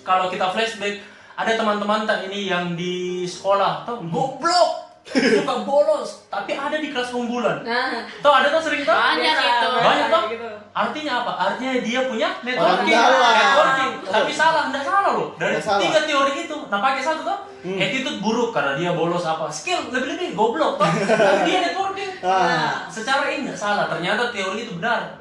kalau 0.00 0.26
kita 0.26 0.48
flashback 0.48 1.04
ada 1.36 1.54
teman-teman 1.54 2.04
tak 2.04 2.26
ini 2.26 2.48
yang 2.48 2.72
di 2.72 3.22
sekolah, 3.22 3.84
tau 3.84 4.00
goblok, 4.02 4.89
suka 5.10 5.54
bolos, 5.66 6.28
tapi 6.28 6.54
ada 6.54 6.76
di 6.76 6.92
kelas 6.92 7.10
unggulan. 7.10 7.64
Nah, 7.64 8.06
Tau 8.20 8.32
ada 8.36 8.52
tuh 8.52 8.62
sering 8.62 8.84
tau? 8.84 8.94
Banyak 8.94 9.34
biasa, 9.34 9.42
itu. 9.48 9.68
Banyak 9.80 10.06
toh? 10.06 10.22
gitu. 10.30 10.48
Artinya 10.70 11.12
apa? 11.24 11.32
Artinya 11.34 11.72
dia 11.82 12.00
punya 12.06 12.28
networking. 12.44 12.94
networking. 12.94 13.92
Tapi 14.06 14.32
salah, 14.32 14.62
enggak 14.70 14.84
salah 14.86 15.10
loh. 15.18 15.28
Dari 15.34 15.58
salah. 15.58 15.80
tiga 15.82 16.00
teori 16.06 16.32
itu, 16.46 16.56
nah 16.70 16.78
pakai 16.78 17.02
satu 17.02 17.20
toh. 17.26 17.38
Attitude 17.60 18.18
buruk 18.24 18.56
karena 18.56 18.72
dia 18.78 18.90
bolos 18.94 19.24
apa. 19.26 19.50
Skill 19.50 19.92
lebih-lebih 19.92 20.32
goblok 20.38 20.78
toh. 20.78 20.88
Tapi 20.88 21.40
dia 21.48 21.58
networking. 21.64 22.10
Ah. 22.22 22.86
Secara 22.86 23.28
ini 23.32 23.50
nggak 23.50 23.58
salah. 23.58 23.90
Ternyata 23.90 24.30
teori 24.30 24.64
itu 24.68 24.78
benar. 24.78 25.16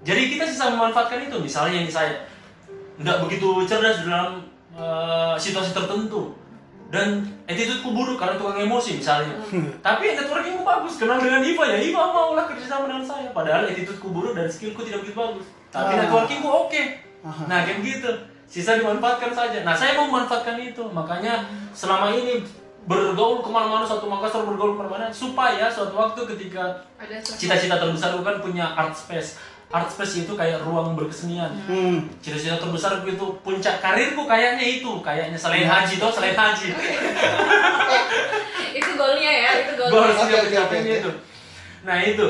Jadi 0.00 0.22
kita 0.32 0.48
bisa 0.48 0.72
memanfaatkan 0.72 1.28
itu. 1.28 1.36
Misalnya 1.36 1.84
ini 1.84 1.90
saya 1.92 2.24
nggak 3.00 3.24
begitu 3.26 3.64
cerdas 3.64 4.04
dalam 4.04 4.44
eh, 4.76 5.34
situasi 5.36 5.72
tertentu 5.72 6.39
dan 6.90 7.22
attitude-ku 7.46 7.94
buruk 7.94 8.18
karena 8.18 8.34
tukang 8.34 8.58
emosi 8.58 8.98
misalnya. 8.98 9.38
Tapi 9.78 10.04
networking-ku 10.12 10.66
bagus, 10.66 10.98
kenal 10.98 11.22
dengan 11.22 11.38
Iva 11.40 11.64
ya 11.64 11.78
Iva 11.78 12.02
mau 12.10 12.34
lah 12.34 12.44
kerjasama 12.44 12.90
dengan 12.90 13.06
saya. 13.06 13.30
Padahal 13.30 13.70
attitude-ku 13.70 14.10
buruk 14.10 14.34
dan 14.34 14.50
skill-ku 14.50 14.82
tidak 14.82 15.06
begitu 15.06 15.14
bagus. 15.14 15.46
Tapi 15.70 15.92
Ah. 15.94 15.98
networking-ku 16.04 16.48
oke. 16.66 16.82
Nah 17.46 17.62
kayak 17.62 17.78
gitu. 17.80 18.10
Sisa 18.50 18.74
dimanfaatkan 18.74 19.30
saja. 19.30 19.62
Nah 19.62 19.70
saya 19.70 19.94
mau 19.94 20.10
memanfaatkan 20.10 20.58
itu. 20.58 20.82
Makanya 20.90 21.46
selama 21.70 22.10
ini 22.10 22.42
bergaul 22.80 23.38
ke 23.38 23.50
mana-mana 23.52 23.86
satu 23.86 24.08
Makassar 24.08 24.42
bergaul 24.42 24.74
ke 24.74 24.82
mana-mana 24.82 25.06
supaya 25.12 25.70
suatu 25.70 25.94
waktu 25.94 26.26
ketika 26.26 26.74
cita-cita 27.22 27.76
terbesar 27.76 28.16
gue 28.16 28.24
kan 28.24 28.40
punya 28.40 28.66
art 28.66 28.90
space. 28.90 29.38
Art 29.70 29.86
space 29.86 30.26
itu 30.26 30.34
kayak 30.34 30.66
ruang 30.66 30.98
berkesenian. 30.98 31.54
Hmm. 31.70 32.10
cita-cita 32.18 32.58
terbesar 32.58 33.06
gue 33.06 33.14
itu 33.14 33.26
puncak 33.40 33.78
karirku 33.78 34.26
kayaknya 34.26 34.66
itu 34.66 34.98
kayaknya 34.98 35.38
selain 35.38 35.62
haji 35.62 35.94
toh 35.96 36.10
selain 36.10 36.34
haji. 36.34 36.68
Itu 38.70 38.90
goalnya 38.94 39.30
ya, 39.30 39.50
itu 39.66 39.72
goalnya. 39.74 40.14
oke, 40.14 40.30
mencapai 40.46 40.78
oke, 40.78 40.78
oke. 40.78 40.98
itu. 41.02 41.10
Nah 41.82 41.98
itu. 42.00 42.28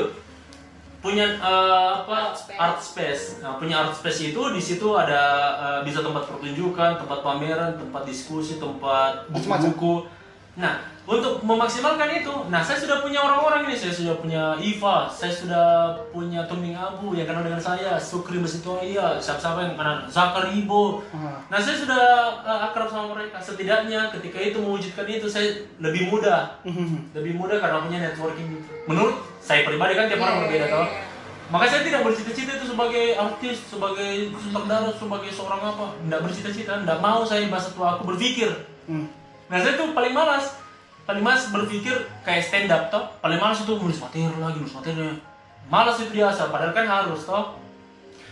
Punya 1.01 1.25
eh, 1.33 1.89
apa 1.97 2.13
Art 2.13 2.37
space. 2.37 2.57
art 2.57 2.79
space. 2.79 3.23
Nah 3.41 3.57
punya 3.57 3.75
art 3.81 3.93
space 3.93 4.33
itu 4.33 4.41
di 4.53 4.61
situ 4.61 4.87
ada 4.93 5.21
eh, 5.57 5.79
bisa 5.81 6.01
tempat 6.01 6.29
pertunjukan 6.29 6.97
tempat 6.97 7.19
pameran 7.21 7.77
tempat 7.77 8.05
diskusi 8.05 8.57
tempat 8.57 9.25
buku-buku 9.29 10.05
nah 10.51 10.75
untuk 11.01 11.39
memaksimalkan 11.41 12.11
itu 12.13 12.33
nah 12.51 12.59
saya 12.59 12.75
sudah 12.77 12.99
punya 12.99 13.23
orang-orang 13.23 13.65
ini 13.65 13.75
saya 13.75 13.95
sudah 13.95 14.15
punya 14.19 14.53
Iva 14.59 15.07
saya 15.07 15.31
sudah 15.31 15.65
punya 16.11 16.43
Tuming 16.45 16.75
Abu 16.75 17.15
yang 17.15 17.23
kenal 17.23 17.41
dengan 17.41 17.57
saya 17.57 17.95
Sukri 17.95 18.35
Masitoya 18.35 19.15
siapa-siapa 19.15 19.63
yang 19.63 19.75
kenal 19.79 20.03
Zakaribo 20.11 21.01
Ah. 21.11 21.39
Nah 21.47 21.59
saya 21.59 21.75
sudah 21.77 22.03
uh, 22.41 22.67
akrab 22.71 22.87
sama 22.87 23.15
mereka. 23.15 23.37
Setidaknya 23.39 24.11
ketika 24.11 24.39
itu 24.39 24.57
mewujudkan 24.59 25.03
itu 25.07 25.27
saya 25.27 25.51
lebih 25.79 26.07
mudah, 26.07 26.55
lebih 27.17 27.35
mudah 27.35 27.59
karena 27.59 27.83
punya 27.83 27.99
networking. 28.01 28.63
Menurut 28.87 29.19
saya 29.43 29.67
pribadi 29.67 29.93
kan 29.95 30.07
tiap 30.07 30.23
orang 30.23 30.35
Iya, 30.39 30.43
berbeda 30.47 30.65
toh. 30.67 30.87
iya. 30.87 31.03
Maka 31.51 31.65
saya 31.67 31.81
tidak 31.83 32.01
bercita-cita 32.07 32.51
itu 32.55 32.65
sebagai 32.71 33.05
artis, 33.19 33.57
sebagai 33.67 34.31
sutradara, 34.39 34.91
sebagai 34.95 35.31
seorang 35.35 35.61
apa. 35.61 35.85
Tidak 35.99 36.21
bercita-cita, 36.23 36.73
tidak 36.79 36.99
mau 37.03 37.21
saya 37.27 37.43
bahasa 37.51 37.69
tua 37.75 37.99
aku 37.99 38.03
berpikir. 38.15 38.49
Hmm. 38.87 39.11
Nah 39.51 39.59
saya 39.59 39.75
tuh 39.75 39.91
paling 39.91 40.15
malas, 40.15 40.55
paling 41.03 41.19
malas 41.19 41.51
berpikir 41.51 41.91
kayak 42.23 42.39
stand 42.39 42.71
up 42.71 42.87
toh. 42.87 43.03
Paling 43.19 43.35
malas 43.35 43.59
itu 43.67 43.75
nulis 43.75 43.99
materi 43.99 44.31
lagi, 44.39 44.57
nulis 44.63 44.71
materi. 44.71 45.19
Malas 45.67 45.99
itu 45.99 46.15
biasa, 46.15 46.47
padahal 46.47 46.71
kan 46.71 46.87
harus 46.87 47.27
toh. 47.27 47.59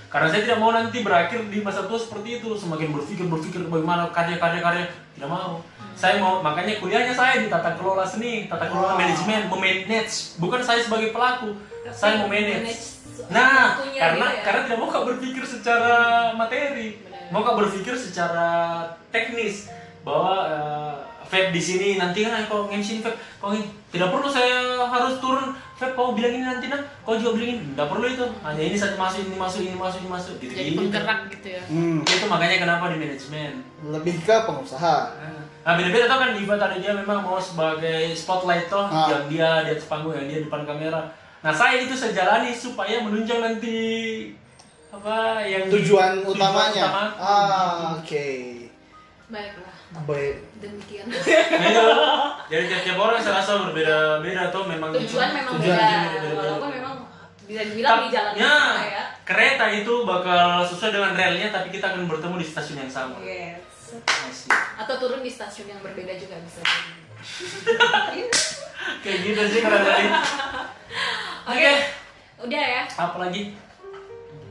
Karena 0.09 0.25
saya 0.31 0.41
tidak 0.41 0.57
mau 0.57 0.73
nanti 0.73 1.05
berakhir 1.05 1.45
di 1.51 1.61
masa 1.61 1.85
tua 1.85 1.99
seperti 1.99 2.41
itu, 2.41 2.55
semakin 2.57 2.89
berpikir 2.95 3.29
berpikir 3.29 3.61
bagaimana 3.69 4.09
karya-karya 4.09 4.61
karya 4.63 4.85
tidak 5.13 5.29
mau. 5.29 5.61
Saya 5.93 6.17
mau 6.23 6.39
makanya 6.39 6.79
kuliahnya 6.79 7.11
saya 7.11 7.43
di 7.43 7.51
tata 7.51 7.75
kelola 7.75 8.07
seni, 8.07 8.47
tata 8.47 8.71
kelola 8.71 8.95
Wah. 8.95 8.97
manajemen, 8.97 9.51
memanage. 9.51 10.39
Bukan 10.39 10.63
saya 10.63 10.79
sebagai 10.81 11.11
pelaku, 11.11 11.53
Tapi 11.83 11.93
saya 11.93 12.25
manage 12.25 12.63
memanage. 12.63 12.85
Nah, 13.29 13.77
karena 13.83 14.25
gitu 14.31 14.39
ya. 14.39 14.43
karena 14.47 14.59
tidak 14.65 14.77
mau 14.79 14.89
kak 14.89 15.05
berpikir 15.05 15.43
secara 15.43 15.97
materi, 16.33 17.03
mau 17.29 17.43
kak 17.43 17.55
berpikir 17.59 17.93
secara 17.93 18.49
teknis 19.11 19.69
bahwa 20.01 20.35
eh, 20.47 20.95
Feb 21.29 21.53
di 21.53 21.61
sini 21.61 21.87
nanti 21.95 22.25
kan 22.25 22.41
kau 22.45 22.65
ini 22.67 22.81
Feb, 22.81 23.13
kau 23.37 23.53
ini 23.53 23.61
tidak 23.89 24.09
perlu 24.09 24.25
saya 24.25 24.49
harus 24.81 25.21
turun 25.21 25.53
Feb 25.77 25.93
kau 25.93 26.11
bilang 26.11 26.33
ini 26.33 26.41
nanti 26.41 26.65
nah, 26.67 26.81
kau 27.01 27.13
juga 27.15 27.37
bilang 27.37 27.53
ini, 27.53 27.61
tidak 27.71 27.87
perlu 27.87 28.05
itu, 28.05 28.25
hanya 28.41 28.63
ini 28.65 28.73
saja 28.73 28.97
masuk 28.97 29.21
ini 29.23 29.37
masuk 29.37 29.61
ini 29.61 29.77
masuk 29.77 29.99
ini 30.01 30.09
masuk 30.09 30.33
gitu. 30.41 30.51
Jadi 30.51 30.69
penggerak 30.73 31.19
gitu 31.29 31.47
ya. 31.47 31.61
Hmm. 31.69 32.01
Itu 32.01 32.25
makanya 32.25 32.57
kenapa 32.59 32.89
di 32.89 32.97
manajemen. 32.97 33.53
Lebih 33.85 34.15
ke 34.19 34.35
pengusaha. 34.43 34.97
Nah 35.59 35.73
beda-beda 35.77 36.09
tau 36.09 36.19
kan 36.19 36.33
Iva 36.33 36.55
tadi 36.57 36.81
dia 36.81 36.91
memang 36.91 37.21
mau 37.21 37.37
sebagai 37.37 38.11
spotlight 38.11 38.65
toh 38.67 38.89
Ah. 38.89 39.07
yang 39.07 39.23
dia 39.29 39.49
di 39.63 39.69
atas 39.71 39.85
panggung 39.85 40.17
yang 40.17 40.25
dia 40.25 40.41
di 40.41 40.45
depan 40.49 40.65
kamera. 40.65 41.05
Nah 41.39 41.53
saya 41.53 41.77
itu 41.77 41.93
saya 41.93 42.11
jalani 42.11 42.51
supaya 42.51 42.99
menunjang 42.99 43.39
nanti 43.39 43.77
apa 44.89 45.45
yang 45.45 45.69
Tujuan 45.69 46.25
utamanya. 46.25 46.83
utamaku. 46.89 47.21
Ah, 47.21 47.95
oke. 47.95 48.27
Baiklah, 49.29 49.77
Baik. 49.89 50.35
demikian. 50.61 51.05
Nah. 51.09 52.45
Jadi 52.45 52.63
tiap-tiap 52.69 52.97
orang 53.01 53.17
saya 53.17 53.41
rasa 53.41 53.51
berbeda-beda 53.65 54.53
tuh 54.53 54.63
memang 54.69 54.93
Tujuan 54.93 55.29
memang 55.33 55.53
Tujuan 55.57 55.77
beda, 55.77 55.97
beda-beda. 56.05 56.37
walaupun 56.37 56.69
memang 56.77 56.93
bisa 57.49 57.61
dibilang 57.65 58.05
di 58.05 58.09
jalan 58.13 58.31
yang 58.37 58.45
ya, 58.45 58.53
sama 58.61 58.85
ya. 58.85 59.03
kereta 59.25 59.65
itu 59.73 59.93
bakal 60.05 60.61
sesuai 60.69 60.91
dengan 60.93 61.11
relnya 61.17 61.49
tapi 61.49 61.73
kita 61.73 61.85
akan 61.89 62.05
bertemu 62.05 62.35
di 62.37 62.45
stasiun 62.45 62.77
yang 62.85 62.91
sama. 62.93 63.17
Yes. 63.25 63.65
Atau 64.77 65.01
turun 65.01 65.25
di 65.25 65.31
stasiun 65.33 65.65
yang 65.73 65.81
berbeda 65.81 66.13
juga 66.21 66.37
bisa. 66.45 66.61
jadi. 66.61 68.21
Kayak 69.03 69.19
gitu 69.25 69.41
sih 69.49 69.59
keren 69.65 69.81
tadi. 69.81 70.05
Oke, 71.49 71.73
udah 72.45 72.63
ya. 72.63 72.83
Apa 72.85 73.17
lagi? 73.25 73.57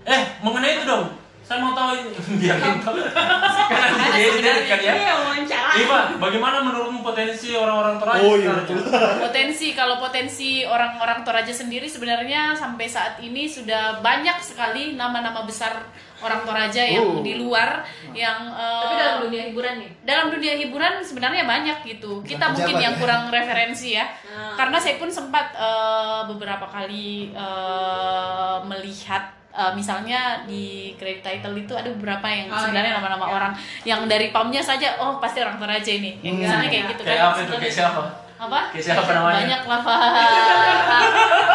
Eh, 0.02 0.22
mengenai 0.42 0.74
itu 0.74 0.84
dong. 0.84 1.14
Saya 1.48 1.58
mau 1.58 1.72
tahu. 1.72 2.12
Biarin 2.40 2.76
tahu. 2.78 3.00
Karena 3.00 3.40
Karena 3.68 4.04
dia 4.12 4.28
edit 4.28 4.64
kan 4.68 4.78
ya. 4.78 4.92
Wawancara. 5.16 5.70
Iva, 5.74 6.00
bagaimana 6.18 6.60
menurutmu 6.60 7.00
potensi 7.00 7.52
orang-orang 7.52 7.96
Toraja 7.96 8.20
Oh, 8.20 8.36
iya? 8.36 8.52
Potensi 9.24 9.72
kalau 9.72 9.96
potensi 9.96 10.60
orang-orang 10.62 11.24
Toraja 11.24 11.48
sendiri 11.50 11.88
sebenarnya 11.88 12.52
sampai 12.52 12.84
saat 12.84 13.16
ini 13.18 13.48
sudah 13.48 13.98
banyak 13.98 14.36
sekali 14.38 14.92
nama-nama 14.92 15.40
besar 15.42 15.88
orang 16.18 16.42
Toraja 16.42 16.82
yang 16.82 17.00
Oh. 17.08 17.22
di 17.22 17.38
luar 17.38 17.80
yang 18.12 18.50
eh, 18.50 18.82
Tapi 18.82 18.94
dalam 18.98 19.18
dunia 19.24 19.42
hiburan 19.46 19.74
nih. 19.78 19.90
dalam 20.02 20.26
dunia 20.28 20.54
hiburan 20.54 20.92
sebenarnya 21.00 21.46
banyak 21.46 21.78
gitu. 21.86 22.20
Kita 22.20 22.50
Bukan 22.50 22.54
mungkin 22.58 22.76
yang 22.76 22.92
ya. 22.92 23.00
kurang 23.00 23.22
referensi 23.30 23.94
ya. 23.94 24.04
Nah. 24.26 24.52
Karena 24.52 24.76
saya 24.76 24.98
pun 24.98 25.08
sempat 25.08 25.54
eh, 25.54 26.20
beberapa 26.26 26.66
kali 26.66 27.32
eh, 27.32 28.56
melihat 28.66 29.37
eh, 29.58 29.72
misalnya 29.74 30.20
di 30.44 30.64
credit 30.94 31.20
title 31.20 31.58
itu 31.58 31.72
ada 31.72 31.90
beberapa 31.90 32.22
yang 32.24 32.46
Oh, 32.46 32.56
sebenarnya 32.56 32.92
iya. 32.92 32.98
nama-nama 32.98 33.26
Iya. 33.26 33.34
orang 33.34 33.52
yang 33.84 34.00
dari 34.06 34.30
pamnya 34.30 34.62
saja 34.62 34.94
oh 34.96 35.18
pasti 35.18 35.38
orang 35.38 35.58
Toraja 35.58 35.92
ini 35.92 36.14
yang 36.20 36.34
Hmm. 36.34 36.42
misalnya 36.44 36.68
kayak 36.68 36.84
gitu 36.88 37.02
Kayak 37.02 37.18
kan 37.18 37.28
apa 37.28 37.38
itu? 37.40 37.54
Kayak 37.58 37.74
siapa? 37.76 38.02
apa 38.38 38.60
Kayak 38.70 38.84
siapa 38.86 39.10
namanya? 39.10 39.34
banyak 39.36 39.62
lah 39.64 39.80
pak 39.82 39.98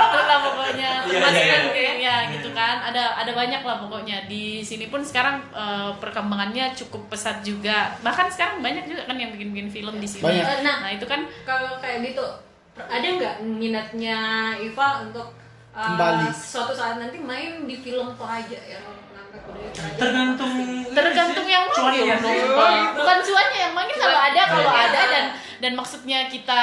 itulah 0.04 0.40
pokoknya 0.44 0.92
Iya, 1.04 1.12
termasuk 1.16 1.40
iya, 1.40 1.48
kan 1.50 1.62
iya. 1.62 1.72
kayak 1.72 1.96
ya 1.98 2.16
gitu 2.30 2.50
kan 2.52 2.76
ada 2.82 3.04
ada 3.16 3.32
banyak 3.32 3.62
lah 3.62 3.76
pokoknya 3.80 4.18
di 4.26 4.44
sini 4.60 4.88
pun 4.88 5.00
sekarang 5.00 5.40
eh, 5.54 5.92
perkembangannya 5.96 6.76
cukup 6.76 7.08
pesat 7.08 7.40
juga 7.40 7.96
bahkan 8.00 8.28
sekarang 8.28 8.60
banyak 8.60 8.84
juga 8.84 9.04
kan 9.06 9.16
yang 9.16 9.32
bikin 9.32 9.52
bikin 9.52 9.70
film 9.72 9.96
di 9.98 10.08
sini 10.10 10.24
Banyak. 10.24 10.60
Nah, 10.60 10.76
nah 10.82 10.92
itu 10.92 11.06
kan 11.06 11.24
kalau 11.44 11.80
kayak 11.80 12.04
gitu 12.04 12.24
ada 12.76 13.06
nggak 13.06 13.36
minatnya 13.46 14.18
Iva 14.58 14.88
untuk 15.02 15.32
uh, 15.74 15.82
Kembali. 15.84 16.30
suatu 16.32 16.72
saat 16.72 17.02
nanti 17.02 17.18
main 17.18 17.66
di 17.66 17.76
film 17.76 18.14
yang 18.64 18.86
ngangkat 19.12 19.42
budaya 19.50 19.70
Toraja. 19.74 19.98
Tergantung 19.98 20.54
tergantung 20.94 21.48
yang 21.50 21.66
manggil 21.66 22.06
sih. 22.22 22.40
bukan 22.94 23.18
cuannya 23.26 23.60
yang 23.60 23.74
manggil 23.74 23.98
kalau 23.98 24.20
ada 24.22 24.42
kalau 24.46 24.70
Iya. 24.70 24.84
ada 24.88 25.02
dan 25.10 25.26
dan 25.64 25.72
maksudnya 25.74 26.28
kita 26.28 26.62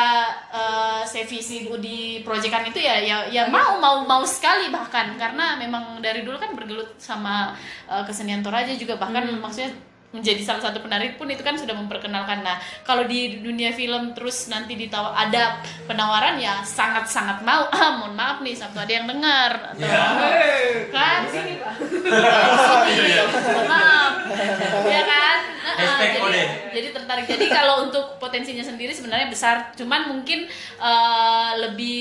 eh 0.52 1.00
saya 1.02 1.24
visi 1.24 1.66
di 1.80 2.20
proyekan 2.20 2.68
itu 2.68 2.78
ya 2.78 3.00
ya 3.00 3.16
ya 3.26 3.48
mau 3.48 3.80
mau 3.80 4.04
mau 4.06 4.22
sekali 4.22 4.70
bahkan. 4.70 5.16
Karena 5.18 5.58
memang 5.58 5.98
dari 5.98 6.22
dulu 6.22 6.38
kan 6.38 6.54
bergelut 6.54 6.94
sama 7.00 7.56
eh, 7.90 8.04
kesenian 8.06 8.44
Toraja 8.44 8.70
juga 8.76 8.94
bahkan 8.96 9.26
maksudnya 9.40 9.72
menjadi 10.10 10.42
salah 10.42 10.58
satu 10.60 10.82
penari 10.82 11.14
pun 11.14 11.30
itu 11.30 11.38
kan 11.40 11.54
sudah 11.54 11.70
memperkenalkan. 11.70 12.42
Nah 12.42 12.58
kalau 12.82 13.06
di 13.06 13.38
dunia 13.38 13.70
film 13.70 14.10
terus 14.10 14.50
nanti 14.50 14.74
ditawa 14.74 15.14
ada 15.14 15.58
penawaran 15.86 16.34
ya 16.36 16.66
sangat 16.66 17.06
sangat 17.06 17.42
mau. 17.42 17.70
Ah 17.70 17.94
mohon 17.96 18.14
maaf 18.14 18.42
nih 18.42 18.54
Sabtu 18.54 18.78
ada 18.78 18.90
yang 18.90 19.06
dengar 19.06 19.70
atau 19.70 19.78
Ya. 19.80 20.02
kan? 20.90 21.20
Sini 21.26 21.54
pak. 21.58 21.74
Iya. 22.90 23.22
maaf. 23.70 24.12
Ya 24.84 25.02
kan 25.04 25.38
Hashtag 25.80 26.10
jadi, 26.12 26.20
kode. 26.20 26.42
jadi 26.76 26.88
tertarik. 26.92 27.24
Jadi 27.26 27.46
kalau 27.48 27.88
untuk 27.88 28.20
potensinya 28.20 28.64
sendiri 28.64 28.92
sebenarnya 28.92 29.32
besar. 29.32 29.72
Cuman 29.74 30.12
mungkin 30.12 30.46
eh, 30.78 31.52
lebih 31.56 32.00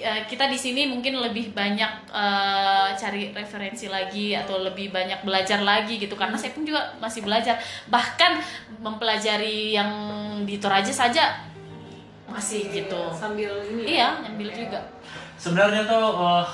eh, 0.00 0.22
kita 0.26 0.48
di 0.48 0.58
sini 0.58 0.88
mungkin 0.88 1.20
lebih 1.20 1.52
banyak 1.52 1.92
eh, 2.08 2.88
cari 2.96 3.30
referensi 3.36 3.86
lagi 3.92 4.32
atau 4.32 4.60
lebih 4.64 4.90
banyak 4.90 5.22
belajar 5.22 5.60
lagi 5.60 6.00
gitu. 6.00 6.16
Karena 6.16 6.34
saya 6.34 6.56
pun 6.56 6.64
juga 6.64 6.96
masih 6.98 7.20
belajar. 7.22 7.60
Bahkan 7.92 8.32
mempelajari 8.80 9.76
yang 9.76 9.90
di 10.42 10.56
Toraja 10.58 10.90
saja 10.90 11.52
masih 12.32 12.72
gitu. 12.72 13.12
Sambil 13.12 13.52
ini 13.68 14.00
iya 14.00 14.16
nyambil 14.24 14.48
juga. 14.50 14.80
Sebenarnya 15.36 15.84
tuh 15.84 16.06
eh, 16.16 16.46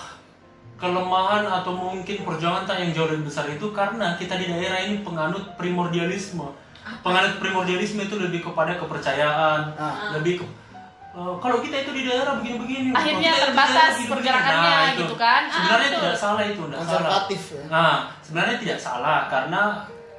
kelemahan 0.78 1.42
atau 1.44 1.74
mungkin 1.74 2.22
perjuangan 2.22 2.62
tak 2.62 2.78
yang 2.78 2.90
jauh 2.92 3.10
lebih 3.10 3.26
besar 3.26 3.44
itu 3.46 3.66
karena 3.70 4.14
kita 4.14 4.34
di 4.34 4.46
daerah 4.46 4.78
ini 4.80 5.02
penganut 5.02 5.58
primordialisme. 5.58 6.46
Penganut 7.00 7.36
primordialisme 7.36 8.00
itu 8.00 8.16
lebih 8.16 8.40
kepada 8.40 8.78
kepercayaan, 8.78 9.74
Ah. 9.74 10.14
lebih 10.14 10.40
ke, 10.40 10.44
eh, 11.12 11.34
kalau 11.36 11.58
kita 11.58 11.82
itu 11.82 11.90
di 11.92 12.02
daerah 12.02 12.38
begini-begini, 12.38 12.88
Akhirnya 12.90 13.30
itu 13.30 13.42
terbatas 13.44 13.74
begini-begini. 13.98 14.08
pergerakannya 14.08 14.72
itu. 14.88 15.00
gitu 15.02 15.14
kan. 15.16 15.42
Ah, 15.42 15.52
Sebenarnya 15.52 15.88
betul. 15.88 16.00
tidak 16.00 16.16
salah 16.16 16.42
itu, 16.42 16.62
tidak 16.62 16.82
salah. 16.86 17.10
ya 17.12 17.62
Nah, 17.68 17.94
sebenarnya 18.22 18.56
tidak 18.56 18.78
salah 18.80 19.18
karena 19.28 19.62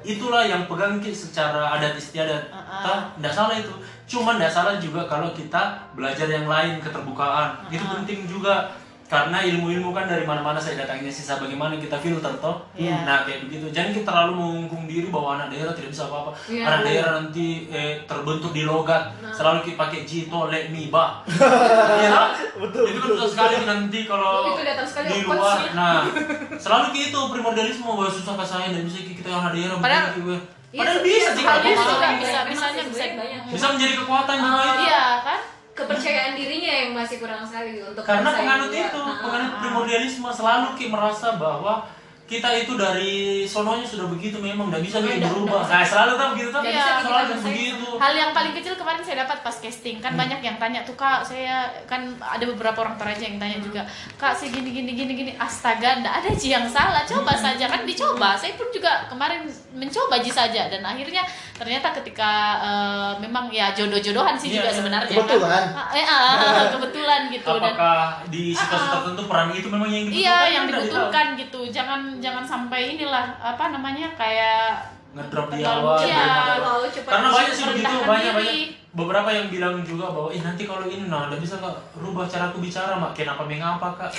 itulah 0.00 0.42
yang 0.42 0.62
pegang 0.64 0.94
secara 1.04 1.74
adat 1.74 1.92
istiadat. 1.94 2.42
Uh-uh. 2.48 2.80
Tah, 2.80 3.00
Tidak 3.16 3.32
salah 3.32 3.54
itu. 3.54 3.72
Cuman 4.06 4.36
tidak 4.36 4.52
salah 4.52 4.74
juga 4.76 5.04
kalau 5.06 5.30
kita 5.30 5.62
belajar 5.92 6.26
yang 6.26 6.46
lain 6.46 6.78
keterbukaan. 6.78 7.66
Itu 7.68 7.80
Uh-uh. 7.80 7.94
penting 7.98 8.24
juga 8.26 8.70
karena 9.10 9.42
ilmu-ilmu 9.42 9.90
kan 9.90 10.06
dari 10.06 10.22
mana-mana 10.22 10.54
saya 10.54 10.78
datangnya 10.78 11.10
sisa 11.10 11.34
bagaimana 11.36 11.74
kita 11.74 11.98
filter 11.98 12.30
toh. 12.38 12.62
Iya. 12.72 13.02
Nah, 13.02 13.26
kayak 13.26 13.42
begitu. 13.44 13.66
Jangan 13.68 13.90
kita 13.90 14.06
terlalu 14.06 14.32
mengungkung 14.32 14.86
diri 14.86 15.10
bahwa 15.10 15.34
anak 15.34 15.50
daerah 15.50 15.74
tidak 15.74 15.90
bisa 15.90 16.06
apa-apa. 16.06 16.30
Iya. 16.46 16.62
Anak 16.62 16.80
daerah 16.86 17.10
nanti 17.18 17.46
eh, 17.68 18.06
terbentuk 18.06 18.54
di 18.54 18.62
logat. 18.62 19.10
Selalu 19.28 19.66
kita 19.66 19.76
pakai 19.76 20.06
jito, 20.06 20.46
let 20.46 20.70
me, 20.70 20.86
bah. 20.88 21.26
Iya. 22.00 22.38
Betul, 22.56 22.82
Itu 22.86 22.98
betul, 23.02 23.18
susah 23.18 23.28
sekali 23.28 23.54
nanti 23.66 24.00
kalau 24.06 24.54
itu 24.54 24.62
datang 24.62 24.86
sekali 24.86 25.06
di 25.10 25.20
luar. 25.26 25.58
sih? 25.58 25.68
Nah, 25.74 25.94
selalu 26.62 26.86
gitu 26.94 27.20
primordialisme 27.28 27.82
bahwa 27.82 28.06
susah 28.06 28.34
ke 28.34 28.44
saya 28.46 28.66
dan 28.70 28.86
bisa 28.86 29.02
kita 29.02 29.26
yang 29.26 29.50
daerah 29.50 29.76
Padahal- 29.76 30.14
begini, 30.14 30.22
gue. 30.24 30.38
Iya, 30.70 30.78
Padahal 30.78 30.96
iya, 30.96 31.02
bisa 31.02 31.18
iya, 31.18 31.30
sih 31.34 31.42
kalau 31.42 31.60
Memang 31.60 31.82
bisa 32.14 32.42
bisa. 32.46 33.04
Bisa 33.50 33.66
menjadi 33.74 33.94
kekuatan 33.98 34.36
juga 34.38 34.54
Ah, 34.54 34.70
itu. 34.70 34.82
iya 34.86 35.04
kan 35.20 35.40
kepercayaan 35.80 36.32
dirinya 36.36 36.72
yang 36.84 36.90
masih 36.92 37.16
kurang 37.18 37.42
sekali 37.42 37.80
untuk 37.80 38.04
Karena 38.04 38.30
penganut 38.30 38.70
itu, 38.70 39.00
Ah, 39.00 39.16
penganut 39.20 39.52
primordialisme 39.60 40.28
selalu 40.28 40.66
ki 40.76 40.86
merasa 40.92 41.34
bahwa 41.34 41.88
kita 42.30 42.46
itu 42.56 42.72
dari 42.74 43.12
sononya 43.42 43.82
sudah 43.82 44.06
begitu 44.06 44.38
memang 44.38 44.70
tidak 44.70 44.82
bisa 44.82 44.96
Nggak, 45.00 45.18
berubah. 45.26 45.60
nggak 45.60 45.74
Nah, 45.74 45.84
selalu 45.84 46.12
kan 46.14 46.28
begitu 46.30 46.48
kan? 46.48 46.60
Nggak 46.60 46.74
bisa 46.76 46.92
selalu 46.96 47.26
kan 47.26 47.38
begitu. 47.42 47.88
hal 47.98 48.12
yang 48.14 48.30
paling 48.30 48.54
kecil 48.54 48.74
kemarin 48.74 49.02
saya 49.02 49.16
dapat 49.20 49.38
pas 49.40 49.56
casting 49.56 49.98
kan 49.98 50.12
banyak 50.14 50.38
yang 50.40 50.56
tanya 50.56 50.80
tuh 50.80 50.94
kak 50.94 51.20
saya 51.20 51.56
kan 51.84 52.00
ada 52.16 52.44
beberapa 52.46 52.78
orang 52.80 52.94
Toraja 52.94 53.20
yang 53.20 53.36
tanya 53.36 53.58
juga 53.58 53.82
kak 54.14 54.32
saya 54.32 54.48
gini 54.48 54.70
gini 54.70 54.94
gini 54.94 55.12
gini 55.12 55.32
astaga 55.36 55.98
ndak 55.98 56.14
ada 56.16 56.30
ji 56.32 56.48
yang 56.48 56.64
salah 56.64 57.02
coba 57.02 57.34
saja 57.34 57.66
kan 57.66 57.82
dicoba 57.82 58.32
saya 58.32 58.54
pun 58.54 58.70
juga 58.70 59.04
kemarin 59.06 59.44
mencoba 59.72 60.16
ji 60.18 60.30
saja 60.30 60.66
dan 60.66 60.80
akhirnya 60.80 61.26
ternyata 61.52 61.90
ketika 61.94 62.30
eh, 62.60 63.12
memang 63.18 63.50
ya 63.50 63.74
jodoh-jodohan 63.74 64.32
sih 64.34 64.48
Iya, 64.48 64.56
juga 64.56 64.68
iya. 64.68 64.76
sebenarnya 64.76 65.10
Kebetulan. 65.12 65.50
kan 65.50 65.64
Ah, 65.72 65.88
eh, 65.92 66.06
ah, 66.06 66.64
kebetulan 66.74 67.20
gitu 67.28 67.50
dan 67.52 67.74
Apakah 67.74 68.00
di 68.26 68.42
situasi 68.50 68.86
tertentu 68.88 69.22
peran 69.24 69.48
itu 69.50 69.68
memang 69.68 69.88
yang 69.88 70.04
dibutuhkan? 70.04 70.22
iya 70.22 70.38
yang 70.48 70.64
Kan 70.64 70.70
dibutuhkan 70.72 71.26
gitu 71.36 71.60
jangan 71.68 72.00
jangan 72.20 72.44
sampai 72.44 72.94
inilah 72.94 73.34
apa 73.40 73.72
namanya 73.72 74.12
kayak 74.14 74.84
ngedrop 75.10 75.50
di 75.50 75.66
awal. 75.66 75.98
iya. 76.06 76.54
cepat. 76.86 77.10
Karena 77.10 77.28
banyak 77.34 77.52
sih 77.52 77.64
begitu, 77.66 77.94
banyak 78.06 78.32
banyak. 78.36 78.56
Beberapa 78.90 79.30
yang 79.30 79.46
bilang 79.50 79.86
juga 79.86 80.10
bahwa 80.10 80.34
eh 80.34 80.42
nanti 80.42 80.66
kalau 80.66 80.82
ini 80.86 81.06
nah 81.06 81.30
udah 81.30 81.38
bisa 81.38 81.58
kak. 81.58 81.74
Rubah 81.98 82.26
cara 82.26 82.50
aku 82.50 82.58
bicara 82.62 82.94
mak. 82.98 83.14
Kenapa 83.14 83.42
mengapa 83.46 83.86
kak? 83.94 84.10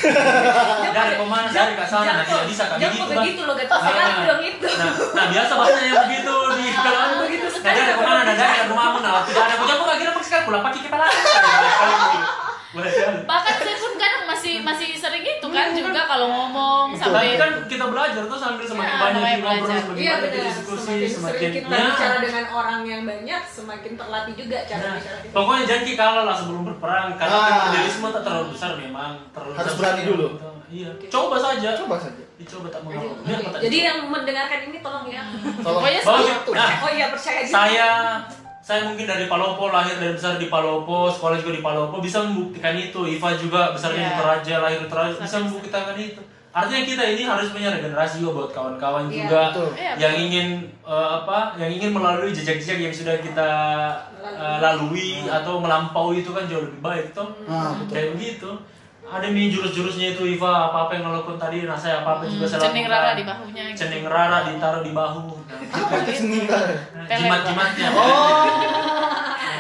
Dari 0.96 1.16
ke 1.20 1.26
mana? 1.28 1.48
Dari 1.48 1.76
ke 1.76 1.86
sana 1.88 2.12
nah 2.20 2.24
tidak 2.24 2.48
bisa 2.48 2.64
kak. 2.72 2.78
Jangan 2.80 2.92
begitu 2.92 3.04
kok 3.04 3.12
kan 3.12 3.20
begitu 3.24 3.42
loh, 3.48 3.54
gak 3.56 3.68
tau 3.68 3.80
sekali 3.84 4.00
Nah, 4.00 4.28
dong 4.28 4.44
itu. 4.44 4.68
nah, 4.68 4.92
nah 5.16 5.26
biasa 5.32 5.52
bahasa 5.60 5.80
yang 5.80 6.00
begitu 6.08 6.36
di 6.56 6.66
kalau 6.76 7.20
begitu. 7.24 7.46
Nah 7.52 7.72
dari 7.72 7.92
ke 7.96 8.04
mana? 8.04 8.22
Nah 8.24 8.36
dari 8.36 8.60
rumahmu 8.68 8.98
nah 9.04 9.12
tidak 9.28 9.44
ada 9.44 9.54
aku 9.60 9.64
jawab 9.68 9.84
kak 9.88 9.98
kira 10.00 10.12
sekali 10.24 10.44
pulang 10.48 10.64
pakai 10.64 10.80
kita 10.88 10.98
lagi 11.00 11.20
Bahkan 12.72 13.54
saya 13.58 13.76
pun 13.76 13.94
kadang 13.94 14.24
masih 14.26 14.54
masih 14.62 14.90
sering 14.94 15.20
itu 15.22 15.44
kan 15.46 15.68
juga 15.72 16.08
kalau 16.08 16.28
ngomong 16.30 16.86
tapi 16.94 17.04
sampai 17.04 17.36
kan 17.36 17.52
kita 17.68 17.86
belajar 17.86 18.24
tuh 18.24 18.38
sambil 18.38 18.64
semakin 18.64 18.88
Ya, 18.88 18.96
banyak 18.98 19.20
ngobrol 19.20 19.52
belajar. 19.60 19.80
semakin 19.82 20.00
Iya 20.00 20.14
banyak 20.14 20.32
benar. 20.32 20.46
diskusi 20.48 20.80
Semakin 20.80 21.10
semakin 21.12 21.50
kita 21.52 21.68
ya. 21.70 21.84
bicara 21.86 22.16
dengan 22.18 22.46
orang 22.50 22.80
yang 22.84 23.02
banyak, 23.04 23.42
semakin 23.46 23.92
terlatih 23.94 24.34
juga 24.38 24.58
cara 24.64 24.80
Nah, 24.82 24.94
bicara 24.96 25.18
kita. 25.20 25.34
pokoknya 25.34 25.64
jangan 25.66 25.84
kita 25.86 26.00
kalah 26.02 26.24
lah 26.24 26.36
sebelum 26.36 26.62
berperang 26.66 27.08
karena 27.14 27.36
Ah. 27.36 27.44
primordialisme 27.46 28.08
tak 28.10 28.24
terlalu 28.24 28.48
besar 28.50 28.72
memang 28.78 29.12
terlalu 29.30 29.54
Harus 29.54 29.68
besar. 29.70 29.80
berani 29.84 30.02
dulu. 30.06 30.28
Iya. 30.72 30.90
Coba 31.06 31.36
saja. 31.38 31.70
coba 31.76 31.96
saja 31.98 32.24
Dicoba 32.34 32.68
tak 32.68 32.82
Jadi, 32.82 33.06
mengapa. 33.22 33.50
Tak 33.52 33.60
Jadi 33.62 33.78
yang 33.84 34.00
mendengarkan 34.08 34.60
ini 34.66 34.78
tolong 34.80 35.06
ya. 35.06 35.24
tolong 35.62 35.78
Pokoknya 35.78 36.00
semangat. 36.02 36.40
Nah, 36.50 36.70
Oh 36.80 36.90
iya 36.90 37.06
percaya 37.08 37.40
gitu. 37.44 37.52
saya 37.52 37.90
saya 38.62 38.86
mungkin 38.86 39.04
dari 39.04 39.26
Palopo 39.26 39.68
lahir 39.68 39.98
dan 39.98 40.14
besar 40.14 40.38
di 40.38 40.46
Palopo 40.46 41.10
sekolah 41.10 41.36
juga 41.36 41.52
di 41.52 41.62
Palopo 41.62 41.98
bisa 41.98 42.22
membuktikan 42.22 42.74
itu. 42.74 43.02
Iva 43.04 43.34
juga 43.34 43.74
besarnya 43.74 44.02
di 44.02 44.08
Iya. 44.08 44.18
Toraja 44.18 44.54
lahir 44.62 44.80
di 44.80 44.88
Toraja 44.88 45.18
bisa 45.18 45.38
membuktikan 45.40 45.98
itu. 45.98 46.22
Artinya 46.52 46.84
kita 46.84 47.04
ini 47.08 47.24
harus 47.24 47.48
punya 47.50 47.72
regenerasi 47.72 48.20
juga 48.20 48.32
buat 48.38 48.52
kawan-kawan 48.52 49.08
Iya, 49.08 49.24
juga 49.24 49.42
betul. 49.50 49.70
Iya, 49.74 49.92
yang 49.98 50.16
ingin 50.20 50.48
eh, 50.84 51.10
apa 51.16 51.56
yang 51.56 51.72
ingin 51.72 51.90
melalui 51.90 52.30
jejak-jejak 52.30 52.78
yang 52.78 52.94
sudah 52.94 53.16
kita 53.18 53.50
eh, 54.22 54.58
lalui. 54.60 55.26
atau 55.26 55.58
melampaui 55.58 56.20
itu 56.20 56.30
kan 56.30 56.44
jauh 56.46 56.62
lebih 56.62 56.82
baik 56.84 57.06
toh. 57.12 57.32
Betul. 57.42 57.88
kayak 57.90 58.10
begitu 58.14 58.52
ada 59.12 59.28
nih 59.28 59.52
jurus-jurusnya 59.52 60.16
itu 60.16 60.24
Iva 60.26 60.72
apa-apa 60.72 60.92
yang 60.96 61.04
ngelakuin 61.06 61.36
tadi 61.36 61.58
nah 61.64 61.76
saya 61.76 62.00
apa-apa 62.00 62.24
juga 62.26 62.48
saya 62.48 62.64
cening 62.66 62.88
rara 62.88 63.12
di 63.12 63.24
bahunya 63.24 63.64
gitu. 63.68 63.78
cening 63.78 64.06
rara 64.06 64.38
ditaruh 64.48 64.82
di 64.82 64.92
bahu. 64.92 65.24
Nah, 65.44 65.60
apa 65.78 65.96
itu 66.00 66.12
seninggal 66.18 66.62
Pelet, 66.64 67.08
jimat-jimatnya. 67.12 67.88
Oh. 67.92 68.48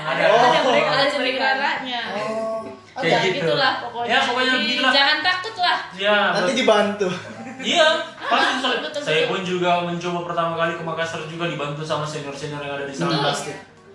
Ada. 0.01 0.23
Ada 0.23 0.23
Oh. 0.31 0.63
mereka 0.65 0.91
ada 0.93 1.07
cening 1.07 1.37
raranya. 1.37 2.01
Oh. 2.15 2.63
Kayak 2.93 3.19
gitu. 3.23 3.35
gitulah 3.43 3.73
pokoknya. 3.81 4.09
Ya, 4.09 4.19
pokoknya 4.23 4.51
Jadi, 4.51 4.63
begitulah. 4.63 4.93
jangan 4.93 5.17
takut 5.21 5.55
lah. 5.57 5.77
Ya 5.95 6.15
nanti 6.31 6.51
dibantu. 6.53 7.07
Iya 7.61 7.87
pasti 8.17 8.51
betul, 8.57 8.65
saya- 8.65 8.81
betul, 8.81 9.01
saya 9.03 9.21
betul. 9.21 9.29
pun 9.29 9.39
juga 9.45 9.71
mencoba 9.83 10.19
pertama 10.25 10.53
kali 10.55 10.73
ke 10.73 10.83
Makassar 10.83 11.21
juga 11.25 11.45
dibantu 11.45 11.81
sama 11.83 12.01
senior-senior 12.03 12.57
yang 12.57 12.73
ada 12.73 12.85
di 12.85 12.95
sana. 12.95 13.21
Pasti 13.21 13.51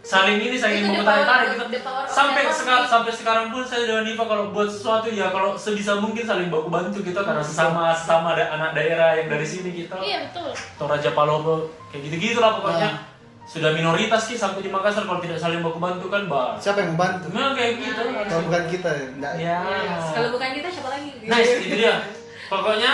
saling 0.06 0.38
ini 0.38 0.54
saling 0.54 0.86
Itu 0.86 0.94
the 0.94 1.02
mau 1.02 1.02
tarik 1.02 1.26
tarik 1.26 1.48
power- 1.58 1.66
gitu 1.66 2.14
sampai 2.14 2.42
sekarang 2.46 2.86
sampai 2.86 3.10
sekarang 3.10 3.46
pun 3.50 3.62
saya 3.66 3.90
dengan 3.90 4.06
Niva 4.06 4.22
kalau 4.22 4.54
buat 4.54 4.70
sesuatu 4.70 5.10
ya 5.10 5.34
kalau 5.34 5.58
sebisa 5.58 5.98
mungkin 5.98 6.22
saling 6.22 6.46
baku 6.46 6.70
bantu 6.70 7.02
kita 7.02 7.26
karena 7.26 7.42
sesama 7.42 7.90
sesama 7.90 8.38
ada 8.38 8.54
anak 8.54 8.70
daerah 8.78 9.18
yang 9.18 9.26
dari 9.26 9.42
sini 9.42 9.74
kita 9.74 9.98
iya 9.98 10.30
betul. 10.30 10.54
Toraja 10.78 11.10
Palopo 11.10 11.74
kayak 11.90 12.06
gitu 12.06 12.16
gitu 12.22 12.38
lah 12.38 12.54
pokoknya. 12.54 12.90
Nah. 12.94 13.14
sudah 13.46 13.70
minoritas 13.70 14.26
sih 14.26 14.34
sampai 14.34 14.58
di 14.58 14.66
Makassar 14.66 15.06
kalau 15.06 15.22
tidak 15.22 15.38
saling 15.38 15.62
baku 15.62 15.78
bantu 15.78 16.10
kan 16.10 16.26
bah. 16.26 16.58
Siapa 16.58 16.82
yang 16.82 16.98
membantu? 16.98 17.30
Memang 17.30 17.54
kayak 17.54 17.78
gitu. 17.78 18.02
Nah, 18.02 18.26
kalau 18.26 18.42
bukan 18.50 18.62
kita 18.66 18.90
enggak. 19.14 19.32
Ya 19.38 19.58
Yes. 19.62 20.06
Kalau 20.18 20.28
bukan 20.34 20.50
kita 20.50 20.66
siapa 20.66 20.88
lagi? 20.90 21.10
Nice, 21.22 21.52
itu 21.62 21.74
dia. 21.78 21.94
Pokoknya 22.50 22.92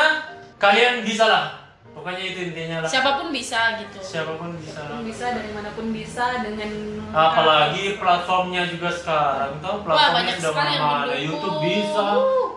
kalian 0.61 1.09
bisa 1.09 1.25
lah 1.25 1.62
pokoknya 1.93 2.25
itu 2.25 2.41
intinya 2.49 2.77
lah. 2.81 2.89
Siapa 2.89 3.11
pun 3.15 3.29
bisa 3.29 3.61
gitu. 3.79 3.99
siapa 4.01 4.33
pun 4.35 4.51
bisa. 4.57 4.81
Pun 4.85 5.01
bisa 5.03 5.25
dari 5.31 5.51
mana 5.51 5.71
pun 5.71 5.87
bisa 5.91 6.41
dengan 6.41 6.71
apalagi 7.09 7.97
platformnya 7.97 8.65
juga 8.65 8.89
sekarang 8.89 9.61
tau 9.61 9.77
Wah, 9.79 9.85
platformnya 9.85 10.13
banyak 10.15 10.37
sudah 10.37 10.51
sekali 10.51 10.71
yang 10.71 10.83
mana 10.83 11.05
mendukung. 11.05 11.23
YouTube 11.23 11.59
bisa. 11.63 12.05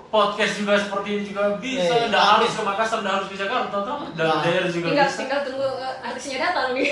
Podcast 0.05 0.53
juga 0.55 0.73
seperti 0.79 1.07
ini 1.11 1.23
juga 1.25 1.43
bisa. 1.59 1.91
Eh, 1.93 2.07
udah 2.07 2.23
harus 2.31 2.47
ke 2.49 2.61
Makassar 2.63 3.03
udah 3.03 3.13
harus 3.13 3.27
ke 3.27 3.35
Jakarta 3.35 3.77
tau 3.77 3.99
dari 4.09 4.23
Nah. 4.25 4.39
daerah 4.41 4.69
juga 4.69 4.87
tinggal 4.87 5.05
bisa. 5.05 5.19
tinggal 5.19 5.39
tunggu 5.43 5.67
uh, 5.67 5.95
artisnya 6.01 6.37
datang 6.41 6.67
nih 6.71 6.87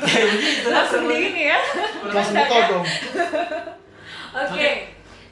kayak 0.00 0.26
begitu. 0.30 0.66
Langsung 0.68 1.02
sebenarnya. 1.02 1.10
begini 1.18 1.42
ya 1.44 1.58
langsung 2.04 2.14
Kocak 2.32 2.46
ya. 2.46 2.46
ditodong 2.62 2.84
Oke. 4.32 4.70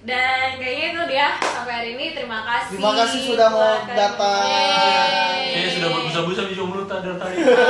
Dan 0.01 0.57
kayaknya 0.57 0.87
itu 0.97 1.03
dia 1.13 1.29
sampai 1.45 1.73
hari 1.77 1.89
ini. 2.01 2.07
Terima 2.17 2.41
kasih. 2.41 2.81
Terima 2.81 2.93
kasih 2.97 3.21
sudah 3.21 3.49
mau 3.53 3.85
datang. 3.85 4.45
Kayaknya 5.53 5.71
sudah 5.77 5.89
berbusa-busa 5.93 6.43
di 6.49 6.55
jomblo 6.57 6.89
tadi 6.89 7.13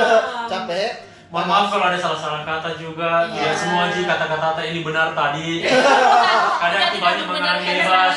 capek 0.51 1.10
Mohon 1.31 1.47
maaf 1.47 1.67
kalau 1.71 1.87
ada 1.87 1.99
salah-salah 1.99 2.43
kata 2.43 2.75
juga. 2.75 3.31
Iya. 3.31 3.39
Ya 3.39 3.53
semua 3.55 3.87
sih 3.95 4.03
kata-kata 4.03 4.67
ini 4.67 4.83
benar 4.83 5.15
tadi. 5.15 5.63
Kadang 6.63 6.75
Kita 6.75 6.91
tidak 6.91 7.07
banyak 7.07 7.27
mengarang 7.31 7.63
bebas. 7.63 8.15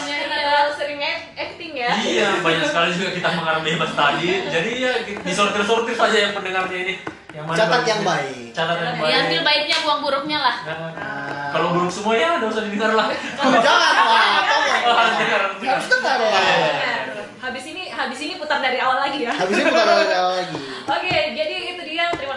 sering 0.74 1.00
acting 1.38 1.72
ya. 1.78 1.94
Iya, 1.94 2.28
banyak 2.42 2.66
sekali 2.66 2.90
juga 2.98 3.10
kita 3.14 3.30
mengarang 3.38 3.62
bebas 3.62 3.92
tadi. 3.94 4.50
Jadi 4.50 4.72
ya 4.82 4.92
disortir-sortir 5.22 5.94
saja 5.94 6.18
yang 6.26 6.34
pendengarnya 6.34 6.80
ini. 6.90 6.94
Yang 7.34 7.46
mana 7.50 7.58
Catat 7.62 7.84
yang 7.86 8.02
baik. 8.02 8.50
Catat 8.54 8.78
yang 8.82 8.96
baik. 8.98 9.10
Diambil 9.10 9.42
baiknya, 9.46 9.78
buang 9.86 10.02
buruknya 10.02 10.40
lah. 10.42 10.56
Nah, 10.66 11.50
kalau 11.54 11.68
buruk 11.78 11.94
semua 11.94 12.14
ya 12.18 12.42
udah 12.42 12.50
usah 12.50 12.64
didengar 12.66 12.92
lah. 12.98 13.08
Jangan 13.38 13.62
lah. 13.62 13.94
Oh, 14.84 14.92
harus 15.00 15.16
dengar, 15.16 15.40
harus 15.48 15.58
dengar. 15.64 15.76
Harus 15.80 15.88
dengar 15.88 16.18
lah. 16.20 16.28
Iya, 16.28 16.56
iya. 16.60 16.94
Habis 17.40 17.64
ini 17.72 17.84
habis 17.88 18.20
ini 18.20 18.34
putar 18.36 18.60
dari 18.60 18.84
awal 18.84 19.00
lagi 19.00 19.24
ya. 19.24 19.32
Habis 19.32 19.56
ini 19.64 19.72
bukan 19.72 19.88
dari 19.88 20.16
awal 20.16 20.34
lagi. 20.44 20.56
Oke, 21.00 21.16
jadi 21.40 21.56
itu 21.72 21.83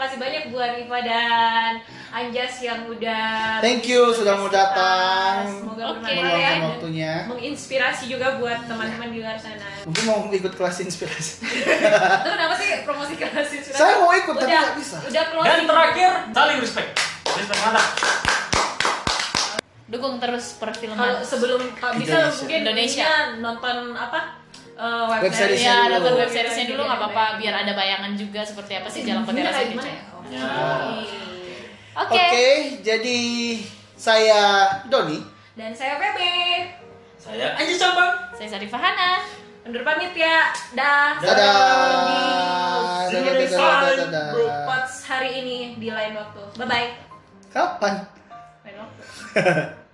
kasih 0.07 0.23
banyak 0.23 0.43
buat 0.55 0.71
Riva 0.79 1.03
dan 1.03 1.83
Anjas 2.15 2.63
yang 2.63 2.87
udah 2.87 3.59
Thank 3.59 3.91
you 3.91 4.15
sudah 4.15 4.39
mau 4.39 4.47
datang. 4.47 5.51
Semoga 5.51 5.99
Oke. 5.99 6.07
bermanfaat 6.07 6.39
ya. 6.39 6.53
Waktunya. 6.63 7.13
Menginspirasi 7.27 8.07
juga 8.07 8.39
buat 8.39 8.71
teman-teman 8.71 9.11
di 9.11 9.19
luar 9.19 9.35
sana. 9.35 9.67
Mungkin 9.83 10.03
mau 10.07 10.31
ikut 10.31 10.55
kelas 10.55 10.87
inspirasi. 10.87 11.43
Itu 12.23 12.29
kenapa 12.31 12.55
sih 12.55 12.87
promosi 12.87 13.19
kelas 13.19 13.51
inspirasi? 13.51 13.83
Saya 13.83 13.99
mau 13.99 14.15
ikut, 14.15 14.35
tapi 14.39 14.47
Udah- 14.47 14.63
nggak 14.63 14.79
bisa. 14.79 14.97
Udah 15.03 15.25
closing. 15.35 15.51
Dan 15.51 15.61
terakhir, 15.67 16.11
saling 16.31 16.59
respect. 16.63 16.91
Respect 17.27 17.61
mantap. 17.67 17.87
Dukung 19.87 20.15
terus 20.23 20.47
perfilman. 20.59 20.99
kalau 20.99 21.19
sebelum 21.23 21.61
bisa 21.99 22.15
Indonesia. 22.15 22.39
mungkin 22.39 22.59
Indonesia. 22.63 23.11
nonton 23.39 23.77
apa 23.95 24.46
eh, 24.77 25.05
web 25.09 25.21
Web 25.25 25.33
series 25.33 25.61
seriesnya 25.61 25.73
Ya, 25.73 25.77
dulu. 25.89 25.93
nonton 25.97 26.15
web 26.21 26.31
seriesnya 26.31 26.65
dulu 26.69 26.83
nggak 26.85 27.01
apa-apa, 27.01 27.25
biar 27.41 27.55
ada 27.65 27.73
bayangan 27.73 28.13
juga 28.15 28.41
seperti 28.45 28.73
apa 28.77 28.89
sih 28.93 29.03
jalan 29.03 29.25
ya? 29.25 29.51
Oh. 30.13 30.23
Ya. 30.29 30.47
Oke. 31.97 32.21
Oke, 32.21 32.49
jadi 32.85 33.21
saya 33.97 34.69
Doni. 34.93 35.25
Dan 35.57 35.73
saya 35.73 35.97
Febe. 35.97 36.33
Saya 37.17 37.57
Anji 37.57 37.75
Cabang. 37.81 38.13
Saya 38.37 38.49
Sarifah 38.53 38.77
Hana. 38.77 39.25
Undur 39.65 39.81
pamit 39.83 40.13
ya. 40.13 40.53
Dah. 40.77 41.17
Dadah. 41.19 41.35
Dadah, 43.09 43.33
dadah, 43.33 43.49
dadah, 43.49 44.09
dadah. 44.13 44.85
Hari 45.07 45.31
ini 45.41 45.81
di 45.81 45.89
lain 45.89 46.13
waktu. 46.13 46.43
Bye 46.61 46.69
bye. 46.69 46.89
Kapan? 47.51 48.05
Lain 48.63 48.77
waktu. 48.85 49.03